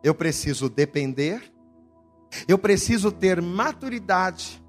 Eu 0.00 0.14
preciso 0.14 0.68
depender, 0.68 1.52
eu 2.46 2.56
preciso 2.56 3.10
ter 3.10 3.42
maturidade 3.42 4.62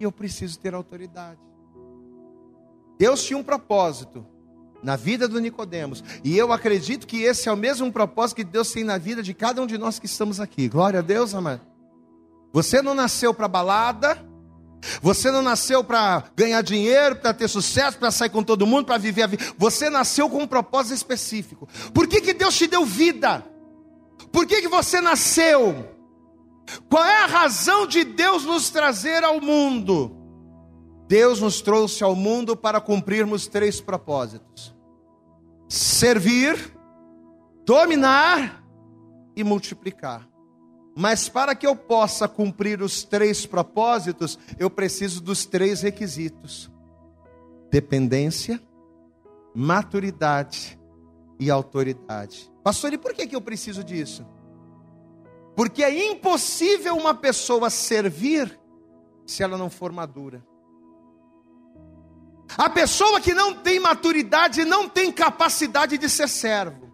e 0.00 0.02
eu 0.02 0.10
preciso 0.10 0.58
ter 0.58 0.74
autoridade. 0.74 1.51
Deus 2.98 3.22
tinha 3.22 3.38
um 3.38 3.42
propósito 3.42 4.26
na 4.82 4.96
vida 4.96 5.28
do 5.28 5.40
Nicodemos, 5.40 6.02
e 6.24 6.36
eu 6.36 6.52
acredito 6.52 7.06
que 7.06 7.22
esse 7.22 7.48
é 7.48 7.52
o 7.52 7.56
mesmo 7.56 7.90
propósito 7.92 8.36
que 8.36 8.44
Deus 8.44 8.72
tem 8.72 8.82
na 8.82 8.98
vida 8.98 9.22
de 9.22 9.32
cada 9.32 9.62
um 9.62 9.66
de 9.66 9.78
nós 9.78 9.98
que 9.98 10.06
estamos 10.06 10.40
aqui. 10.40 10.68
Glória 10.68 10.98
a 10.98 11.02
Deus, 11.02 11.34
amado. 11.34 11.60
Você 12.52 12.82
não 12.82 12.94
nasceu 12.94 13.32
para 13.32 13.46
balada, 13.46 14.18
você 15.00 15.30
não 15.30 15.40
nasceu 15.40 15.84
para 15.84 16.24
ganhar 16.36 16.60
dinheiro, 16.62 17.16
para 17.16 17.32
ter 17.32 17.48
sucesso, 17.48 17.98
para 17.98 18.10
sair 18.10 18.30
com 18.30 18.42
todo 18.42 18.66
mundo, 18.66 18.86
para 18.86 18.98
viver 18.98 19.22
a 19.22 19.26
vida. 19.28 19.44
Você 19.56 19.88
nasceu 19.88 20.28
com 20.28 20.42
um 20.42 20.46
propósito 20.46 20.94
específico. 20.94 21.68
Por 21.94 22.08
que, 22.08 22.20
que 22.20 22.34
Deus 22.34 22.56
te 22.56 22.66
deu 22.66 22.84
vida? 22.84 23.44
Por 24.32 24.46
que, 24.46 24.60
que 24.60 24.68
você 24.68 25.00
nasceu? 25.00 25.88
Qual 26.88 27.04
é 27.04 27.22
a 27.22 27.26
razão 27.26 27.86
de 27.86 28.04
Deus 28.04 28.44
nos 28.44 28.70
trazer 28.70 29.22
ao 29.22 29.40
mundo? 29.40 30.21
Deus 31.08 31.40
nos 31.40 31.60
trouxe 31.60 32.02
ao 32.02 32.14
mundo 32.14 32.56
para 32.56 32.80
cumprirmos 32.80 33.46
três 33.46 33.80
propósitos: 33.80 34.74
servir, 35.68 36.76
dominar 37.64 38.64
e 39.36 39.44
multiplicar. 39.44 40.28
Mas 40.94 41.28
para 41.28 41.54
que 41.54 41.66
eu 41.66 41.74
possa 41.74 42.28
cumprir 42.28 42.82
os 42.82 43.02
três 43.02 43.46
propósitos, 43.46 44.38
eu 44.58 44.68
preciso 44.68 45.22
dos 45.22 45.46
três 45.46 45.80
requisitos: 45.80 46.70
dependência, 47.70 48.60
maturidade 49.54 50.78
e 51.38 51.50
autoridade. 51.50 52.52
Pastor, 52.62 52.92
e 52.92 52.98
por 52.98 53.14
que, 53.14 53.26
que 53.26 53.34
eu 53.34 53.40
preciso 53.40 53.82
disso? 53.82 54.26
Porque 55.56 55.82
é 55.82 56.10
impossível 56.10 56.96
uma 56.96 57.14
pessoa 57.14 57.68
servir 57.68 58.58
se 59.26 59.42
ela 59.42 59.58
não 59.58 59.68
for 59.68 59.92
madura. 59.92 60.42
A 62.56 62.68
pessoa 62.68 63.20
que 63.20 63.34
não 63.34 63.54
tem 63.54 63.80
maturidade 63.80 64.64
não 64.64 64.88
tem 64.88 65.10
capacidade 65.10 65.96
de 65.96 66.08
ser 66.08 66.28
servo. 66.28 66.92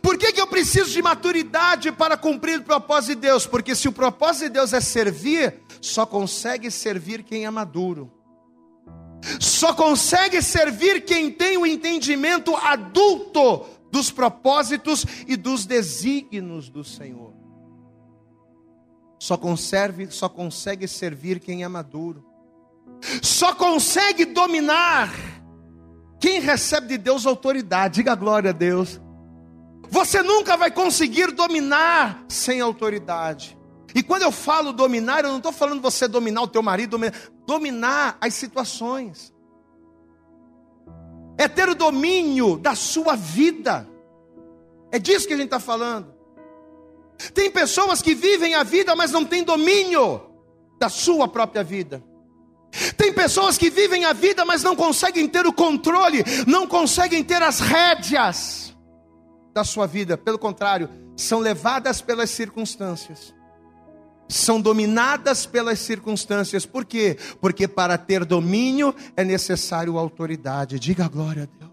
Por 0.00 0.16
que, 0.16 0.32
que 0.32 0.40
eu 0.40 0.46
preciso 0.46 0.90
de 0.90 1.02
maturidade 1.02 1.92
para 1.92 2.16
cumprir 2.16 2.60
o 2.60 2.64
propósito 2.64 3.16
de 3.16 3.26
Deus? 3.26 3.46
Porque 3.46 3.74
se 3.74 3.86
o 3.86 3.92
propósito 3.92 4.44
de 4.44 4.50
Deus 4.50 4.72
é 4.72 4.80
servir, 4.80 5.60
só 5.80 6.06
consegue 6.06 6.70
servir 6.70 7.22
quem 7.22 7.44
é 7.44 7.50
maduro. 7.50 8.10
Só 9.40 9.74
consegue 9.74 10.40
servir 10.42 11.04
quem 11.04 11.30
tem 11.30 11.56
o 11.56 11.66
entendimento 11.66 12.54
adulto 12.56 13.66
dos 13.90 14.10
propósitos 14.10 15.04
e 15.26 15.36
dos 15.36 15.66
desígnios 15.66 16.68
do 16.68 16.82
Senhor. 16.82 17.32
Só 19.18 19.36
consegue, 19.36 20.10
só 20.10 20.28
consegue 20.28 20.88
servir 20.88 21.40
quem 21.40 21.62
é 21.62 21.68
maduro. 21.68 22.33
Só 23.22 23.54
consegue 23.54 24.24
dominar 24.24 25.12
quem 26.20 26.40
recebe 26.40 26.88
de 26.88 26.98
Deus 26.98 27.26
autoridade. 27.26 27.96
Diga 27.96 28.14
glória 28.14 28.50
a 28.50 28.52
Deus. 28.52 29.00
Você 29.90 30.22
nunca 30.22 30.56
vai 30.56 30.70
conseguir 30.70 31.32
dominar 31.32 32.24
sem 32.28 32.60
autoridade. 32.60 33.58
E 33.94 34.02
quando 34.02 34.22
eu 34.22 34.32
falo 34.32 34.72
dominar, 34.72 35.24
eu 35.24 35.30
não 35.30 35.36
estou 35.36 35.52
falando 35.52 35.80
você 35.80 36.08
dominar 36.08 36.42
o 36.42 36.48
teu 36.48 36.62
marido, 36.62 36.92
dominar, 36.92 37.14
dominar 37.46 38.18
as 38.20 38.34
situações. 38.34 39.32
É 41.38 41.46
ter 41.46 41.68
o 41.68 41.74
domínio 41.74 42.58
da 42.58 42.74
sua 42.74 43.14
vida. 43.14 43.88
É 44.90 44.98
disso 44.98 45.28
que 45.28 45.34
a 45.34 45.36
gente 45.36 45.46
está 45.46 45.60
falando. 45.60 46.12
Tem 47.32 47.50
pessoas 47.50 48.02
que 48.02 48.14
vivem 48.14 48.54
a 48.54 48.62
vida, 48.62 48.96
mas 48.96 49.12
não 49.12 49.24
têm 49.24 49.44
domínio 49.44 50.22
da 50.78 50.88
sua 50.88 51.28
própria 51.28 51.62
vida. 51.62 52.02
Tem 52.96 53.12
pessoas 53.12 53.56
que 53.56 53.70
vivem 53.70 54.04
a 54.04 54.12
vida, 54.12 54.44
mas 54.44 54.62
não 54.62 54.74
conseguem 54.74 55.28
ter 55.28 55.46
o 55.46 55.52
controle, 55.52 56.24
não 56.46 56.66
conseguem 56.66 57.22
ter 57.22 57.42
as 57.42 57.60
rédeas 57.60 58.74
da 59.54 59.64
sua 59.64 59.86
vida. 59.86 60.18
Pelo 60.18 60.38
contrário, 60.38 60.90
são 61.16 61.38
levadas 61.38 62.00
pelas 62.00 62.30
circunstâncias. 62.30 63.32
São 64.28 64.60
dominadas 64.60 65.46
pelas 65.46 65.78
circunstâncias. 65.78 66.66
Por 66.66 66.84
quê? 66.84 67.16
Porque 67.40 67.68
para 67.68 67.96
ter 67.96 68.24
domínio 68.24 68.94
é 69.16 69.22
necessário 69.22 69.98
autoridade. 69.98 70.80
Diga 70.80 71.06
glória 71.08 71.44
a 71.44 71.58
Deus. 71.58 71.72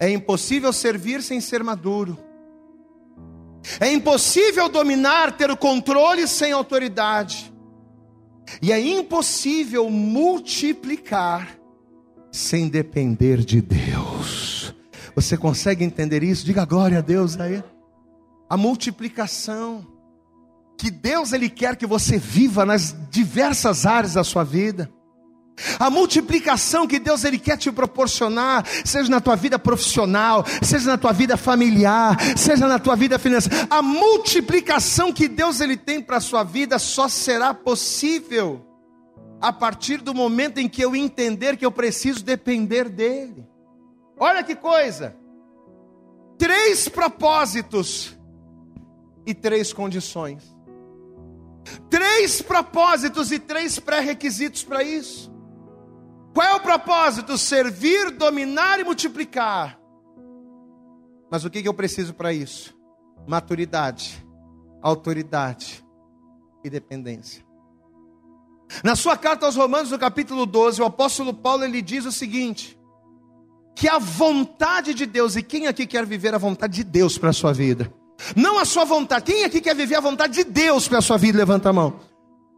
É 0.00 0.10
impossível 0.10 0.72
servir 0.72 1.22
sem 1.22 1.40
ser 1.40 1.62
maduro. 1.62 2.18
É 3.80 3.90
impossível 3.90 4.68
dominar, 4.68 5.36
ter 5.36 5.50
o 5.50 5.56
controle 5.56 6.26
sem 6.28 6.52
autoridade. 6.52 7.53
E 8.60 8.72
é 8.72 8.80
impossível 8.80 9.88
multiplicar 9.90 11.58
sem 12.30 12.68
depender 12.68 13.38
de 13.38 13.60
Deus. 13.60 14.74
Você 15.14 15.36
consegue 15.36 15.84
entender 15.84 16.22
isso? 16.22 16.44
Diga 16.44 16.64
glória 16.64 16.98
a 16.98 17.00
Deus 17.00 17.38
aí. 17.38 17.62
A 18.48 18.56
multiplicação 18.56 19.86
que 20.76 20.90
Deus 20.90 21.32
ele 21.32 21.48
quer 21.48 21.76
que 21.76 21.86
você 21.86 22.18
viva 22.18 22.66
nas 22.66 22.94
diversas 23.10 23.86
áreas 23.86 24.14
da 24.14 24.24
sua 24.24 24.44
vida. 24.44 24.90
A 25.78 25.88
multiplicação 25.88 26.86
que 26.86 26.98
Deus 26.98 27.24
ele 27.24 27.38
quer 27.38 27.56
te 27.56 27.70
proporcionar, 27.70 28.64
seja 28.84 29.08
na 29.08 29.20
tua 29.20 29.36
vida 29.36 29.58
profissional, 29.58 30.44
seja 30.62 30.90
na 30.90 30.98
tua 30.98 31.12
vida 31.12 31.36
familiar, 31.36 32.16
seja 32.36 32.66
na 32.66 32.78
tua 32.78 32.96
vida 32.96 33.18
financeira. 33.18 33.66
A 33.70 33.80
multiplicação 33.80 35.12
que 35.12 35.28
Deus 35.28 35.60
ele 35.60 35.76
tem 35.76 36.00
para 36.00 36.16
a 36.16 36.20
sua 36.20 36.42
vida 36.42 36.78
só 36.78 37.08
será 37.08 37.54
possível 37.54 38.66
a 39.40 39.52
partir 39.52 39.98
do 39.98 40.14
momento 40.14 40.58
em 40.58 40.68
que 40.68 40.82
eu 40.82 40.96
entender 40.96 41.56
que 41.56 41.66
eu 41.66 41.72
preciso 41.72 42.24
depender 42.24 42.88
dele. 42.88 43.46
Olha 44.18 44.42
que 44.42 44.56
coisa! 44.56 45.14
Três 46.38 46.88
propósitos 46.88 48.16
e 49.26 49.34
três 49.34 49.72
condições. 49.72 50.42
Três 51.88 52.42
propósitos 52.42 53.32
e 53.32 53.38
três 53.38 53.78
pré-requisitos 53.78 54.64
para 54.64 54.82
isso. 54.82 55.33
Qual 56.34 56.46
é 56.46 56.54
o 56.54 56.60
propósito? 56.60 57.38
Servir, 57.38 58.10
dominar 58.10 58.80
e 58.80 58.84
multiplicar. 58.84 59.78
Mas 61.30 61.44
o 61.44 61.50
que 61.50 61.66
eu 61.66 61.72
preciso 61.72 62.12
para 62.12 62.32
isso? 62.32 62.76
Maturidade, 63.26 64.26
autoridade 64.82 65.84
e 66.64 66.68
dependência. 66.68 67.44
Na 68.82 68.96
sua 68.96 69.16
carta 69.16 69.46
aos 69.46 69.54
Romanos, 69.54 69.92
no 69.92 69.98
capítulo 69.98 70.44
12, 70.44 70.82
o 70.82 70.84
apóstolo 70.84 71.32
Paulo 71.32 71.64
ele 71.64 71.80
diz 71.80 72.04
o 72.04 72.12
seguinte: 72.12 72.76
que 73.76 73.88
a 73.88 73.98
vontade 73.98 74.92
de 74.92 75.06
Deus, 75.06 75.36
e 75.36 75.42
quem 75.42 75.68
aqui 75.68 75.86
quer 75.86 76.04
viver 76.04 76.34
a 76.34 76.38
vontade 76.38 76.74
de 76.74 76.84
Deus 76.84 77.16
para 77.16 77.30
a 77.30 77.32
sua 77.32 77.52
vida? 77.52 77.92
Não 78.34 78.58
a 78.58 78.64
sua 78.64 78.84
vontade, 78.84 79.24
quem 79.24 79.44
aqui 79.44 79.60
quer 79.60 79.74
viver 79.74 79.96
a 79.96 80.00
vontade 80.00 80.34
de 80.34 80.44
Deus 80.44 80.88
para 80.88 80.98
a 80.98 81.02
sua 81.02 81.16
vida? 81.16 81.38
Levanta 81.38 81.70
a 81.70 81.72
mão. 81.72 82.00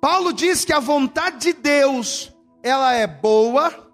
Paulo 0.00 0.32
diz 0.32 0.64
que 0.64 0.72
a 0.72 0.80
vontade 0.80 1.38
de 1.38 1.52
Deus 1.52 2.32
ela 2.62 2.92
é 2.92 3.06
boa, 3.06 3.90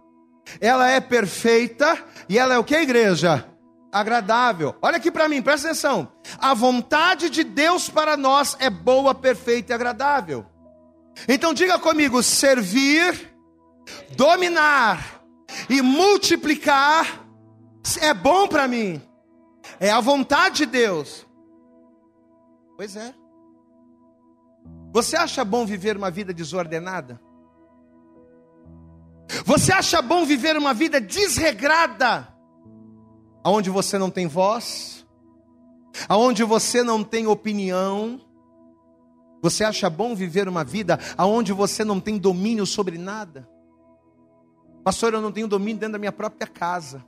ela 0.61 0.91
é 0.91 1.01
perfeita 1.01 1.99
e 2.29 2.39
ela 2.39 2.55
é 2.55 2.59
o 2.59 2.65
que, 2.65 2.77
igreja? 2.77 3.47
Agradável. 3.93 4.75
Olha 4.81 4.97
aqui 4.97 5.11
para 5.11 5.29
mim, 5.29 5.43
presta 5.43 5.69
atenção. 5.69 6.11
A 6.39 6.55
vontade 6.55 7.29
de 7.29 7.45
Deus 7.45 7.89
para 7.89 8.17
nós 8.17 8.57
é 8.59 8.71
boa, 8.71 9.15
perfeita 9.15 9.73
e 9.73 9.75
agradável. 9.75 10.47
Então 11.29 11.53
diga 11.53 11.79
comigo: 11.79 12.23
servir, 12.23 13.35
dominar 14.17 15.23
e 15.69 15.83
multiplicar 15.83 17.23
é 18.01 18.15
bom 18.15 18.49
para 18.49 18.67
mim. 18.67 19.03
É 19.79 19.91
a 19.91 20.01
vontade 20.01 20.59
de 20.59 20.67
Deus. 20.67 21.27
Pois 22.77 22.97
é. 22.97 23.15
Você 24.93 25.17
acha 25.17 25.45
bom 25.45 25.65
viver 25.65 25.97
uma 25.97 26.11
vida 26.11 26.33
desordenada? 26.33 27.21
Você 29.45 29.73
acha 29.73 30.03
bom 30.03 30.25
viver 30.25 30.57
uma 30.57 30.75
vida 30.75 31.01
desregrada, 31.01 32.29
aonde 33.43 33.71
você 33.71 33.99
não 33.99 34.11
tem 34.11 34.27
voz, 34.27 35.07
aonde 36.09 36.45
você 36.45 36.83
não 36.83 37.03
tem 37.03 37.27
opinião? 37.27 38.21
Você 39.43 39.65
acha 39.65 39.91
bom 39.91 40.15
viver 40.15 40.49
uma 40.49 40.63
vida 40.63 40.99
aonde 41.17 41.53
você 41.53 41.85
não 41.85 41.99
tem 41.99 42.17
domínio 42.17 42.65
sobre 42.65 42.97
nada? 42.97 43.49
Pastor, 44.85 45.15
eu 45.15 45.21
não 45.21 45.33
tenho 45.33 45.49
domínio 45.49 45.79
dentro 45.79 45.93
da 45.93 45.99
minha 45.99 46.13
própria 46.13 46.47
casa. 46.47 47.05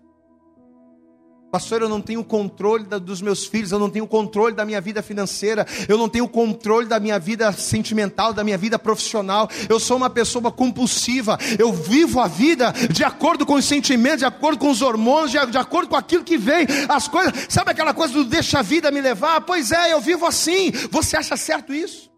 Pastor, 1.54 1.82
eu 1.82 1.88
não 1.88 2.00
tenho 2.00 2.24
controle 2.24 2.82
dos 2.82 3.22
meus 3.22 3.46
filhos, 3.46 3.70
eu 3.70 3.78
não 3.78 3.88
tenho 3.88 4.08
controle 4.08 4.56
da 4.56 4.64
minha 4.64 4.80
vida 4.80 5.00
financeira, 5.04 5.64
eu 5.88 5.96
não 5.96 6.08
tenho 6.08 6.26
controle 6.26 6.88
da 6.88 6.98
minha 6.98 7.16
vida 7.16 7.52
sentimental, 7.52 8.32
da 8.32 8.42
minha 8.42 8.58
vida 8.58 8.76
profissional. 8.76 9.48
Eu 9.68 9.78
sou 9.78 9.96
uma 9.96 10.10
pessoa 10.10 10.50
compulsiva, 10.50 11.38
eu 11.56 11.72
vivo 11.72 12.18
a 12.18 12.26
vida 12.26 12.74
de 12.90 13.04
acordo 13.04 13.46
com 13.46 13.54
os 13.54 13.66
sentimentos, 13.66 14.18
de 14.18 14.24
acordo 14.24 14.58
com 14.58 14.68
os 14.68 14.82
hormônios, 14.82 15.30
de, 15.30 15.46
de 15.46 15.56
acordo 15.56 15.90
com 15.90 15.94
aquilo 15.94 16.24
que 16.24 16.36
vem, 16.36 16.66
as 16.88 17.06
coisas. 17.06 17.46
Sabe 17.48 17.70
aquela 17.70 17.94
coisa 17.94 18.14
do 18.14 18.24
deixa 18.24 18.58
a 18.58 18.62
vida 18.62 18.90
me 18.90 19.00
levar? 19.00 19.42
Pois 19.42 19.70
é, 19.70 19.92
eu 19.92 20.00
vivo 20.00 20.26
assim. 20.26 20.72
Você 20.90 21.16
acha 21.16 21.36
certo 21.36 21.72
isso? 21.72 22.10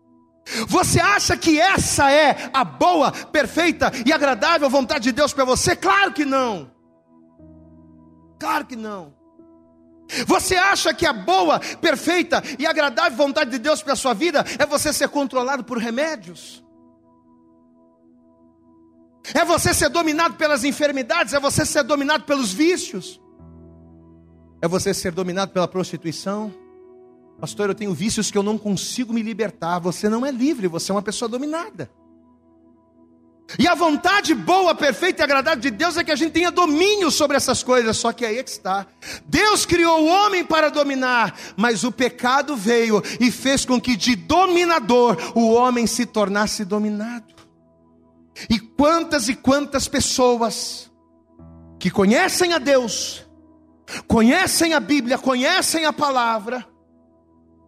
Você 0.67 0.99
acha 0.99 1.37
que 1.37 1.61
essa 1.61 2.11
é 2.11 2.49
a 2.55 2.65
boa, 2.65 3.13
perfeita 3.13 3.93
e 4.07 4.15
agradável 4.15 4.71
vontade 4.71 5.05
de 5.05 5.13
Deus 5.13 5.35
para 5.35 5.45
você? 5.45 5.77
Claro 5.77 6.15
que 6.15 6.25
não. 6.25 6.71
Claro 8.39 8.65
que 8.65 8.77
não. 8.77 9.26
Você 10.27 10.57
acha 10.57 10.95
que 10.95 11.05
a 11.05 11.13
boa, 11.13 11.59
perfeita 11.81 12.43
e 12.59 12.67
agradável 12.67 13.17
vontade 13.17 13.51
de 13.51 13.59
Deus 13.59 13.83
para 13.83 13.95
a 13.95 13.97
sua 13.97 14.15
vida 14.15 14.45
é 14.59 14.65
você 14.65 14.93
ser 14.93 15.09
controlado 15.09 15.65
por 15.65 15.79
remédios? 15.79 16.65
É 19.35 19.45
você 19.45 19.75
ser 19.75 19.89
dominado 19.89 20.35
pelas 20.37 20.63
enfermidades? 20.65 21.35
É 21.35 21.41
você 21.41 21.67
ser 21.67 21.83
dominado 21.83 22.25
pelos 22.25 22.53
vícios? 22.53 23.21
É 24.63 24.69
você 24.69 24.95
ser 24.95 25.13
dominado 25.13 25.53
pela 25.53 25.67
prostituição? 25.67 26.55
Pastor, 27.41 27.69
eu 27.69 27.75
tenho 27.75 27.93
vícios 27.93 28.31
que 28.31 28.39
eu 28.39 28.43
não 28.43 28.57
consigo 28.57 29.13
me 29.13 29.23
libertar. 29.23 29.79
Você 29.81 30.09
não 30.09 30.25
é 30.25 30.31
livre, 30.31 30.69
você 30.69 30.93
é 30.93 30.95
uma 30.95 31.03
pessoa 31.03 31.29
dominada. 31.29 31.91
E 33.59 33.69
a 33.69 33.75
vontade 33.75 34.35
boa, 34.35 34.75
perfeita 34.75 35.23
e 35.23 35.25
agradável 35.25 35.61
de 35.61 35.71
Deus 35.71 35.97
é 35.97 36.03
que 36.03 36.11
a 36.11 36.17
gente 36.17 36.33
tenha 36.33 36.51
domínio 36.51 37.11
sobre 37.13 37.37
essas 37.37 37.63
coisas. 37.63 37.97
Só 37.97 38.13
que 38.13 38.25
aí 38.25 38.39
é 38.39 38.43
que 38.43 38.51
está. 38.51 38.87
Deus 39.25 39.65
criou 39.65 40.03
o 40.03 40.07
homem 40.07 40.45
para 40.45 40.69
dominar, 40.69 41.35
mas 41.57 41.85
o 41.85 41.93
pecado 41.93 42.57
veio 42.57 43.01
e 43.21 43.31
fez 43.31 43.65
com 43.65 43.81
que 43.81 43.97
de 43.97 44.17
dominador 44.17 45.17
o 45.35 45.53
homem 45.53 45.87
se 45.87 46.05
tornasse 46.05 46.65
dominado. 46.65 47.35
E 48.51 48.59
quantas 48.59 49.29
e 49.29 49.35
quantas 49.35 49.87
pessoas 49.87 50.91
que 51.79 51.89
conhecem 51.89 52.53
a 52.53 52.59
Deus, 52.59 53.25
conhecem 54.09 54.75
a 54.75 54.81
Bíblia, 54.81 55.17
conhecem 55.17 55.87
a 55.87 55.93
palavra, 55.93 56.67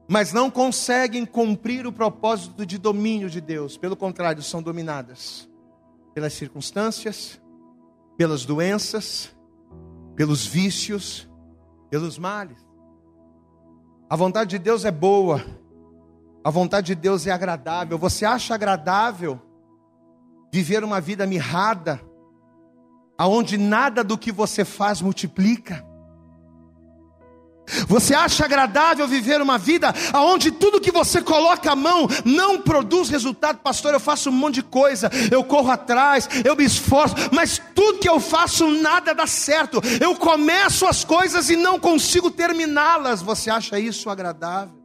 mas 0.08 0.32
não 0.32 0.50
conseguem 0.50 1.24
cumprir 1.24 1.86
o 1.86 1.92
propósito 1.92 2.66
de 2.66 2.76
domínio 2.78 3.30
de 3.30 3.40
Deus, 3.40 3.78
pelo 3.78 3.96
contrário, 3.96 4.42
são 4.42 4.60
dominadas 4.60 5.47
pelas 6.14 6.32
circunstâncias, 6.32 7.40
pelas 8.16 8.44
doenças, 8.44 9.34
pelos 10.16 10.46
vícios, 10.46 11.28
pelos 11.90 12.18
males. 12.18 12.58
A 14.10 14.16
vontade 14.16 14.50
de 14.50 14.58
Deus 14.58 14.84
é 14.84 14.90
boa, 14.90 15.44
a 16.42 16.50
vontade 16.50 16.88
de 16.88 16.94
Deus 16.94 17.26
é 17.26 17.30
agradável. 17.30 17.98
Você 17.98 18.24
acha 18.24 18.54
agradável 18.54 19.40
viver 20.52 20.82
uma 20.82 21.00
vida 21.00 21.26
mirrada, 21.26 22.00
aonde 23.16 23.58
nada 23.58 24.02
do 24.02 24.18
que 24.18 24.32
você 24.32 24.64
faz 24.64 25.00
multiplica? 25.00 25.87
Você 27.86 28.14
acha 28.14 28.44
agradável 28.44 29.06
viver 29.06 29.40
uma 29.40 29.58
vida 29.58 29.94
onde 30.14 30.50
tudo 30.50 30.80
que 30.80 30.90
você 30.90 31.20
coloca 31.22 31.72
a 31.72 31.76
mão 31.76 32.08
não 32.24 32.60
produz 32.60 33.08
resultado? 33.08 33.58
Pastor, 33.58 33.94
eu 33.94 34.00
faço 34.00 34.30
um 34.30 34.32
monte 34.32 34.56
de 34.56 34.62
coisa, 34.62 35.10
eu 35.30 35.44
corro 35.44 35.70
atrás, 35.70 36.28
eu 36.44 36.56
me 36.56 36.64
esforço, 36.64 37.14
mas 37.32 37.60
tudo 37.74 37.98
que 37.98 38.08
eu 38.08 38.20
faço 38.20 38.68
nada 38.68 39.14
dá 39.14 39.26
certo. 39.26 39.80
Eu 40.00 40.16
começo 40.16 40.86
as 40.86 41.04
coisas 41.04 41.50
e 41.50 41.56
não 41.56 41.78
consigo 41.78 42.30
terminá-las. 42.30 43.22
Você 43.22 43.50
acha 43.50 43.78
isso 43.78 44.10
agradável? 44.10 44.78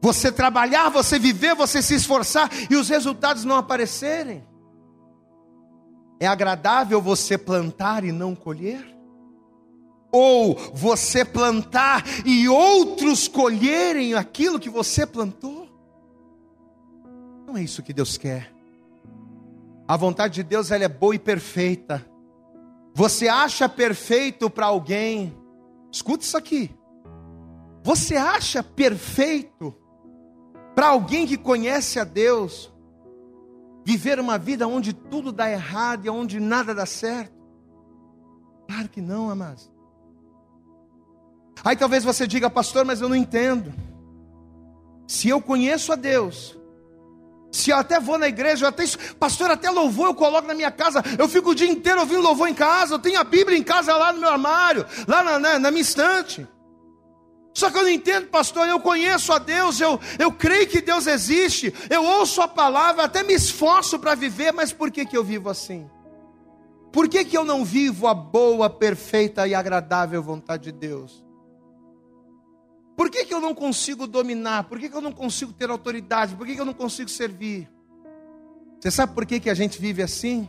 Você 0.00 0.32
trabalhar, 0.32 0.88
você 0.88 1.16
viver, 1.16 1.54
você 1.54 1.80
se 1.80 1.94
esforçar 1.94 2.50
e 2.68 2.74
os 2.74 2.88
resultados 2.88 3.44
não 3.44 3.56
aparecerem? 3.56 4.44
É 6.18 6.26
agradável 6.26 7.00
você 7.00 7.38
plantar 7.38 8.04
e 8.04 8.10
não 8.10 8.34
colher? 8.34 8.84
Ou 10.12 10.54
você 10.74 11.24
plantar 11.24 12.04
e 12.26 12.46
outros 12.48 13.26
colherem 13.26 14.12
aquilo 14.12 14.60
que 14.60 14.68
você 14.68 15.06
plantou? 15.06 15.66
Não 17.46 17.56
é 17.56 17.62
isso 17.62 17.82
que 17.82 17.94
Deus 17.94 18.18
quer. 18.18 18.52
A 19.88 19.96
vontade 19.96 20.34
de 20.34 20.42
Deus 20.42 20.70
ela 20.70 20.84
é 20.84 20.88
boa 20.88 21.14
e 21.14 21.18
perfeita. 21.18 22.06
Você 22.94 23.26
acha 23.26 23.68
perfeito 23.68 24.50
para 24.50 24.66
alguém? 24.66 25.34
Escuta 25.90 26.24
isso 26.24 26.36
aqui. 26.36 26.70
Você 27.82 28.16
acha 28.16 28.62
perfeito 28.62 29.74
para 30.74 30.88
alguém 30.88 31.26
que 31.26 31.36
conhece 31.36 31.98
a 31.98 32.04
Deus 32.04 32.72
viver 33.84 34.20
uma 34.20 34.38
vida 34.38 34.68
onde 34.68 34.92
tudo 34.92 35.32
dá 35.32 35.50
errado 35.50 36.06
e 36.06 36.10
onde 36.10 36.38
nada 36.38 36.74
dá 36.74 36.86
certo? 36.86 37.34
Claro 38.68 38.88
que 38.88 39.00
não, 39.00 39.28
amados. 39.28 39.71
Aí 41.64 41.76
talvez 41.76 42.02
você 42.02 42.26
diga, 42.26 42.50
pastor, 42.50 42.84
mas 42.84 43.00
eu 43.00 43.08
não 43.08 43.16
entendo. 43.16 43.72
Se 45.06 45.28
eu 45.28 45.40
conheço 45.40 45.92
a 45.92 45.96
Deus, 45.96 46.56
se 47.52 47.70
eu 47.70 47.76
até 47.76 48.00
vou 48.00 48.18
na 48.18 48.28
igreja, 48.28 48.64
eu 48.64 48.68
até, 48.70 48.84
pastor, 49.20 49.50
até 49.50 49.70
louvor 49.70 50.06
eu 50.06 50.14
coloco 50.14 50.48
na 50.48 50.54
minha 50.54 50.70
casa, 50.70 51.02
eu 51.18 51.28
fico 51.28 51.50
o 51.50 51.54
dia 51.54 51.68
inteiro 51.70 52.00
ouvindo 52.00 52.22
louvor 52.22 52.48
em 52.48 52.54
casa, 52.54 52.94
eu 52.94 52.98
tenho 52.98 53.20
a 53.20 53.24
Bíblia 53.24 53.58
em 53.58 53.62
casa 53.62 53.94
lá 53.94 54.12
no 54.12 54.20
meu 54.20 54.30
armário, 54.30 54.86
lá 55.06 55.22
na, 55.22 55.38
na, 55.38 55.58
na 55.58 55.70
minha 55.70 55.82
estante. 55.82 56.48
Só 57.54 57.70
que 57.70 57.76
eu 57.76 57.82
não 57.82 57.90
entendo, 57.90 58.28
pastor, 58.28 58.66
eu 58.66 58.80
conheço 58.80 59.30
a 59.32 59.38
Deus, 59.38 59.78
eu, 59.78 60.00
eu 60.18 60.32
creio 60.32 60.66
que 60.66 60.80
Deus 60.80 61.06
existe, 61.06 61.72
eu 61.90 62.02
ouço 62.02 62.40
a 62.40 62.48
palavra, 62.48 63.04
até 63.04 63.22
me 63.22 63.34
esforço 63.34 63.98
para 63.98 64.14
viver, 64.14 64.52
mas 64.52 64.72
por 64.72 64.90
que, 64.90 65.04
que 65.04 65.16
eu 65.16 65.22
vivo 65.22 65.50
assim? 65.50 65.88
Por 66.90 67.08
que, 67.08 67.24
que 67.24 67.36
eu 67.36 67.44
não 67.44 67.64
vivo 67.64 68.06
a 68.06 68.14
boa, 68.14 68.70
perfeita 68.70 69.46
e 69.46 69.54
agradável 69.54 70.22
vontade 70.22 70.64
de 70.64 70.72
Deus? 70.72 71.22
Por 73.02 73.10
que, 73.10 73.24
que 73.24 73.34
eu 73.34 73.40
não 73.40 73.52
consigo 73.52 74.06
dominar? 74.06 74.62
Por 74.62 74.78
que, 74.78 74.88
que 74.88 74.96
eu 74.96 75.00
não 75.00 75.10
consigo 75.10 75.52
ter 75.52 75.68
autoridade? 75.68 76.36
Por 76.36 76.46
que, 76.46 76.54
que 76.54 76.60
eu 76.60 76.64
não 76.64 76.72
consigo 76.72 77.10
servir? 77.10 77.68
Você 78.78 78.92
sabe 78.92 79.12
por 79.12 79.26
que, 79.26 79.40
que 79.40 79.50
a 79.50 79.54
gente 79.54 79.80
vive 79.80 80.04
assim? 80.04 80.48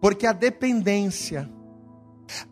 Porque 0.00 0.28
a 0.28 0.32
dependência 0.32 1.50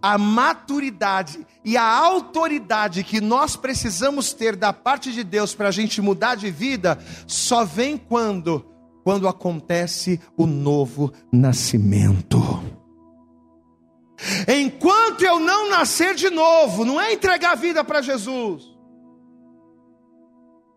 a 0.02 0.18
maturidade 0.18 1.46
e 1.64 1.76
a 1.76 1.84
autoridade 1.84 3.04
que 3.04 3.20
nós 3.20 3.54
precisamos 3.54 4.32
ter 4.32 4.56
da 4.56 4.72
parte 4.72 5.12
de 5.12 5.22
Deus 5.22 5.54
para 5.54 5.68
a 5.68 5.70
gente 5.70 6.02
mudar 6.02 6.34
de 6.34 6.50
vida 6.50 6.98
só 7.24 7.64
vem 7.64 7.96
quando 7.96 8.66
quando 9.04 9.28
acontece 9.28 10.18
o 10.36 10.44
novo 10.44 11.12
nascimento. 11.32 12.75
Enquanto 14.48 15.22
eu 15.22 15.38
não 15.38 15.68
nascer 15.68 16.14
de 16.14 16.30
novo, 16.30 16.84
não 16.84 17.00
é 17.00 17.12
entregar 17.12 17.52
a 17.52 17.56
vida 17.56 17.84
para 17.84 18.00
Jesus. 18.00 18.76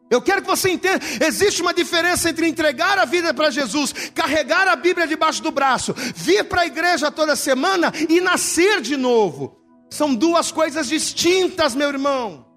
Eu 0.10 0.22
quero 0.22 0.42
que 0.42 0.48
você 0.48 0.72
entenda, 0.72 1.06
existe 1.24 1.62
uma 1.62 1.74
diferença 1.74 2.30
entre 2.30 2.48
entregar 2.48 2.98
a 2.98 3.06
vida 3.06 3.32
para 3.32 3.52
Jesus, 3.52 3.94
carregar 4.14 4.68
a 4.68 4.76
Bíblia 4.76 5.06
debaixo 5.06 5.44
do 5.44 5.52
braço, 5.52 5.94
vir 6.16 6.44
para 6.46 6.62
a 6.62 6.66
igreja 6.66 7.12
toda 7.12 7.36
semana 7.36 7.94
e 8.10 8.20
nascer 8.20 8.82
de 8.82 8.98
novo. 8.98 9.56
São 9.90 10.16
duas 10.16 10.52
coisas 10.52 10.88
distintas, 10.88 11.76
meu 11.76 11.90
irmão. 11.90 12.49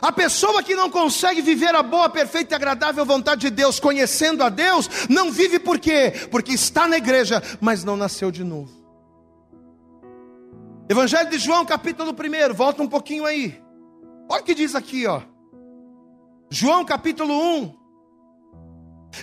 A 0.00 0.10
pessoa 0.10 0.62
que 0.62 0.74
não 0.74 0.90
consegue 0.90 1.42
viver 1.42 1.74
a 1.74 1.82
boa, 1.82 2.08
perfeita 2.08 2.54
e 2.54 2.56
agradável 2.56 3.04
vontade 3.04 3.42
de 3.42 3.50
Deus, 3.50 3.78
conhecendo 3.78 4.42
a 4.42 4.48
Deus, 4.48 4.88
não 5.08 5.30
vive 5.30 5.58
por 5.58 5.78
quê? 5.78 6.12
Porque 6.30 6.52
está 6.52 6.88
na 6.88 6.96
igreja, 6.96 7.42
mas 7.60 7.84
não 7.84 7.96
nasceu 7.96 8.30
de 8.30 8.42
novo. 8.42 8.70
Evangelho 10.88 11.30
de 11.30 11.38
João, 11.38 11.64
capítulo 11.64 12.12
1, 12.12 12.54
volta 12.54 12.82
um 12.82 12.88
pouquinho 12.88 13.24
aí. 13.24 13.60
Olha 14.28 14.42
o 14.42 14.44
que 14.44 14.54
diz 14.54 14.74
aqui, 14.74 15.06
ó. 15.06 15.22
João 16.50 16.84
capítulo 16.84 17.32
1, 17.32 17.74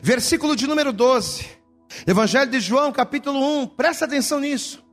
versículo 0.02 0.56
de 0.56 0.66
número 0.66 0.94
12. 0.94 1.46
Evangelho 2.06 2.50
de 2.50 2.60
João, 2.60 2.92
capítulo 2.92 3.40
1, 3.64 3.68
presta 3.68 4.06
atenção 4.06 4.40
nisso. 4.40 4.87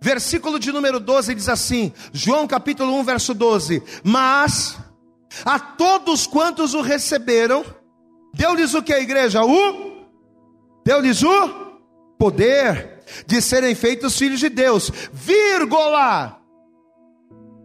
Versículo 0.00 0.58
de 0.58 0.70
número 0.70 1.00
12 1.00 1.34
diz 1.34 1.48
assim: 1.48 1.92
João 2.12 2.46
capítulo 2.46 2.92
1, 3.00 3.04
verso 3.04 3.34
12: 3.34 3.82
Mas 4.04 4.78
a 5.44 5.58
todos 5.58 6.26
quantos 6.26 6.74
o 6.74 6.80
receberam, 6.80 7.64
deu-lhes 8.34 8.74
o 8.74 8.82
que 8.82 8.92
a 8.92 9.00
igreja? 9.00 9.42
O 9.44 10.06
deu-lhes 10.84 11.22
o 11.22 11.48
poder 12.18 13.02
de 13.26 13.40
serem 13.42 13.74
feitos 13.74 14.16
filhos 14.16 14.40
de 14.40 14.48
Deus, 14.48 14.90
vírgula. 15.12 16.40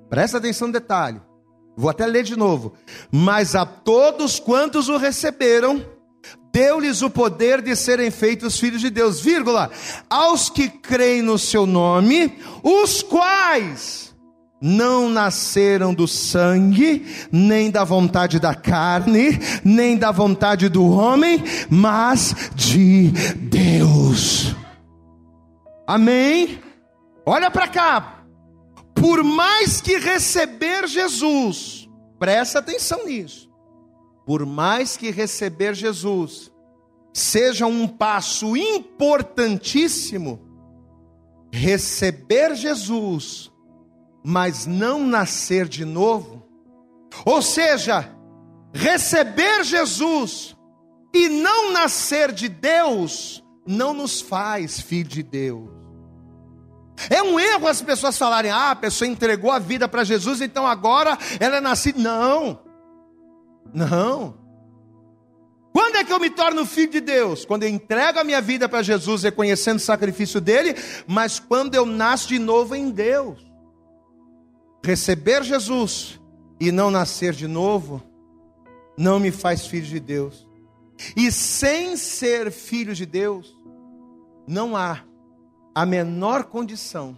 Presta 0.09 0.37
atenção 0.37 0.67
no 0.67 0.73
detalhe. 0.73 1.21
Vou 1.75 1.89
até 1.89 2.05
ler 2.05 2.23
de 2.23 2.35
novo. 2.35 2.73
Mas 3.11 3.55
a 3.55 3.65
todos 3.65 4.39
quantos 4.39 4.89
o 4.89 4.97
receberam, 4.97 5.83
deu-lhes 6.51 7.01
o 7.01 7.09
poder 7.09 7.61
de 7.61 7.75
serem 7.75 8.11
feitos 8.11 8.59
filhos 8.59 8.81
de 8.81 8.89
Deus, 8.89 9.19
vírgula, 9.19 9.71
aos 10.09 10.49
que 10.49 10.69
creem 10.69 11.21
no 11.21 11.39
seu 11.39 11.65
nome, 11.65 12.37
os 12.61 13.01
quais 13.01 14.13
não 14.61 15.09
nasceram 15.09 15.93
do 15.93 16.07
sangue, 16.07 17.05
nem 17.29 17.69
da 17.69 17.83
vontade 17.83 18.39
da 18.39 18.55
carne, 18.55 19.37
nem 19.61 19.97
da 19.97 20.09
vontade 20.09 20.69
do 20.69 20.89
homem, 20.89 21.43
mas 21.69 22.33
de 22.55 23.09
Deus. 23.35 24.55
Amém? 25.85 26.61
Olha 27.25 27.51
para 27.51 27.67
cá, 27.67 28.23
por 28.95 29.21
mais 29.21 29.81
que 29.81 29.97
receber 29.97 30.87
Jesus, 30.87 31.89
presta 32.17 32.59
atenção 32.59 33.05
nisso, 33.05 33.49
por 34.25 34.45
mais 34.45 34.95
que 34.97 35.11
receber 35.11 35.73
Jesus 35.75 36.51
seja 37.13 37.67
um 37.67 37.87
passo 37.87 38.57
importantíssimo, 38.57 40.39
receber 41.51 42.55
Jesus, 42.55 43.51
mas 44.23 44.65
não 44.65 45.05
nascer 45.05 45.67
de 45.67 45.85
novo, 45.85 46.43
ou 47.25 47.41
seja, 47.41 48.09
receber 48.73 49.63
Jesus 49.63 50.55
e 51.13 51.29
não 51.29 51.71
nascer 51.71 52.31
de 52.31 52.49
Deus, 52.49 53.43
não 53.67 53.93
nos 53.93 54.19
faz 54.19 54.79
filho 54.79 55.09
de 55.09 55.21
Deus. 55.21 55.69
É 57.09 57.21
um 57.21 57.39
erro 57.39 57.67
as 57.67 57.81
pessoas 57.81 58.17
falarem: 58.17 58.51
ah, 58.51 58.71
a 58.71 58.75
pessoa 58.75 59.07
entregou 59.07 59.51
a 59.51 59.59
vida 59.59 59.87
para 59.87 60.03
Jesus, 60.03 60.41
então 60.41 60.65
agora 60.65 61.17
ela 61.39 61.57
é 61.57 61.61
nascida. 61.61 61.99
Não, 61.99 62.62
não. 63.71 64.35
Quando 65.71 65.95
é 65.95 66.03
que 66.03 66.13
eu 66.13 66.19
me 66.19 66.29
torno 66.29 66.65
filho 66.65 66.91
de 66.91 67.01
Deus? 67.01 67.45
Quando 67.45 67.63
eu 67.63 67.69
entrego 67.69 68.19
a 68.19 68.23
minha 68.23 68.41
vida 68.41 68.69
para 68.69 68.83
Jesus, 68.83 69.23
reconhecendo 69.23 69.77
o 69.77 69.81
sacrifício 69.81 70.39
dele, 70.39 70.75
mas 71.07 71.39
quando 71.39 71.75
eu 71.75 71.85
nasço 71.85 72.29
de 72.29 72.39
novo 72.39 72.75
em 72.75 72.91
Deus. 72.91 73.43
Receber 74.85 75.43
Jesus 75.43 76.19
e 76.59 76.71
não 76.71 76.91
nascer 76.91 77.33
de 77.33 77.47
novo, 77.47 78.03
não 78.97 79.19
me 79.19 79.31
faz 79.31 79.65
filho 79.65 79.87
de 79.87 79.99
Deus. 79.99 80.47
E 81.15 81.31
sem 81.31 81.97
ser 81.97 82.51
filho 82.51 82.93
de 82.93 83.05
Deus, 83.05 83.57
não 84.47 84.75
há 84.75 85.03
a 85.73 85.85
menor 85.85 86.45
condição. 86.45 87.17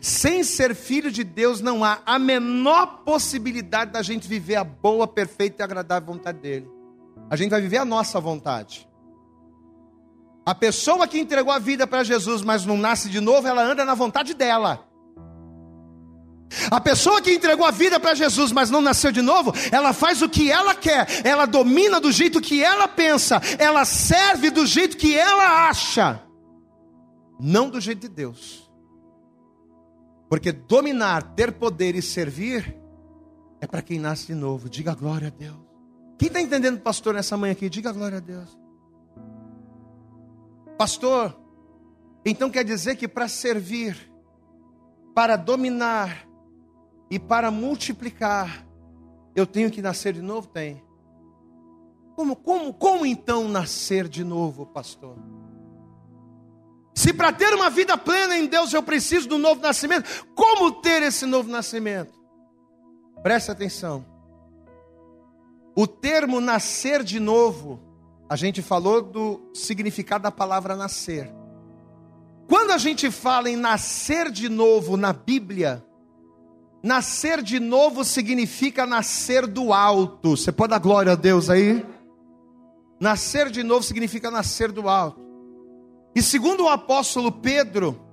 Sem 0.00 0.42
ser 0.42 0.74
filho 0.74 1.10
de 1.10 1.22
Deus, 1.22 1.60
não 1.60 1.84
há 1.84 2.00
a 2.06 2.18
menor 2.18 3.02
possibilidade 3.04 3.92
da 3.92 4.02
gente 4.02 4.26
viver 4.26 4.56
a 4.56 4.64
boa, 4.64 5.06
perfeita 5.06 5.62
e 5.62 5.64
agradável 5.64 6.12
vontade 6.12 6.38
dEle. 6.38 6.68
A 7.30 7.36
gente 7.36 7.50
vai 7.50 7.60
viver 7.60 7.78
a 7.78 7.84
nossa 7.84 8.20
vontade. 8.20 8.88
A 10.46 10.54
pessoa 10.54 11.06
que 11.06 11.18
entregou 11.18 11.52
a 11.52 11.58
vida 11.58 11.86
para 11.86 12.04
Jesus, 12.04 12.42
mas 12.42 12.66
não 12.66 12.76
nasce 12.76 13.08
de 13.08 13.20
novo, 13.20 13.46
ela 13.46 13.62
anda 13.62 13.84
na 13.84 13.94
vontade 13.94 14.34
dela. 14.34 14.86
A 16.70 16.80
pessoa 16.80 17.20
que 17.20 17.32
entregou 17.32 17.66
a 17.66 17.70
vida 17.70 17.98
para 17.98 18.14
Jesus, 18.14 18.52
mas 18.52 18.70
não 18.70 18.80
nasceu 18.80 19.10
de 19.10 19.22
novo, 19.22 19.52
ela 19.72 19.92
faz 19.92 20.22
o 20.22 20.28
que 20.28 20.50
ela 20.50 20.74
quer, 20.74 21.06
ela 21.24 21.46
domina 21.46 22.00
do 22.00 22.12
jeito 22.12 22.40
que 22.40 22.62
ela 22.62 22.86
pensa, 22.86 23.40
ela 23.58 23.84
serve 23.84 24.50
do 24.50 24.66
jeito 24.66 24.96
que 24.96 25.16
ela 25.16 25.68
acha 25.68 26.24
não 27.38 27.68
do 27.68 27.80
jeito 27.80 28.00
de 28.00 28.08
Deus. 28.08 28.63
Porque 30.28 30.52
dominar, 30.52 31.34
ter 31.34 31.52
poder 31.52 31.94
e 31.94 32.02
servir 32.02 32.76
é 33.60 33.66
para 33.66 33.82
quem 33.82 33.98
nasce 33.98 34.26
de 34.26 34.34
novo. 34.34 34.68
Diga 34.68 34.94
glória 34.94 35.28
a 35.28 35.30
Deus. 35.30 35.56
Quem 36.18 36.28
está 36.28 36.40
entendendo, 36.40 36.80
pastor, 36.80 37.14
nessa 37.14 37.36
manhã 37.36 37.52
aqui? 37.52 37.68
Diga 37.68 37.92
glória 37.92 38.18
a 38.18 38.20
Deus. 38.20 38.58
Pastor, 40.78 41.36
então 42.24 42.50
quer 42.50 42.64
dizer 42.64 42.96
que 42.96 43.06
para 43.06 43.28
servir, 43.28 44.10
para 45.14 45.36
dominar 45.36 46.26
e 47.10 47.18
para 47.18 47.50
multiplicar, 47.50 48.66
eu 49.34 49.46
tenho 49.46 49.70
que 49.70 49.82
nascer 49.82 50.14
de 50.14 50.22
novo? 50.22 50.48
Tem. 50.48 50.82
Como, 52.16 52.36
como, 52.36 52.72
como 52.72 53.04
então 53.04 53.48
nascer 53.48 54.08
de 54.08 54.24
novo, 54.24 54.66
pastor? 54.66 55.16
Se 56.94 57.12
para 57.12 57.32
ter 57.32 57.52
uma 57.52 57.68
vida 57.68 57.98
plena 57.98 58.36
em 58.36 58.46
Deus 58.46 58.72
eu 58.72 58.82
preciso 58.82 59.28
do 59.28 59.36
novo 59.36 59.60
nascimento, 59.60 60.26
como 60.34 60.70
ter 60.70 61.02
esse 61.02 61.26
novo 61.26 61.50
nascimento? 61.50 62.14
Preste 63.22 63.50
atenção. 63.50 64.06
O 65.74 65.88
termo 65.88 66.40
nascer 66.40 67.02
de 67.02 67.18
novo, 67.18 67.82
a 68.28 68.36
gente 68.36 68.62
falou 68.62 69.02
do 69.02 69.50
significado 69.52 70.22
da 70.22 70.30
palavra 70.30 70.76
nascer. 70.76 71.32
Quando 72.48 72.70
a 72.70 72.78
gente 72.78 73.10
fala 73.10 73.50
em 73.50 73.56
nascer 73.56 74.30
de 74.30 74.48
novo 74.48 74.96
na 74.96 75.12
Bíblia, 75.12 75.84
nascer 76.80 77.42
de 77.42 77.58
novo 77.58 78.04
significa 78.04 78.86
nascer 78.86 79.48
do 79.48 79.72
alto. 79.72 80.36
Você 80.36 80.52
pode 80.52 80.70
dar 80.70 80.78
glória 80.78 81.12
a 81.12 81.16
Deus 81.16 81.50
aí? 81.50 81.84
Nascer 83.00 83.50
de 83.50 83.64
novo 83.64 83.82
significa 83.82 84.30
nascer 84.30 84.70
do 84.70 84.88
alto. 84.88 85.24
E 86.14 86.22
segundo 86.22 86.64
o 86.64 86.68
apóstolo 86.68 87.32
Pedro, 87.32 88.04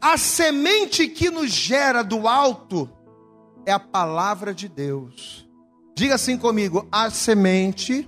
A 0.00 0.18
semente 0.18 1.08
que 1.08 1.30
nos 1.30 1.50
gera 1.50 2.02
do 2.02 2.28
alto 2.28 2.90
é 3.64 3.72
a 3.72 3.78
palavra 3.78 4.52
de 4.52 4.68
Deus. 4.68 5.48
Diga 5.94 6.16
assim 6.16 6.36
comigo: 6.36 6.86
a 6.92 7.08
semente 7.08 8.06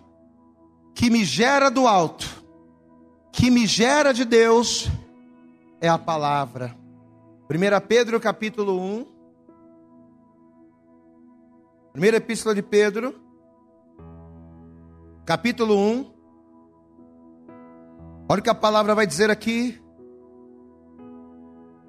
que 0.95 1.09
me 1.09 1.25
gera 1.25 1.71
do 1.71 1.87
alto, 1.87 2.27
que 3.33 3.51
me 3.51 3.67
gera 3.67 4.13
de 4.13 4.27
Deus, 4.27 4.91
é 5.81 5.89
a 5.89 5.97
palavra. 5.97 6.77
1 7.49 7.87
Pedro 7.89 8.21
capítulo 8.21 8.79
1. 8.79 9.07
Primeira 11.95 12.19
epístola 12.19 12.55
de 12.55 12.63
Pedro, 12.63 13.15
capítulo 15.25 15.79
1. 15.79 16.16
Olha 18.29 18.41
o 18.41 18.43
que 18.43 18.51
a 18.51 18.55
palavra 18.55 18.93
vai 18.93 19.07
dizer 19.07 19.31
aqui. 19.31 19.81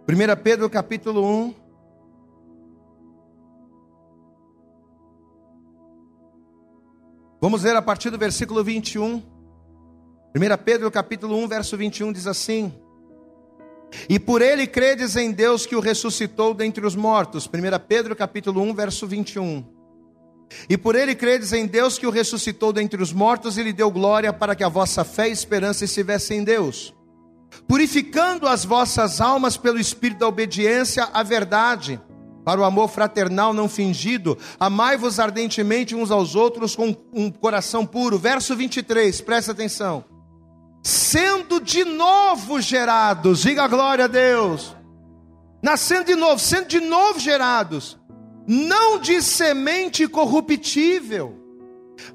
1 0.07 0.43
Pedro 0.43 0.69
capítulo 0.69 1.25
1. 1.25 1.55
Vamos 7.41 7.63
ler 7.63 7.75
a 7.75 7.81
partir 7.81 8.11
do 8.11 8.19
versículo 8.19 8.63
21. 8.63 9.15
1 9.15 9.21
Pedro 10.63 10.91
capítulo 10.91 11.35
1, 11.37 11.47
verso 11.47 11.75
21 11.75 12.13
diz 12.13 12.27
assim: 12.27 12.71
E 14.07 14.19
por 14.19 14.43
ele 14.43 14.67
credes 14.67 15.15
em 15.15 15.31
Deus 15.31 15.65
que 15.65 15.75
o 15.75 15.79
ressuscitou 15.79 16.53
dentre 16.53 16.85
os 16.85 16.95
mortos. 16.95 17.47
1 17.47 17.49
Pedro 17.87 18.15
capítulo 18.15 18.61
1, 18.61 18.75
verso 18.75 19.07
21. 19.07 19.76
E 20.69 20.77
por 20.77 20.95
ele 20.95 21.15
credes 21.15 21.53
em 21.53 21.65
Deus 21.65 21.97
que 21.97 22.07
o 22.07 22.11
ressuscitou 22.11 22.71
dentre 22.71 23.01
os 23.01 23.11
mortos 23.11 23.57
e 23.57 23.63
lhe 23.63 23.73
deu 23.73 23.91
glória 23.91 24.31
para 24.31 24.55
que 24.55 24.63
a 24.63 24.69
vossa 24.69 25.03
fé 25.03 25.29
e 25.29 25.31
esperança 25.31 25.85
estivessem 25.85 26.39
em 26.39 26.43
Deus. 26.43 26.93
Purificando 27.67 28.47
as 28.47 28.63
vossas 28.63 29.19
almas 29.19 29.57
pelo 29.57 29.79
espírito 29.79 30.19
da 30.19 30.27
obediência 30.27 31.09
à 31.13 31.23
verdade, 31.23 31.99
para 32.45 32.61
o 32.61 32.63
amor 32.63 32.87
fraternal 32.87 33.53
não 33.53 33.67
fingido, 33.67 34.37
amai-vos 34.59 35.19
ardentemente 35.19 35.95
uns 35.95 36.11
aos 36.11 36.33
outros 36.33 36.75
com 36.75 36.95
um 37.13 37.29
coração 37.29 37.85
puro. 37.85 38.17
Verso 38.17 38.55
23, 38.55 39.19
presta 39.21 39.51
atenção. 39.51 40.05
Sendo 40.81 41.59
de 41.59 41.83
novo 41.83 42.61
gerados, 42.61 43.41
diga 43.41 43.67
glória 43.67 44.05
a 44.05 44.07
Deus. 44.07 44.73
Nascendo 45.61 46.05
de 46.05 46.15
novo, 46.15 46.39
sendo 46.39 46.67
de 46.67 46.79
novo 46.79 47.19
gerados 47.19 47.97
não 48.47 48.97
de 48.97 49.21
semente 49.21 50.07
corruptível, 50.07 51.35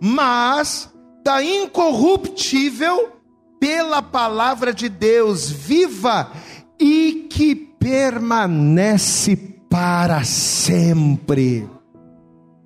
mas 0.01 0.91
da 1.23 1.45
incorruptível 1.45 3.13
pela 3.61 4.03
palavra 4.03 4.73
de 4.73 4.89
Deus 4.89 5.51
viva 5.51 6.33
e 6.81 7.29
que 7.31 7.55
permanece 7.55 9.37
para 9.69 10.25
sempre. 10.25 11.69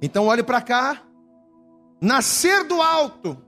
Então 0.00 0.26
olhe 0.26 0.42
para 0.42 0.62
cá. 0.62 1.02
Nascer 2.00 2.64
do 2.64 2.80
alto, 2.80 3.38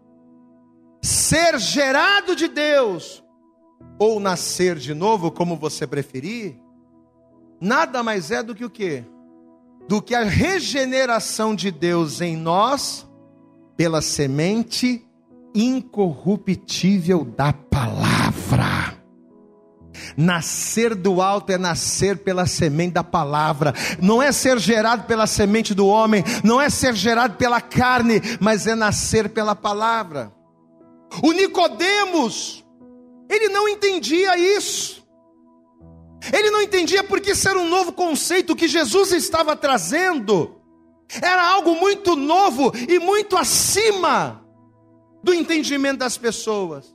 ser 1.02 1.58
gerado 1.58 2.34
de 2.34 2.48
Deus, 2.48 3.22
ou 3.98 4.18
nascer 4.18 4.76
de 4.76 4.94
novo, 4.94 5.30
como 5.30 5.56
você 5.56 5.86
preferir, 5.86 6.58
nada 7.60 8.02
mais 8.02 8.30
é 8.30 8.42
do 8.42 8.54
que 8.54 8.64
o 8.64 8.70
que? 8.70 9.04
Do 9.88 10.02
que 10.02 10.14
a 10.14 10.22
regeneração 10.22 11.54
de 11.54 11.70
Deus 11.70 12.20
em 12.20 12.36
nós 12.36 13.08
pela 13.76 14.02
semente 14.02 15.04
incorruptível 15.54 17.24
da 17.24 17.52
palavra. 17.52 18.98
Nascer 20.16 20.94
do 20.94 21.20
alto 21.20 21.50
é 21.50 21.58
nascer 21.58 22.18
pela 22.18 22.46
semente 22.46 22.92
da 22.92 23.04
palavra, 23.04 23.72
não 24.00 24.22
é 24.22 24.30
ser 24.30 24.58
gerado 24.58 25.04
pela 25.04 25.26
semente 25.26 25.74
do 25.74 25.86
homem, 25.86 26.22
não 26.44 26.60
é 26.60 26.68
ser 26.68 26.94
gerado 26.94 27.36
pela 27.36 27.60
carne, 27.60 28.20
mas 28.40 28.66
é 28.66 28.74
nascer 28.74 29.30
pela 29.30 29.56
palavra. 29.56 30.32
O 31.22 31.32
Nicodemos, 31.32 32.64
ele 33.28 33.48
não 33.48 33.68
entendia 33.68 34.38
isso. 34.38 35.07
Ele 36.32 36.50
não 36.50 36.62
entendia 36.62 37.04
porque 37.04 37.32
isso 37.32 37.48
era 37.48 37.58
um 37.58 37.68
novo 37.68 37.92
conceito 37.92 38.56
que 38.56 38.66
Jesus 38.66 39.12
estava 39.12 39.54
trazendo. 39.54 40.60
Era 41.22 41.46
algo 41.46 41.74
muito 41.74 42.16
novo 42.16 42.72
e 42.88 42.98
muito 42.98 43.36
acima 43.36 44.44
do 45.22 45.32
entendimento 45.32 45.98
das 45.98 46.18
pessoas. 46.18 46.94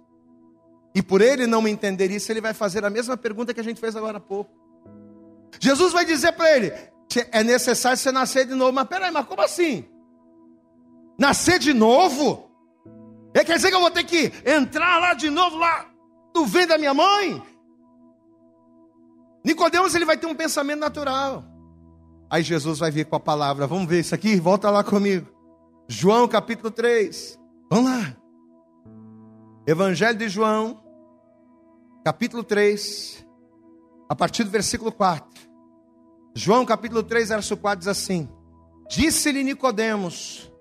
E 0.95 1.01
por 1.01 1.21
ele 1.21 1.47
não 1.47 1.67
entender 1.67 2.11
isso, 2.11 2.31
ele 2.31 2.41
vai 2.41 2.53
fazer 2.53 2.85
a 2.85 2.89
mesma 2.89 3.17
pergunta 3.17 3.53
que 3.53 3.59
a 3.59 3.63
gente 3.63 3.79
fez 3.79 3.95
agora 3.95 4.17
há 4.17 4.21
pouco. 4.21 4.51
Jesus 5.59 5.91
vai 5.93 6.05
dizer 6.05 6.33
para 6.33 6.55
ele: 6.55 6.71
é 7.31 7.43
necessário 7.43 7.97
você 7.97 8.11
nascer 8.11 8.45
de 8.45 8.53
novo. 8.53 8.71
Mas 8.73 8.87
peraí, 8.87 9.11
mas 9.11 9.25
como 9.25 9.41
assim? 9.41 9.85
Nascer 11.17 11.57
de 11.57 11.73
novo? 11.73 12.51
É, 13.33 13.43
quer 13.43 13.55
dizer 13.55 13.69
que 13.69 13.75
eu 13.75 13.81
vou 13.81 13.91
ter 13.91 14.03
que 14.03 14.31
entrar 14.45 14.99
lá 14.99 15.13
de 15.13 15.29
novo, 15.29 15.57
lá 15.57 15.89
no 16.35 16.45
ventre 16.45 16.69
da 16.69 16.77
minha 16.77 16.93
mãe? 16.93 17.41
Nicodemos 19.43 19.93
ele 19.93 20.05
vai 20.05 20.17
ter 20.17 20.25
um 20.25 20.35
pensamento 20.35 20.79
natural. 20.79 21.43
Aí 22.29 22.41
Jesus 22.41 22.79
vai 22.79 22.89
vir 22.89 23.05
com 23.05 23.15
a 23.15 23.19
palavra. 23.19 23.67
Vamos 23.67 23.87
ver 23.87 23.99
isso 23.99 24.15
aqui? 24.15 24.39
Volta 24.39 24.69
lá 24.69 24.83
comigo. 24.83 25.27
João 25.87 26.27
capítulo 26.27 26.71
3. 26.71 27.39
Vamos 27.69 27.91
lá. 27.91 28.15
Evangelho 29.65 30.17
de 30.17 30.27
João, 30.27 30.83
capítulo 32.03 32.43
3, 32.43 33.25
a 34.09 34.15
partir 34.15 34.43
do 34.43 34.49
versículo 34.49 34.91
4. 34.91 35.25
João 36.35 36.65
capítulo 36.65 37.01
3, 37.01 37.29
verso 37.29 37.55
4 37.55 37.79
diz 37.79 37.87
assim: 37.87 38.27
Disse-lhe 38.89 39.43
Nicodemos: 39.43 40.51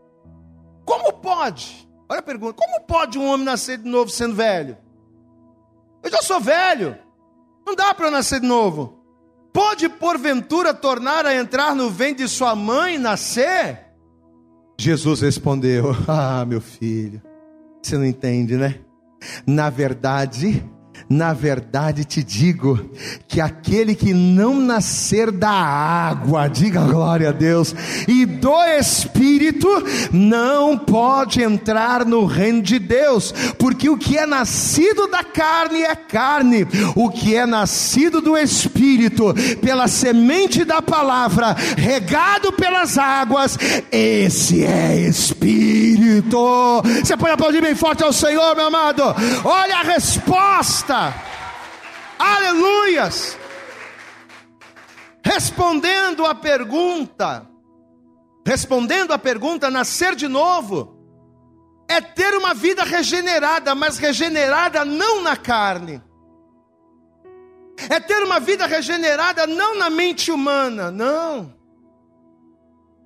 Como 0.84 1.12
pode? 1.14 1.88
Olha 2.08 2.20
a 2.20 2.22
pergunta: 2.22 2.54
Como 2.54 2.86
pode 2.86 3.18
um 3.18 3.26
homem 3.26 3.44
nascer 3.44 3.78
de 3.78 3.88
novo 3.88 4.10
sendo 4.10 4.36
velho? 4.36 4.78
Eu 6.02 6.10
já 6.10 6.22
sou 6.22 6.40
velho. 6.40 6.96
Não 7.66 7.74
dá 7.74 7.94
para 7.94 8.10
nascer 8.10 8.40
de 8.40 8.46
novo. 8.46 8.98
Pode 9.52 9.88
porventura 9.88 10.72
tornar 10.72 11.26
a 11.26 11.34
entrar 11.34 11.74
no 11.74 11.90
ventre 11.90 12.24
de 12.24 12.30
sua 12.30 12.54
mãe 12.54 12.94
e 12.94 12.98
nascer? 12.98 13.80
Jesus 14.78 15.20
respondeu: 15.20 15.94
Ah, 16.08 16.44
meu 16.46 16.60
filho, 16.60 17.22
você 17.82 17.96
não 17.98 18.04
entende, 18.04 18.56
né? 18.56 18.80
Na 19.46 19.70
verdade, 19.70 20.64
na 21.08 21.32
verdade 21.32 22.04
te 22.04 22.22
digo 22.22 22.90
que 23.28 23.40
aquele 23.40 23.94
que 23.94 24.14
não 24.14 24.60
nascer 24.60 25.30
da 25.30 25.50
água, 25.50 26.48
diga 26.48 26.80
glória 26.80 27.28
a 27.28 27.32
Deus, 27.32 27.74
e 28.08 28.24
do 28.24 28.64
Espírito, 28.78 29.68
não 30.12 30.78
pode 30.78 31.42
entrar 31.42 32.04
no 32.04 32.24
reino 32.24 32.62
de 32.62 32.78
Deus, 32.78 33.32
porque 33.58 33.88
o 33.88 33.96
que 33.96 34.16
é 34.16 34.26
nascido 34.26 35.06
da 35.08 35.22
carne 35.22 35.82
é 35.82 35.94
carne, 35.94 36.66
o 36.94 37.10
que 37.10 37.36
é 37.36 37.46
nascido 37.46 38.20
do 38.20 38.36
Espírito, 38.36 39.34
pela 39.60 39.88
semente 39.88 40.64
da 40.64 40.80
palavra, 40.80 41.54
regado 41.76 42.52
pelas 42.52 42.96
águas, 42.96 43.58
esse 43.90 44.64
é 44.64 44.96
Espírito. 44.96 46.82
Você 47.02 47.16
pode 47.16 47.32
aplaudir 47.32 47.60
bem 47.60 47.74
forte 47.74 48.02
ao 48.02 48.12
Senhor, 48.12 48.56
meu 48.56 48.66
amado. 48.66 49.02
Olha 49.44 49.76
a 49.78 49.82
resposta 49.82 50.81
Aleluias! 52.18 53.38
Respondendo 55.24 56.26
a 56.26 56.34
pergunta, 56.34 57.48
respondendo 58.46 59.12
a 59.12 59.18
pergunta, 59.18 59.70
nascer 59.70 60.16
de 60.16 60.26
novo 60.26 60.98
é 61.88 62.00
ter 62.00 62.34
uma 62.34 62.54
vida 62.54 62.84
regenerada, 62.84 63.74
mas 63.74 63.98
regenerada 63.98 64.84
não 64.84 65.22
na 65.22 65.36
carne. 65.36 66.02
É 67.90 68.00
ter 68.00 68.22
uma 68.22 68.38
vida 68.40 68.66
regenerada 68.66 69.46
não 69.46 69.76
na 69.76 69.90
mente 69.90 70.30
humana, 70.30 70.90
não. 70.90 71.54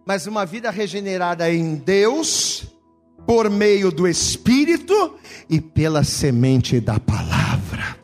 Mas 0.06 0.26
uma 0.26 0.46
vida 0.46 0.70
regenerada 0.70 1.50
em 1.50 1.74
Deus, 1.74 2.64
por 3.24 3.48
meio 3.48 3.90
do 3.90 4.06
Espírito 4.06 5.16
e 5.48 5.60
pela 5.60 6.04
semente 6.04 6.80
da 6.80 6.98
palavra. 6.98 7.96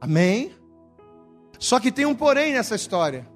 Amém? 0.00 0.54
Só 1.58 1.80
que 1.80 1.90
tem 1.90 2.04
um 2.04 2.14
porém 2.14 2.52
nessa 2.52 2.74
história. 2.74 3.28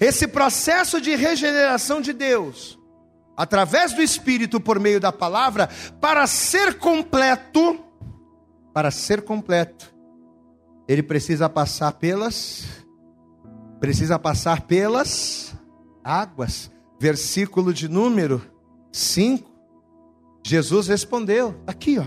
Esse 0.00 0.26
processo 0.26 1.00
de 1.00 1.14
regeneração 1.14 2.00
de 2.00 2.12
Deus, 2.12 2.78
através 3.36 3.92
do 3.92 4.02
Espírito 4.02 4.60
por 4.60 4.78
meio 4.78 5.00
da 5.00 5.12
palavra, 5.12 5.68
para 6.00 6.26
ser 6.26 6.78
completo, 6.78 7.78
para 8.72 8.90
ser 8.90 9.22
completo, 9.22 9.92
ele 10.88 11.02
precisa 11.02 11.48
passar 11.48 11.92
pelas 11.92 12.82
precisa 13.80 14.16
passar 14.16 14.60
pelas 14.62 15.52
águas. 16.04 16.70
Versículo 17.00 17.74
de 17.74 17.88
número 17.88 18.51
5. 18.92 19.50
Jesus 20.44 20.86
respondeu, 20.86 21.54
aqui 21.66 21.98
ó. 21.98 22.04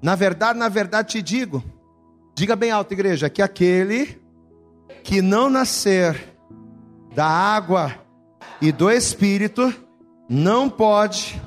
Na 0.00 0.14
verdade, 0.14 0.58
na 0.58 0.68
verdade 0.68 1.08
te 1.08 1.22
digo, 1.22 1.62
Diga 2.38 2.54
bem 2.54 2.70
alto, 2.70 2.92
igreja, 2.92 3.28
que 3.28 3.42
aquele 3.42 4.22
que 5.02 5.20
não 5.20 5.50
nascer 5.50 6.36
da 7.12 7.26
água 7.26 7.92
e 8.62 8.70
do 8.70 8.88
espírito 8.88 9.74
não 10.28 10.70
pode 10.70 11.42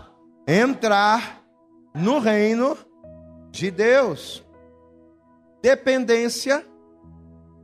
entrar 0.45 1.41
no 1.95 2.19
reino 2.19 2.77
de 3.51 3.71
Deus. 3.71 4.43
Dependência, 5.61 6.61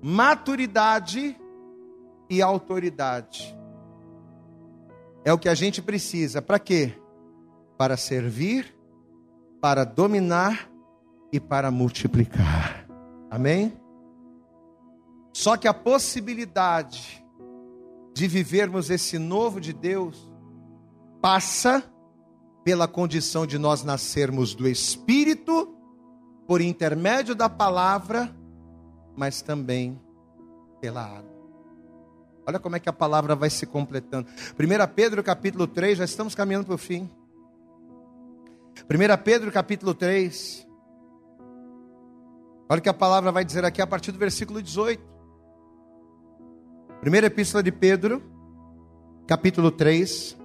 maturidade 0.01 1.35
e 2.29 2.41
autoridade. 2.41 3.56
É 5.27 5.33
o 5.33 5.37
que 5.37 5.49
a 5.49 5.53
gente 5.53 5.81
precisa. 5.81 6.41
Para 6.41 6.57
quê? 6.57 6.93
Para 7.77 7.97
servir, 7.97 8.73
para 9.59 9.83
dominar 9.83 10.71
e 11.33 11.37
para 11.37 11.69
multiplicar. 11.69 12.87
Amém? 13.29 13.73
Só 15.33 15.57
que 15.57 15.67
a 15.67 15.73
possibilidade 15.73 17.21
de 18.13 18.25
vivermos 18.25 18.89
esse 18.89 19.19
novo 19.19 19.59
de 19.59 19.73
Deus 19.73 20.31
passa 21.21 21.83
pela 22.63 22.87
condição 22.87 23.45
de 23.45 23.57
nós 23.57 23.83
nascermos 23.83 24.55
do 24.55 24.65
Espírito, 24.65 25.75
por 26.47 26.61
intermédio 26.61 27.35
da 27.35 27.49
palavra, 27.49 28.33
mas 29.13 29.41
também 29.41 30.01
pela 30.79 31.03
água. 31.03 31.36
Olha 32.47 32.59
como 32.59 32.77
é 32.77 32.79
que 32.79 32.87
a 32.87 32.93
palavra 32.93 33.35
vai 33.35 33.49
se 33.49 33.65
completando. 33.65 34.29
1 34.57 34.93
Pedro 34.95 35.21
capítulo 35.21 35.67
3, 35.67 35.97
já 35.97 36.05
estamos 36.05 36.33
caminhando 36.33 36.65
para 36.65 36.75
o 36.75 36.77
fim. 36.77 37.09
1 38.89 39.21
Pedro 39.21 39.51
capítulo 39.51 39.93
3. 39.93 40.65
Olha 42.69 42.79
o 42.79 42.81
que 42.81 42.87
a 42.87 42.93
palavra 42.93 43.33
vai 43.33 43.43
dizer 43.43 43.65
aqui 43.65 43.81
a 43.81 43.87
partir 43.87 44.13
do 44.13 44.17
versículo 44.17 44.61
18. 44.61 45.03
Primeira 47.01 47.27
epístola 47.27 47.61
de 47.61 47.71
Pedro, 47.71 48.23
capítulo 49.27 49.69
3. 49.69 50.37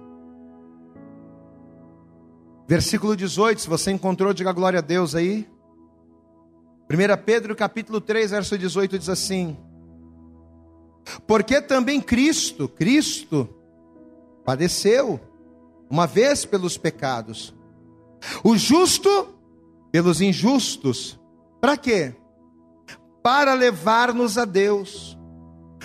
Versículo 2.67 3.15
18, 3.15 3.61
se 3.61 3.69
você 3.69 3.91
encontrou, 3.91 4.33
diga 4.33 4.51
glória 4.51 4.79
a 4.79 4.81
Deus 4.81 5.15
aí. 5.15 5.49
1 6.89 7.23
Pedro 7.25 7.55
capítulo 7.55 8.01
3, 8.01 8.31
verso 8.31 8.57
18 8.57 8.99
diz 8.99 9.07
assim: 9.07 9.57
Porque 11.27 11.61
também 11.61 11.99
Cristo, 11.99 12.67
Cristo, 12.67 13.49
padeceu 14.45 15.19
uma 15.89 16.07
vez 16.07 16.45
pelos 16.45 16.77
pecados, 16.77 17.53
o 18.43 18.57
justo 18.57 19.29
pelos 19.91 20.21
injustos. 20.21 21.19
Para 21.61 21.77
quê? 21.77 22.15
Para 23.21 23.53
levar-nos 23.53 24.37
a 24.37 24.45
Deus, 24.45 25.17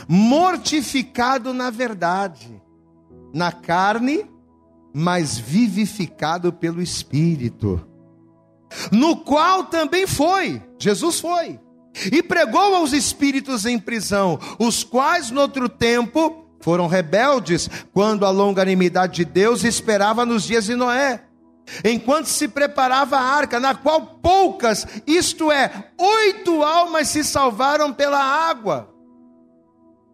mortificado 0.09 1.53
na 1.53 1.71
verdade, 1.71 2.62
na 3.35 3.53
carne, 3.53 4.25
mas 4.95 5.39
vivificado 5.39 6.53
pelo 6.53 6.81
Espírito, 6.81 7.87
no 8.91 9.19
qual 9.19 9.64
também 9.64 10.07
foi, 10.07 10.62
Jesus 10.79 11.21
foi, 11.21 11.61
e 12.12 12.22
pregou 12.22 12.74
aos 12.74 12.92
espíritos 12.92 13.66
em 13.66 13.78
prisão, 13.78 14.38
os 14.59 14.84
quais 14.84 15.30
no 15.30 15.40
outro 15.40 15.68
tempo 15.68 16.46
foram 16.61 16.86
rebeldes, 16.86 17.68
quando 17.92 18.26
a 18.26 18.30
longanimidade 18.30 19.16
de 19.16 19.24
Deus 19.24 19.64
esperava 19.64 20.26
nos 20.26 20.44
dias 20.44 20.64
de 20.64 20.74
Noé 20.74 21.22
enquanto 21.84 22.26
se 22.26 22.49
preparava 22.49 23.16
a 23.16 23.22
arca, 23.22 23.61
na 23.61 23.74
qual 23.74 24.01
poucas, 24.22 24.86
isto 25.07 25.51
é, 25.53 25.90
oito 25.99 26.62
almas 26.62 27.09
se 27.09 27.22
salvaram 27.22 27.92
pela 27.92 28.18
água. 28.18 28.94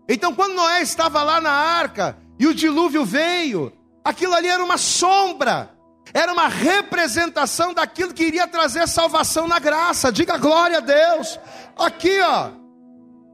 Então, 0.08 0.34
quando 0.34 0.54
Noé 0.54 0.82
estava 0.82 1.22
lá 1.22 1.40
na 1.40 1.52
arca 1.52 2.18
e 2.38 2.46
o 2.46 2.54
dilúvio 2.54 3.04
veio, 3.04 3.72
aquilo 4.04 4.34
ali 4.34 4.48
era 4.48 4.62
uma 4.62 4.76
sombra, 4.76 5.73
era 6.12 6.32
uma 6.32 6.48
representação 6.48 7.72
daquilo 7.72 8.12
que 8.12 8.24
iria 8.24 8.46
trazer 8.46 8.86
salvação 8.86 9.48
na 9.48 9.58
graça. 9.58 10.12
Diga 10.12 10.36
glória 10.36 10.78
a 10.78 10.80
Deus. 10.80 11.38
Aqui, 11.76 12.20
ó. 12.20 12.50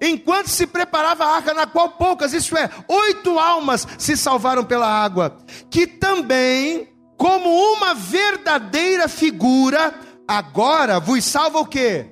Enquanto 0.01 0.49
se 0.49 0.67
preparava 0.67 1.25
a 1.25 1.37
arca, 1.37 1.53
na 1.53 1.67
qual 1.67 1.91
poucas, 1.91 2.33
isto 2.33 2.57
é, 2.57 2.71
oito 2.89 3.39
almas 3.39 3.87
se 3.99 4.17
salvaram 4.17 4.65
pela 4.65 4.87
água, 4.87 5.37
que 5.69 5.87
também 5.87 6.89
como 7.19 7.51
uma 7.75 7.93
verdadeira 7.93 9.09
figura, 9.09 9.93
agora 10.27 10.99
vos 10.99 11.23
salva 11.23 11.59
o 11.59 11.67
quê? 11.67 12.10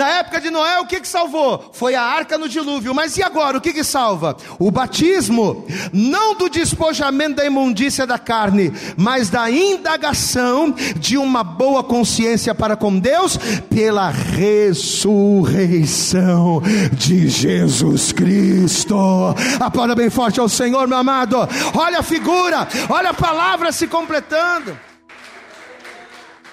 Na 0.00 0.08
época 0.08 0.40
de 0.40 0.48
Noé, 0.50 0.80
o 0.80 0.86
que 0.86 0.98
que 0.98 1.06
salvou? 1.06 1.68
Foi 1.74 1.94
a 1.94 2.00
arca 2.00 2.38
no 2.38 2.48
dilúvio. 2.48 2.94
Mas 2.94 3.18
e 3.18 3.22
agora? 3.22 3.58
O 3.58 3.60
que 3.60 3.70
que 3.70 3.84
salva? 3.84 4.34
O 4.58 4.70
batismo, 4.70 5.66
não 5.92 6.34
do 6.34 6.48
despojamento 6.48 7.34
da 7.34 7.44
imundícia 7.44 8.06
da 8.06 8.18
carne, 8.18 8.72
mas 8.96 9.28
da 9.28 9.50
indagação 9.50 10.74
de 10.96 11.18
uma 11.18 11.44
boa 11.44 11.84
consciência 11.84 12.54
para 12.54 12.76
com 12.76 12.98
Deus 12.98 13.36
pela 13.68 14.08
ressurreição 14.08 15.42
de 16.94 17.28
Jesus 17.28 18.10
Cristo. 18.10 18.96
Aplauda 19.60 19.94
bem 19.94 20.08
forte 20.08 20.40
ao 20.40 20.48
Senhor, 20.48 20.88
meu 20.88 20.96
amado. 20.96 21.36
Olha 21.74 21.98
a 21.98 22.02
figura, 22.02 22.66
olha 22.88 23.10
a 23.10 23.14
palavra 23.14 23.70
se 23.70 23.86
completando. 23.86 24.78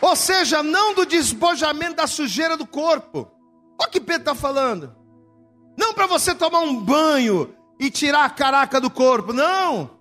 Ou 0.01 0.17
seja, 0.17 0.61
não 0.61 0.93
do 0.93 1.05
despojamento 1.05 1.95
da 1.95 2.07
sujeira 2.07 2.57
do 2.57 2.67
corpo. 2.67 3.36
Olha 3.79 3.89
o 3.89 3.91
que 3.91 3.99
Pedro 3.99 4.21
está 4.21 4.35
falando. 4.35 4.95
Não 5.77 5.93
para 5.93 6.07
você 6.07 6.33
tomar 6.33 6.61
um 6.61 6.75
banho 6.75 7.53
e 7.79 7.91
tirar 7.91 8.25
a 8.25 8.29
caraca 8.29 8.81
do 8.81 8.89
corpo, 8.89 9.31
não. 9.31 9.97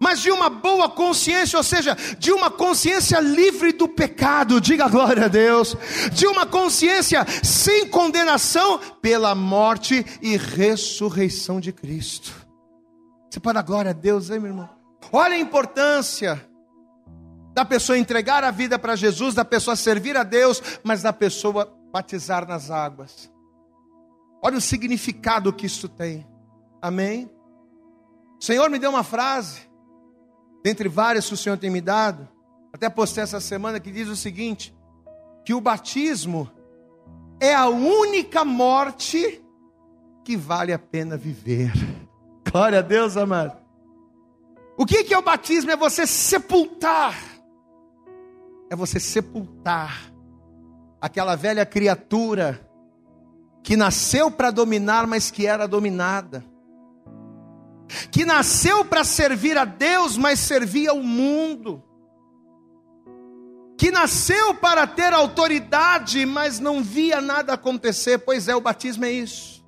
Mas 0.00 0.20
de 0.20 0.30
uma 0.30 0.50
boa 0.50 0.88
consciência, 0.88 1.56
ou 1.56 1.62
seja, 1.62 1.96
de 2.18 2.32
uma 2.32 2.50
consciência 2.50 3.20
livre 3.20 3.72
do 3.72 3.88
pecado, 3.88 4.60
diga 4.60 4.88
glória 4.88 5.26
a 5.26 5.28
Deus, 5.28 5.76
de 6.12 6.26
uma 6.26 6.44
consciência 6.44 7.24
sem 7.42 7.88
condenação 7.88 8.78
pela 9.00 9.34
morte 9.34 10.04
e 10.20 10.36
ressurreição 10.36 11.60
de 11.60 11.72
Cristo. 11.72 12.32
Você 13.30 13.40
pode 13.40 13.54
dar 13.54 13.62
glória 13.62 13.90
a 13.90 13.94
Deus, 13.94 14.30
hein, 14.30 14.40
meu 14.40 14.50
irmão? 14.50 14.68
Olha 15.12 15.34
a 15.34 15.38
importância 15.38 16.44
da 17.54 17.64
pessoa 17.64 17.96
entregar 17.96 18.42
a 18.42 18.50
vida 18.50 18.78
para 18.78 18.96
Jesus, 18.96 19.34
da 19.34 19.44
pessoa 19.44 19.76
servir 19.76 20.16
a 20.16 20.22
Deus, 20.22 20.60
mas 20.82 21.02
da 21.02 21.12
pessoa 21.12 21.72
batizar 21.94 22.44
nas 22.44 22.72
águas. 22.72 23.32
Olha 24.42 24.58
o 24.58 24.60
significado 24.60 25.52
que 25.52 25.66
isso 25.66 25.88
tem. 25.88 26.26
Amém? 26.82 27.30
O 28.36 28.44
Senhor 28.44 28.68
me 28.68 28.80
deu 28.80 28.90
uma 28.90 29.04
frase, 29.04 29.60
dentre 30.64 30.88
várias 30.88 31.28
que 31.28 31.34
o 31.34 31.36
Senhor 31.36 31.56
tem 31.56 31.70
me 31.70 31.80
dado, 31.80 32.28
até 32.72 32.90
postei 32.90 33.22
essa 33.22 33.38
semana, 33.38 33.78
que 33.78 33.92
diz 33.92 34.08
o 34.08 34.16
seguinte: 34.16 34.76
que 35.44 35.54
o 35.54 35.60
batismo 35.60 36.50
é 37.38 37.54
a 37.54 37.68
única 37.68 38.44
morte 38.44 39.40
que 40.24 40.36
vale 40.36 40.72
a 40.72 40.78
pena 40.80 41.16
viver. 41.16 41.70
Glória 42.50 42.80
a 42.80 42.82
Deus, 42.82 43.16
amado. 43.16 43.56
O 44.76 44.84
que 44.84 45.14
é 45.14 45.16
o 45.16 45.22
batismo? 45.22 45.70
É 45.70 45.76
você 45.76 46.04
sepultar 46.08 47.14
é 48.70 48.76
você 48.76 48.98
sepultar 48.98 50.12
aquela 51.04 51.36
velha 51.36 51.66
criatura 51.66 52.66
que 53.62 53.76
nasceu 53.76 54.30
para 54.30 54.50
dominar, 54.50 55.06
mas 55.06 55.30
que 55.30 55.46
era 55.46 55.68
dominada, 55.68 56.42
que 58.10 58.24
nasceu 58.24 58.86
para 58.86 59.04
servir 59.04 59.58
a 59.58 59.66
Deus, 59.66 60.16
mas 60.16 60.40
servia 60.40 60.94
o 60.94 61.02
mundo, 61.02 61.84
que 63.76 63.90
nasceu 63.90 64.54
para 64.54 64.86
ter 64.86 65.12
autoridade, 65.12 66.24
mas 66.24 66.58
não 66.58 66.82
via 66.82 67.20
nada 67.20 67.52
acontecer. 67.52 68.20
Pois 68.20 68.48
é, 68.48 68.56
o 68.56 68.60
batismo 68.62 69.04
é 69.04 69.12
isso. 69.12 69.62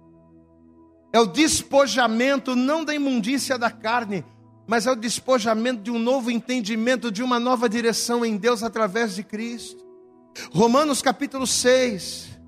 É 1.13 1.21
o 1.21 1.27
despojamento 1.27 2.57
não 2.57 2.83
da 2.83 2.95
imundícia 2.95 3.59
da 3.59 3.71
carne, 3.71 4.25
mas 4.67 4.87
é 4.87 4.91
o 4.91 4.97
despojamento 4.97 5.83
de 5.83 5.91
um 5.91 5.99
novo 5.99 6.31
entendimento, 6.31 7.13
de 7.13 7.23
uma 7.23 7.39
nova 7.39 7.69
direção 7.69 8.25
em 8.25 8.39
Deus 8.39 8.63
através 8.63 9.15
de 9.15 9.23
Cristo. 9.23 9.86
Romanos 10.53 11.03
capítulo 11.03 11.47
6. 11.47 12.39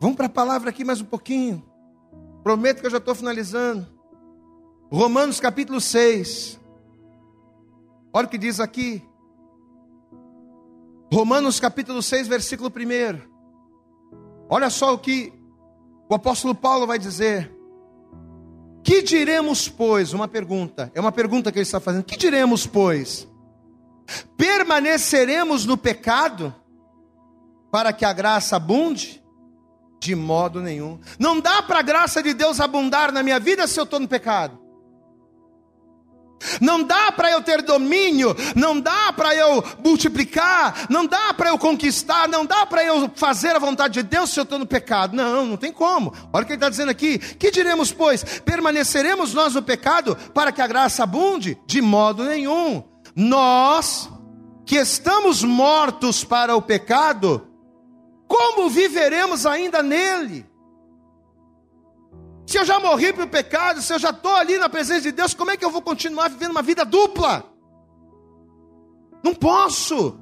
Vamos 0.00 0.16
para 0.16 0.26
a 0.26 0.30
palavra 0.30 0.70
aqui 0.70 0.84
mais 0.84 1.00
um 1.00 1.04
pouquinho. 1.04 1.64
Prometo 2.42 2.80
que 2.80 2.86
eu 2.86 2.90
já 2.90 2.98
estou 2.98 3.14
finalizando. 3.14 3.86
Romanos 4.90 5.38
capítulo 5.40 5.80
6. 5.80 6.58
Olha 8.12 8.26
o 8.26 8.30
que 8.30 8.38
diz 8.38 8.60
aqui. 8.60 9.02
Romanos 11.12 11.58
capítulo 11.60 12.02
6, 12.02 12.28
versículo 12.28 12.70
1. 12.70 13.30
Olha 14.48 14.70
só 14.70 14.94
o 14.94 14.98
que 14.98 15.32
o 16.08 16.14
apóstolo 16.14 16.54
Paulo 16.54 16.86
vai 16.86 16.98
dizer. 16.98 17.52
Que 18.82 19.02
diremos, 19.02 19.68
pois? 19.68 20.12
Uma 20.12 20.26
pergunta, 20.26 20.90
é 20.94 21.00
uma 21.00 21.12
pergunta 21.12 21.52
que 21.52 21.58
ele 21.58 21.64
está 21.64 21.78
fazendo. 21.78 22.04
Que 22.04 22.16
diremos, 22.16 22.66
pois? 22.66 23.28
Permaneceremos 24.36 25.66
no 25.66 25.76
pecado 25.76 26.54
para 27.70 27.92
que 27.92 28.04
a 28.04 28.12
graça 28.12 28.56
abunde? 28.56 29.22
De 30.00 30.14
modo 30.14 30.60
nenhum. 30.60 30.98
Não 31.18 31.40
dá 31.40 31.62
para 31.62 31.80
a 31.80 31.82
graça 31.82 32.22
de 32.22 32.32
Deus 32.32 32.60
abundar 32.60 33.12
na 33.12 33.22
minha 33.22 33.38
vida 33.38 33.66
se 33.66 33.78
eu 33.78 33.84
estou 33.84 34.00
no 34.00 34.08
pecado. 34.08 34.58
Não 36.60 36.82
dá 36.82 37.12
para 37.12 37.30
eu 37.30 37.42
ter 37.42 37.62
domínio, 37.62 38.34
não 38.56 38.80
dá 38.80 39.12
para 39.12 39.34
eu 39.34 39.62
multiplicar, 39.84 40.86
não 40.88 41.06
dá 41.06 41.34
para 41.34 41.50
eu 41.50 41.58
conquistar, 41.58 42.26
não 42.28 42.46
dá 42.46 42.64
para 42.64 42.82
eu 42.82 43.10
fazer 43.14 43.54
a 43.54 43.58
vontade 43.58 43.94
de 43.94 44.02
Deus 44.02 44.30
se 44.30 44.40
eu 44.40 44.44
estou 44.44 44.58
no 44.58 44.66
pecado. 44.66 45.14
Não, 45.14 45.44
não 45.44 45.56
tem 45.56 45.72
como. 45.72 46.14
Olha 46.32 46.42
o 46.42 46.46
que 46.46 46.52
ele 46.52 46.56
está 46.56 46.70
dizendo 46.70 46.90
aqui. 46.90 47.18
Que 47.18 47.50
diremos, 47.50 47.92
pois? 47.92 48.24
Permaneceremos 48.40 49.34
nós 49.34 49.54
no 49.54 49.62
pecado 49.62 50.16
para 50.32 50.50
que 50.50 50.62
a 50.62 50.66
graça 50.66 51.02
abunde? 51.02 51.58
De 51.66 51.82
modo 51.82 52.24
nenhum. 52.24 52.82
Nós 53.14 54.08
que 54.64 54.76
estamos 54.76 55.42
mortos 55.42 56.24
para 56.24 56.56
o 56.56 56.62
pecado, 56.62 57.49
como 58.30 58.70
viveremos 58.70 59.44
ainda 59.44 59.82
nele? 59.82 60.46
Se 62.46 62.58
eu 62.58 62.64
já 62.64 62.78
morri 62.78 63.12
para 63.12 63.24
o 63.24 63.28
pecado, 63.28 63.82
se 63.82 63.92
eu 63.92 63.98
já 63.98 64.10
estou 64.10 64.36
ali 64.36 64.56
na 64.56 64.68
presença 64.68 65.00
de 65.00 65.10
Deus, 65.10 65.34
como 65.34 65.50
é 65.50 65.56
que 65.56 65.64
eu 65.64 65.70
vou 65.70 65.82
continuar 65.82 66.28
vivendo 66.28 66.52
uma 66.52 66.62
vida 66.62 66.84
dupla? 66.84 67.44
Não 69.24 69.34
posso. 69.34 70.16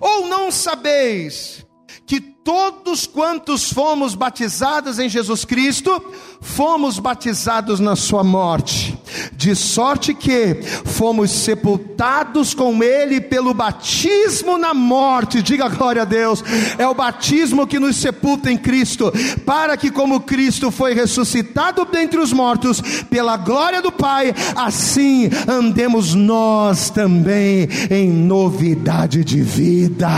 Ou 0.00 0.26
não 0.26 0.50
sabeis 0.50 1.66
que 2.06 2.35
todos 2.46 3.08
quantos 3.08 3.72
fomos 3.72 4.14
batizados 4.14 5.00
em 5.00 5.08
Jesus 5.08 5.44
Cristo, 5.44 6.00
fomos 6.40 7.00
batizados 7.00 7.80
na 7.80 7.96
sua 7.96 8.22
morte, 8.22 8.96
de 9.32 9.52
sorte 9.56 10.14
que 10.14 10.60
fomos 10.84 11.32
sepultados 11.32 12.54
com 12.54 12.84
ele 12.84 13.20
pelo 13.20 13.52
batismo 13.52 14.56
na 14.56 14.72
morte. 14.72 15.42
Diga 15.42 15.68
glória 15.68 16.02
a 16.02 16.04
Deus. 16.04 16.44
É 16.78 16.86
o 16.86 16.94
batismo 16.94 17.66
que 17.66 17.80
nos 17.80 17.96
sepulta 17.96 18.48
em 18.48 18.56
Cristo, 18.56 19.12
para 19.44 19.76
que 19.76 19.90
como 19.90 20.20
Cristo 20.20 20.70
foi 20.70 20.94
ressuscitado 20.94 21.84
dentre 21.84 22.20
os 22.20 22.32
mortos 22.32 22.80
pela 23.10 23.36
glória 23.36 23.82
do 23.82 23.90
Pai, 23.90 24.32
assim 24.54 25.28
andemos 25.48 26.14
nós 26.14 26.90
também 26.90 27.68
em 27.90 28.08
novidade 28.08 29.24
de 29.24 29.42
vida. 29.42 30.08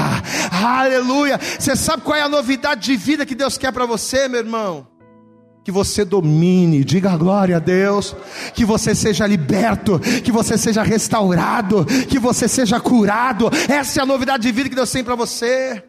Aleluia. 0.52 1.40
Você 1.58 1.74
sabe 1.74 2.02
qual 2.02 2.17
é 2.17 2.17
a 2.22 2.28
novidade 2.28 2.82
de 2.82 2.96
vida 2.96 3.26
que 3.26 3.34
Deus 3.34 3.58
quer 3.58 3.72
para 3.72 3.86
você, 3.86 4.28
meu 4.28 4.40
irmão? 4.40 4.86
Que 5.64 5.70
você 5.70 6.04
domine, 6.04 6.84
diga 6.84 7.16
glória 7.16 7.56
a 7.56 7.58
Deus, 7.58 8.16
que 8.54 8.64
você 8.64 8.94
seja 8.94 9.26
liberto, 9.26 10.00
que 10.24 10.32
você 10.32 10.56
seja 10.56 10.82
restaurado, 10.82 11.84
que 12.08 12.18
você 12.18 12.48
seja 12.48 12.80
curado. 12.80 13.50
Essa 13.68 14.00
é 14.00 14.02
a 14.02 14.06
novidade 14.06 14.44
de 14.44 14.52
vida 14.52 14.68
que 14.68 14.74
Deus 14.74 14.90
tem 14.90 15.04
para 15.04 15.14
você. 15.14 15.84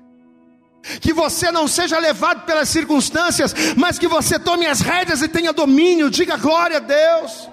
Que 1.01 1.13
você 1.13 1.51
não 1.51 1.67
seja 1.67 1.99
levado 1.99 2.45
pelas 2.45 2.69
circunstâncias, 2.69 3.53
mas 3.75 3.99
que 3.99 4.07
você 4.07 4.37
tome 4.39 4.65
as 4.65 4.81
rédeas 4.81 5.21
e 5.21 5.27
tenha 5.27 5.53
domínio. 5.53 6.09
Diga 6.09 6.37
glória 6.37 6.77
a 6.77 6.79
Deus. 6.79 7.49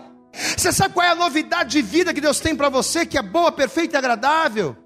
Você 0.56 0.72
sabe 0.72 0.94
qual 0.94 1.06
é 1.06 1.10
a 1.10 1.14
novidade 1.14 1.70
de 1.70 1.82
vida 1.82 2.12
que 2.12 2.20
Deus 2.20 2.40
tem 2.40 2.54
para 2.54 2.68
você, 2.68 3.06
que 3.06 3.16
é 3.16 3.22
boa, 3.22 3.50
perfeita 3.50 3.96
e 3.96 3.98
agradável? 3.98 4.76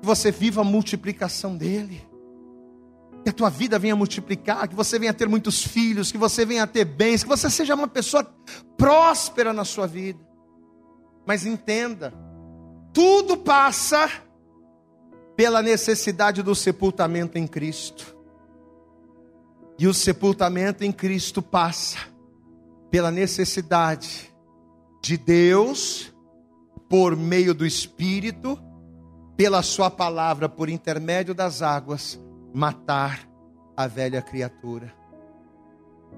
Que 0.00 0.06
você 0.06 0.30
viva 0.30 0.62
a 0.62 0.64
multiplicação 0.64 1.56
dele 1.56 2.09
que 3.22 3.30
a 3.30 3.32
tua 3.32 3.50
vida 3.50 3.78
venha 3.78 3.94
multiplicar, 3.94 4.66
que 4.68 4.74
você 4.74 4.98
venha 4.98 5.12
ter 5.12 5.28
muitos 5.28 5.62
filhos, 5.62 6.10
que 6.10 6.18
você 6.18 6.44
venha 6.44 6.66
ter 6.66 6.84
bens, 6.84 7.22
que 7.22 7.28
você 7.28 7.50
seja 7.50 7.74
uma 7.74 7.88
pessoa 7.88 8.24
próspera 8.76 9.52
na 9.52 9.64
sua 9.64 9.86
vida. 9.86 10.18
Mas 11.26 11.44
entenda, 11.44 12.14
tudo 12.92 13.36
passa 13.36 14.10
pela 15.36 15.62
necessidade 15.62 16.42
do 16.42 16.54
sepultamento 16.54 17.38
em 17.38 17.46
Cristo. 17.46 18.16
E 19.78 19.86
o 19.86 19.94
sepultamento 19.94 20.84
em 20.84 20.92
Cristo 20.92 21.40
passa 21.40 21.98
pela 22.90 23.10
necessidade 23.10 24.30
de 25.02 25.16
Deus, 25.16 26.12
por 26.88 27.16
meio 27.16 27.54
do 27.54 27.64
Espírito, 27.64 28.58
pela 29.36 29.62
Sua 29.62 29.90
palavra, 29.90 30.48
por 30.48 30.68
intermédio 30.68 31.32
das 31.32 31.62
águas, 31.62 32.20
matar 32.52 33.28
a 33.76 33.86
velha 33.86 34.20
criatura. 34.20 34.94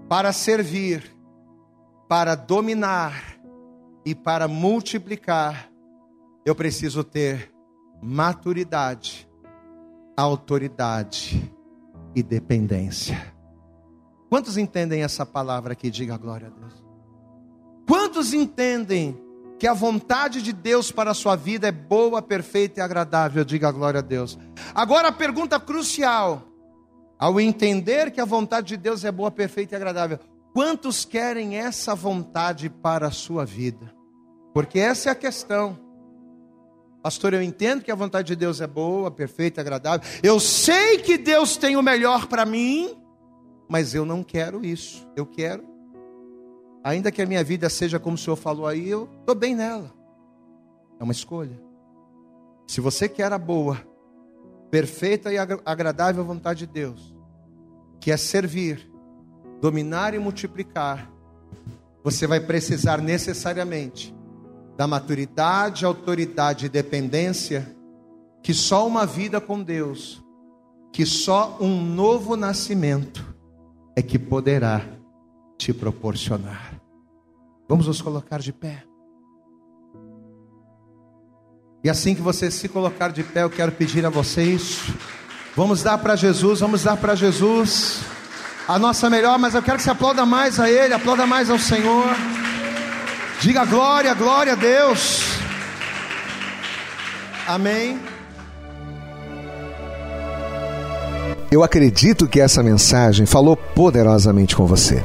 Para 0.08 0.32
servir, 0.32 1.16
para 2.08 2.34
dominar 2.34 3.38
e 4.04 4.14
para 4.14 4.48
multiplicar, 4.48 5.70
eu 6.44 6.54
preciso 6.54 7.04
ter 7.04 7.52
maturidade, 8.02 9.28
autoridade 10.16 11.52
e 12.14 12.22
dependência. 12.22 13.32
Quantos 14.28 14.56
entendem 14.56 15.02
essa 15.02 15.24
palavra 15.24 15.72
aqui? 15.72 15.90
Diga 15.90 16.16
glória 16.16 16.48
a 16.48 16.50
Deus. 16.50 16.82
Quantos 17.86 18.32
entendem 18.32 19.20
que 19.62 19.66
a 19.68 19.72
vontade 19.72 20.42
de 20.42 20.52
Deus 20.52 20.90
para 20.90 21.12
a 21.12 21.14
sua 21.14 21.36
vida 21.36 21.68
é 21.68 21.70
boa, 21.70 22.20
perfeita 22.20 22.80
e 22.80 22.82
agradável. 22.82 23.44
Diga 23.44 23.68
a 23.68 23.70
glória 23.70 24.00
a 24.00 24.02
Deus. 24.02 24.36
Agora 24.74 25.06
a 25.06 25.12
pergunta 25.12 25.60
crucial: 25.60 26.42
ao 27.16 27.40
entender 27.40 28.10
que 28.10 28.20
a 28.20 28.24
vontade 28.24 28.66
de 28.66 28.76
Deus 28.76 29.04
é 29.04 29.12
boa, 29.12 29.30
perfeita 29.30 29.72
e 29.72 29.76
agradável, 29.76 30.18
quantos 30.52 31.04
querem 31.04 31.58
essa 31.58 31.94
vontade 31.94 32.68
para 32.68 33.06
a 33.06 33.12
sua 33.12 33.44
vida? 33.44 33.94
Porque 34.52 34.80
essa 34.80 35.10
é 35.10 35.12
a 35.12 35.14
questão. 35.14 35.78
Pastor, 37.00 37.32
eu 37.32 37.40
entendo 37.40 37.84
que 37.84 37.92
a 37.92 37.94
vontade 37.94 38.26
de 38.26 38.34
Deus 38.34 38.60
é 38.60 38.66
boa, 38.66 39.12
perfeita 39.12 39.60
e 39.60 39.62
agradável. 39.62 40.04
Eu 40.24 40.40
sei 40.40 40.98
que 40.98 41.16
Deus 41.16 41.56
tem 41.56 41.76
o 41.76 41.82
melhor 41.82 42.26
para 42.26 42.44
mim, 42.44 42.96
mas 43.68 43.94
eu 43.94 44.04
não 44.04 44.24
quero 44.24 44.64
isso. 44.64 45.08
Eu 45.14 45.24
quero 45.24 45.71
Ainda 46.84 47.12
que 47.12 47.22
a 47.22 47.26
minha 47.26 47.44
vida 47.44 47.68
seja 47.68 47.98
como 47.98 48.16
o 48.16 48.18
Senhor 48.18 48.36
falou 48.36 48.66
aí, 48.66 48.88
eu 48.88 49.08
estou 49.20 49.34
bem 49.34 49.54
nela. 49.54 49.92
É 50.98 51.04
uma 51.04 51.12
escolha. 51.12 51.60
Se 52.66 52.80
você 52.80 53.08
quer 53.08 53.32
a 53.32 53.38
boa, 53.38 53.80
perfeita 54.70 55.32
e 55.32 55.38
agradável 55.38 56.24
vontade 56.24 56.60
de 56.60 56.72
Deus, 56.72 57.14
que 58.00 58.10
é 58.10 58.16
servir, 58.16 58.90
dominar 59.60 60.14
e 60.14 60.18
multiplicar, 60.18 61.10
você 62.02 62.26
vai 62.26 62.40
precisar 62.40 63.00
necessariamente 63.00 64.14
da 64.76 64.86
maturidade, 64.86 65.84
autoridade 65.84 66.66
e 66.66 66.68
dependência 66.68 67.76
que 68.42 68.52
só 68.52 68.86
uma 68.86 69.06
vida 69.06 69.40
com 69.40 69.62
Deus, 69.62 70.20
que 70.92 71.06
só 71.06 71.58
um 71.60 71.80
novo 71.80 72.34
nascimento 72.36 73.24
é 73.94 74.02
que 74.02 74.18
poderá 74.18 74.84
te 75.58 75.72
proporcionar. 75.72 76.74
Vamos 77.68 77.86
nos 77.86 78.02
colocar 78.02 78.38
de 78.38 78.52
pé. 78.52 78.84
E 81.84 81.90
assim 81.90 82.14
que 82.14 82.20
você 82.20 82.50
se 82.50 82.68
colocar 82.68 83.08
de 83.08 83.24
pé, 83.24 83.42
eu 83.42 83.50
quero 83.50 83.72
pedir 83.72 84.06
a 84.06 84.10
vocês, 84.10 84.80
vamos 85.56 85.82
dar 85.82 85.98
para 85.98 86.14
Jesus, 86.14 86.60
vamos 86.60 86.84
dar 86.84 86.96
para 86.96 87.14
Jesus 87.14 88.00
a 88.68 88.78
nossa 88.78 89.10
melhor, 89.10 89.38
mas 89.38 89.54
eu 89.54 89.62
quero 89.62 89.78
que 89.78 89.82
você 89.82 89.90
aplauda 89.90 90.24
mais 90.24 90.60
a 90.60 90.70
Ele, 90.70 90.94
aplauda 90.94 91.26
mais 91.26 91.50
ao 91.50 91.58
Senhor. 91.58 92.06
Diga 93.40 93.64
glória, 93.64 94.14
glória 94.14 94.52
a 94.52 94.56
Deus. 94.56 95.24
Amém. 97.46 98.00
Eu 101.50 101.62
acredito 101.62 102.28
que 102.28 102.40
essa 102.40 102.62
mensagem 102.62 103.26
falou 103.26 103.56
poderosamente 103.56 104.54
com 104.56 104.66
você. 104.66 105.04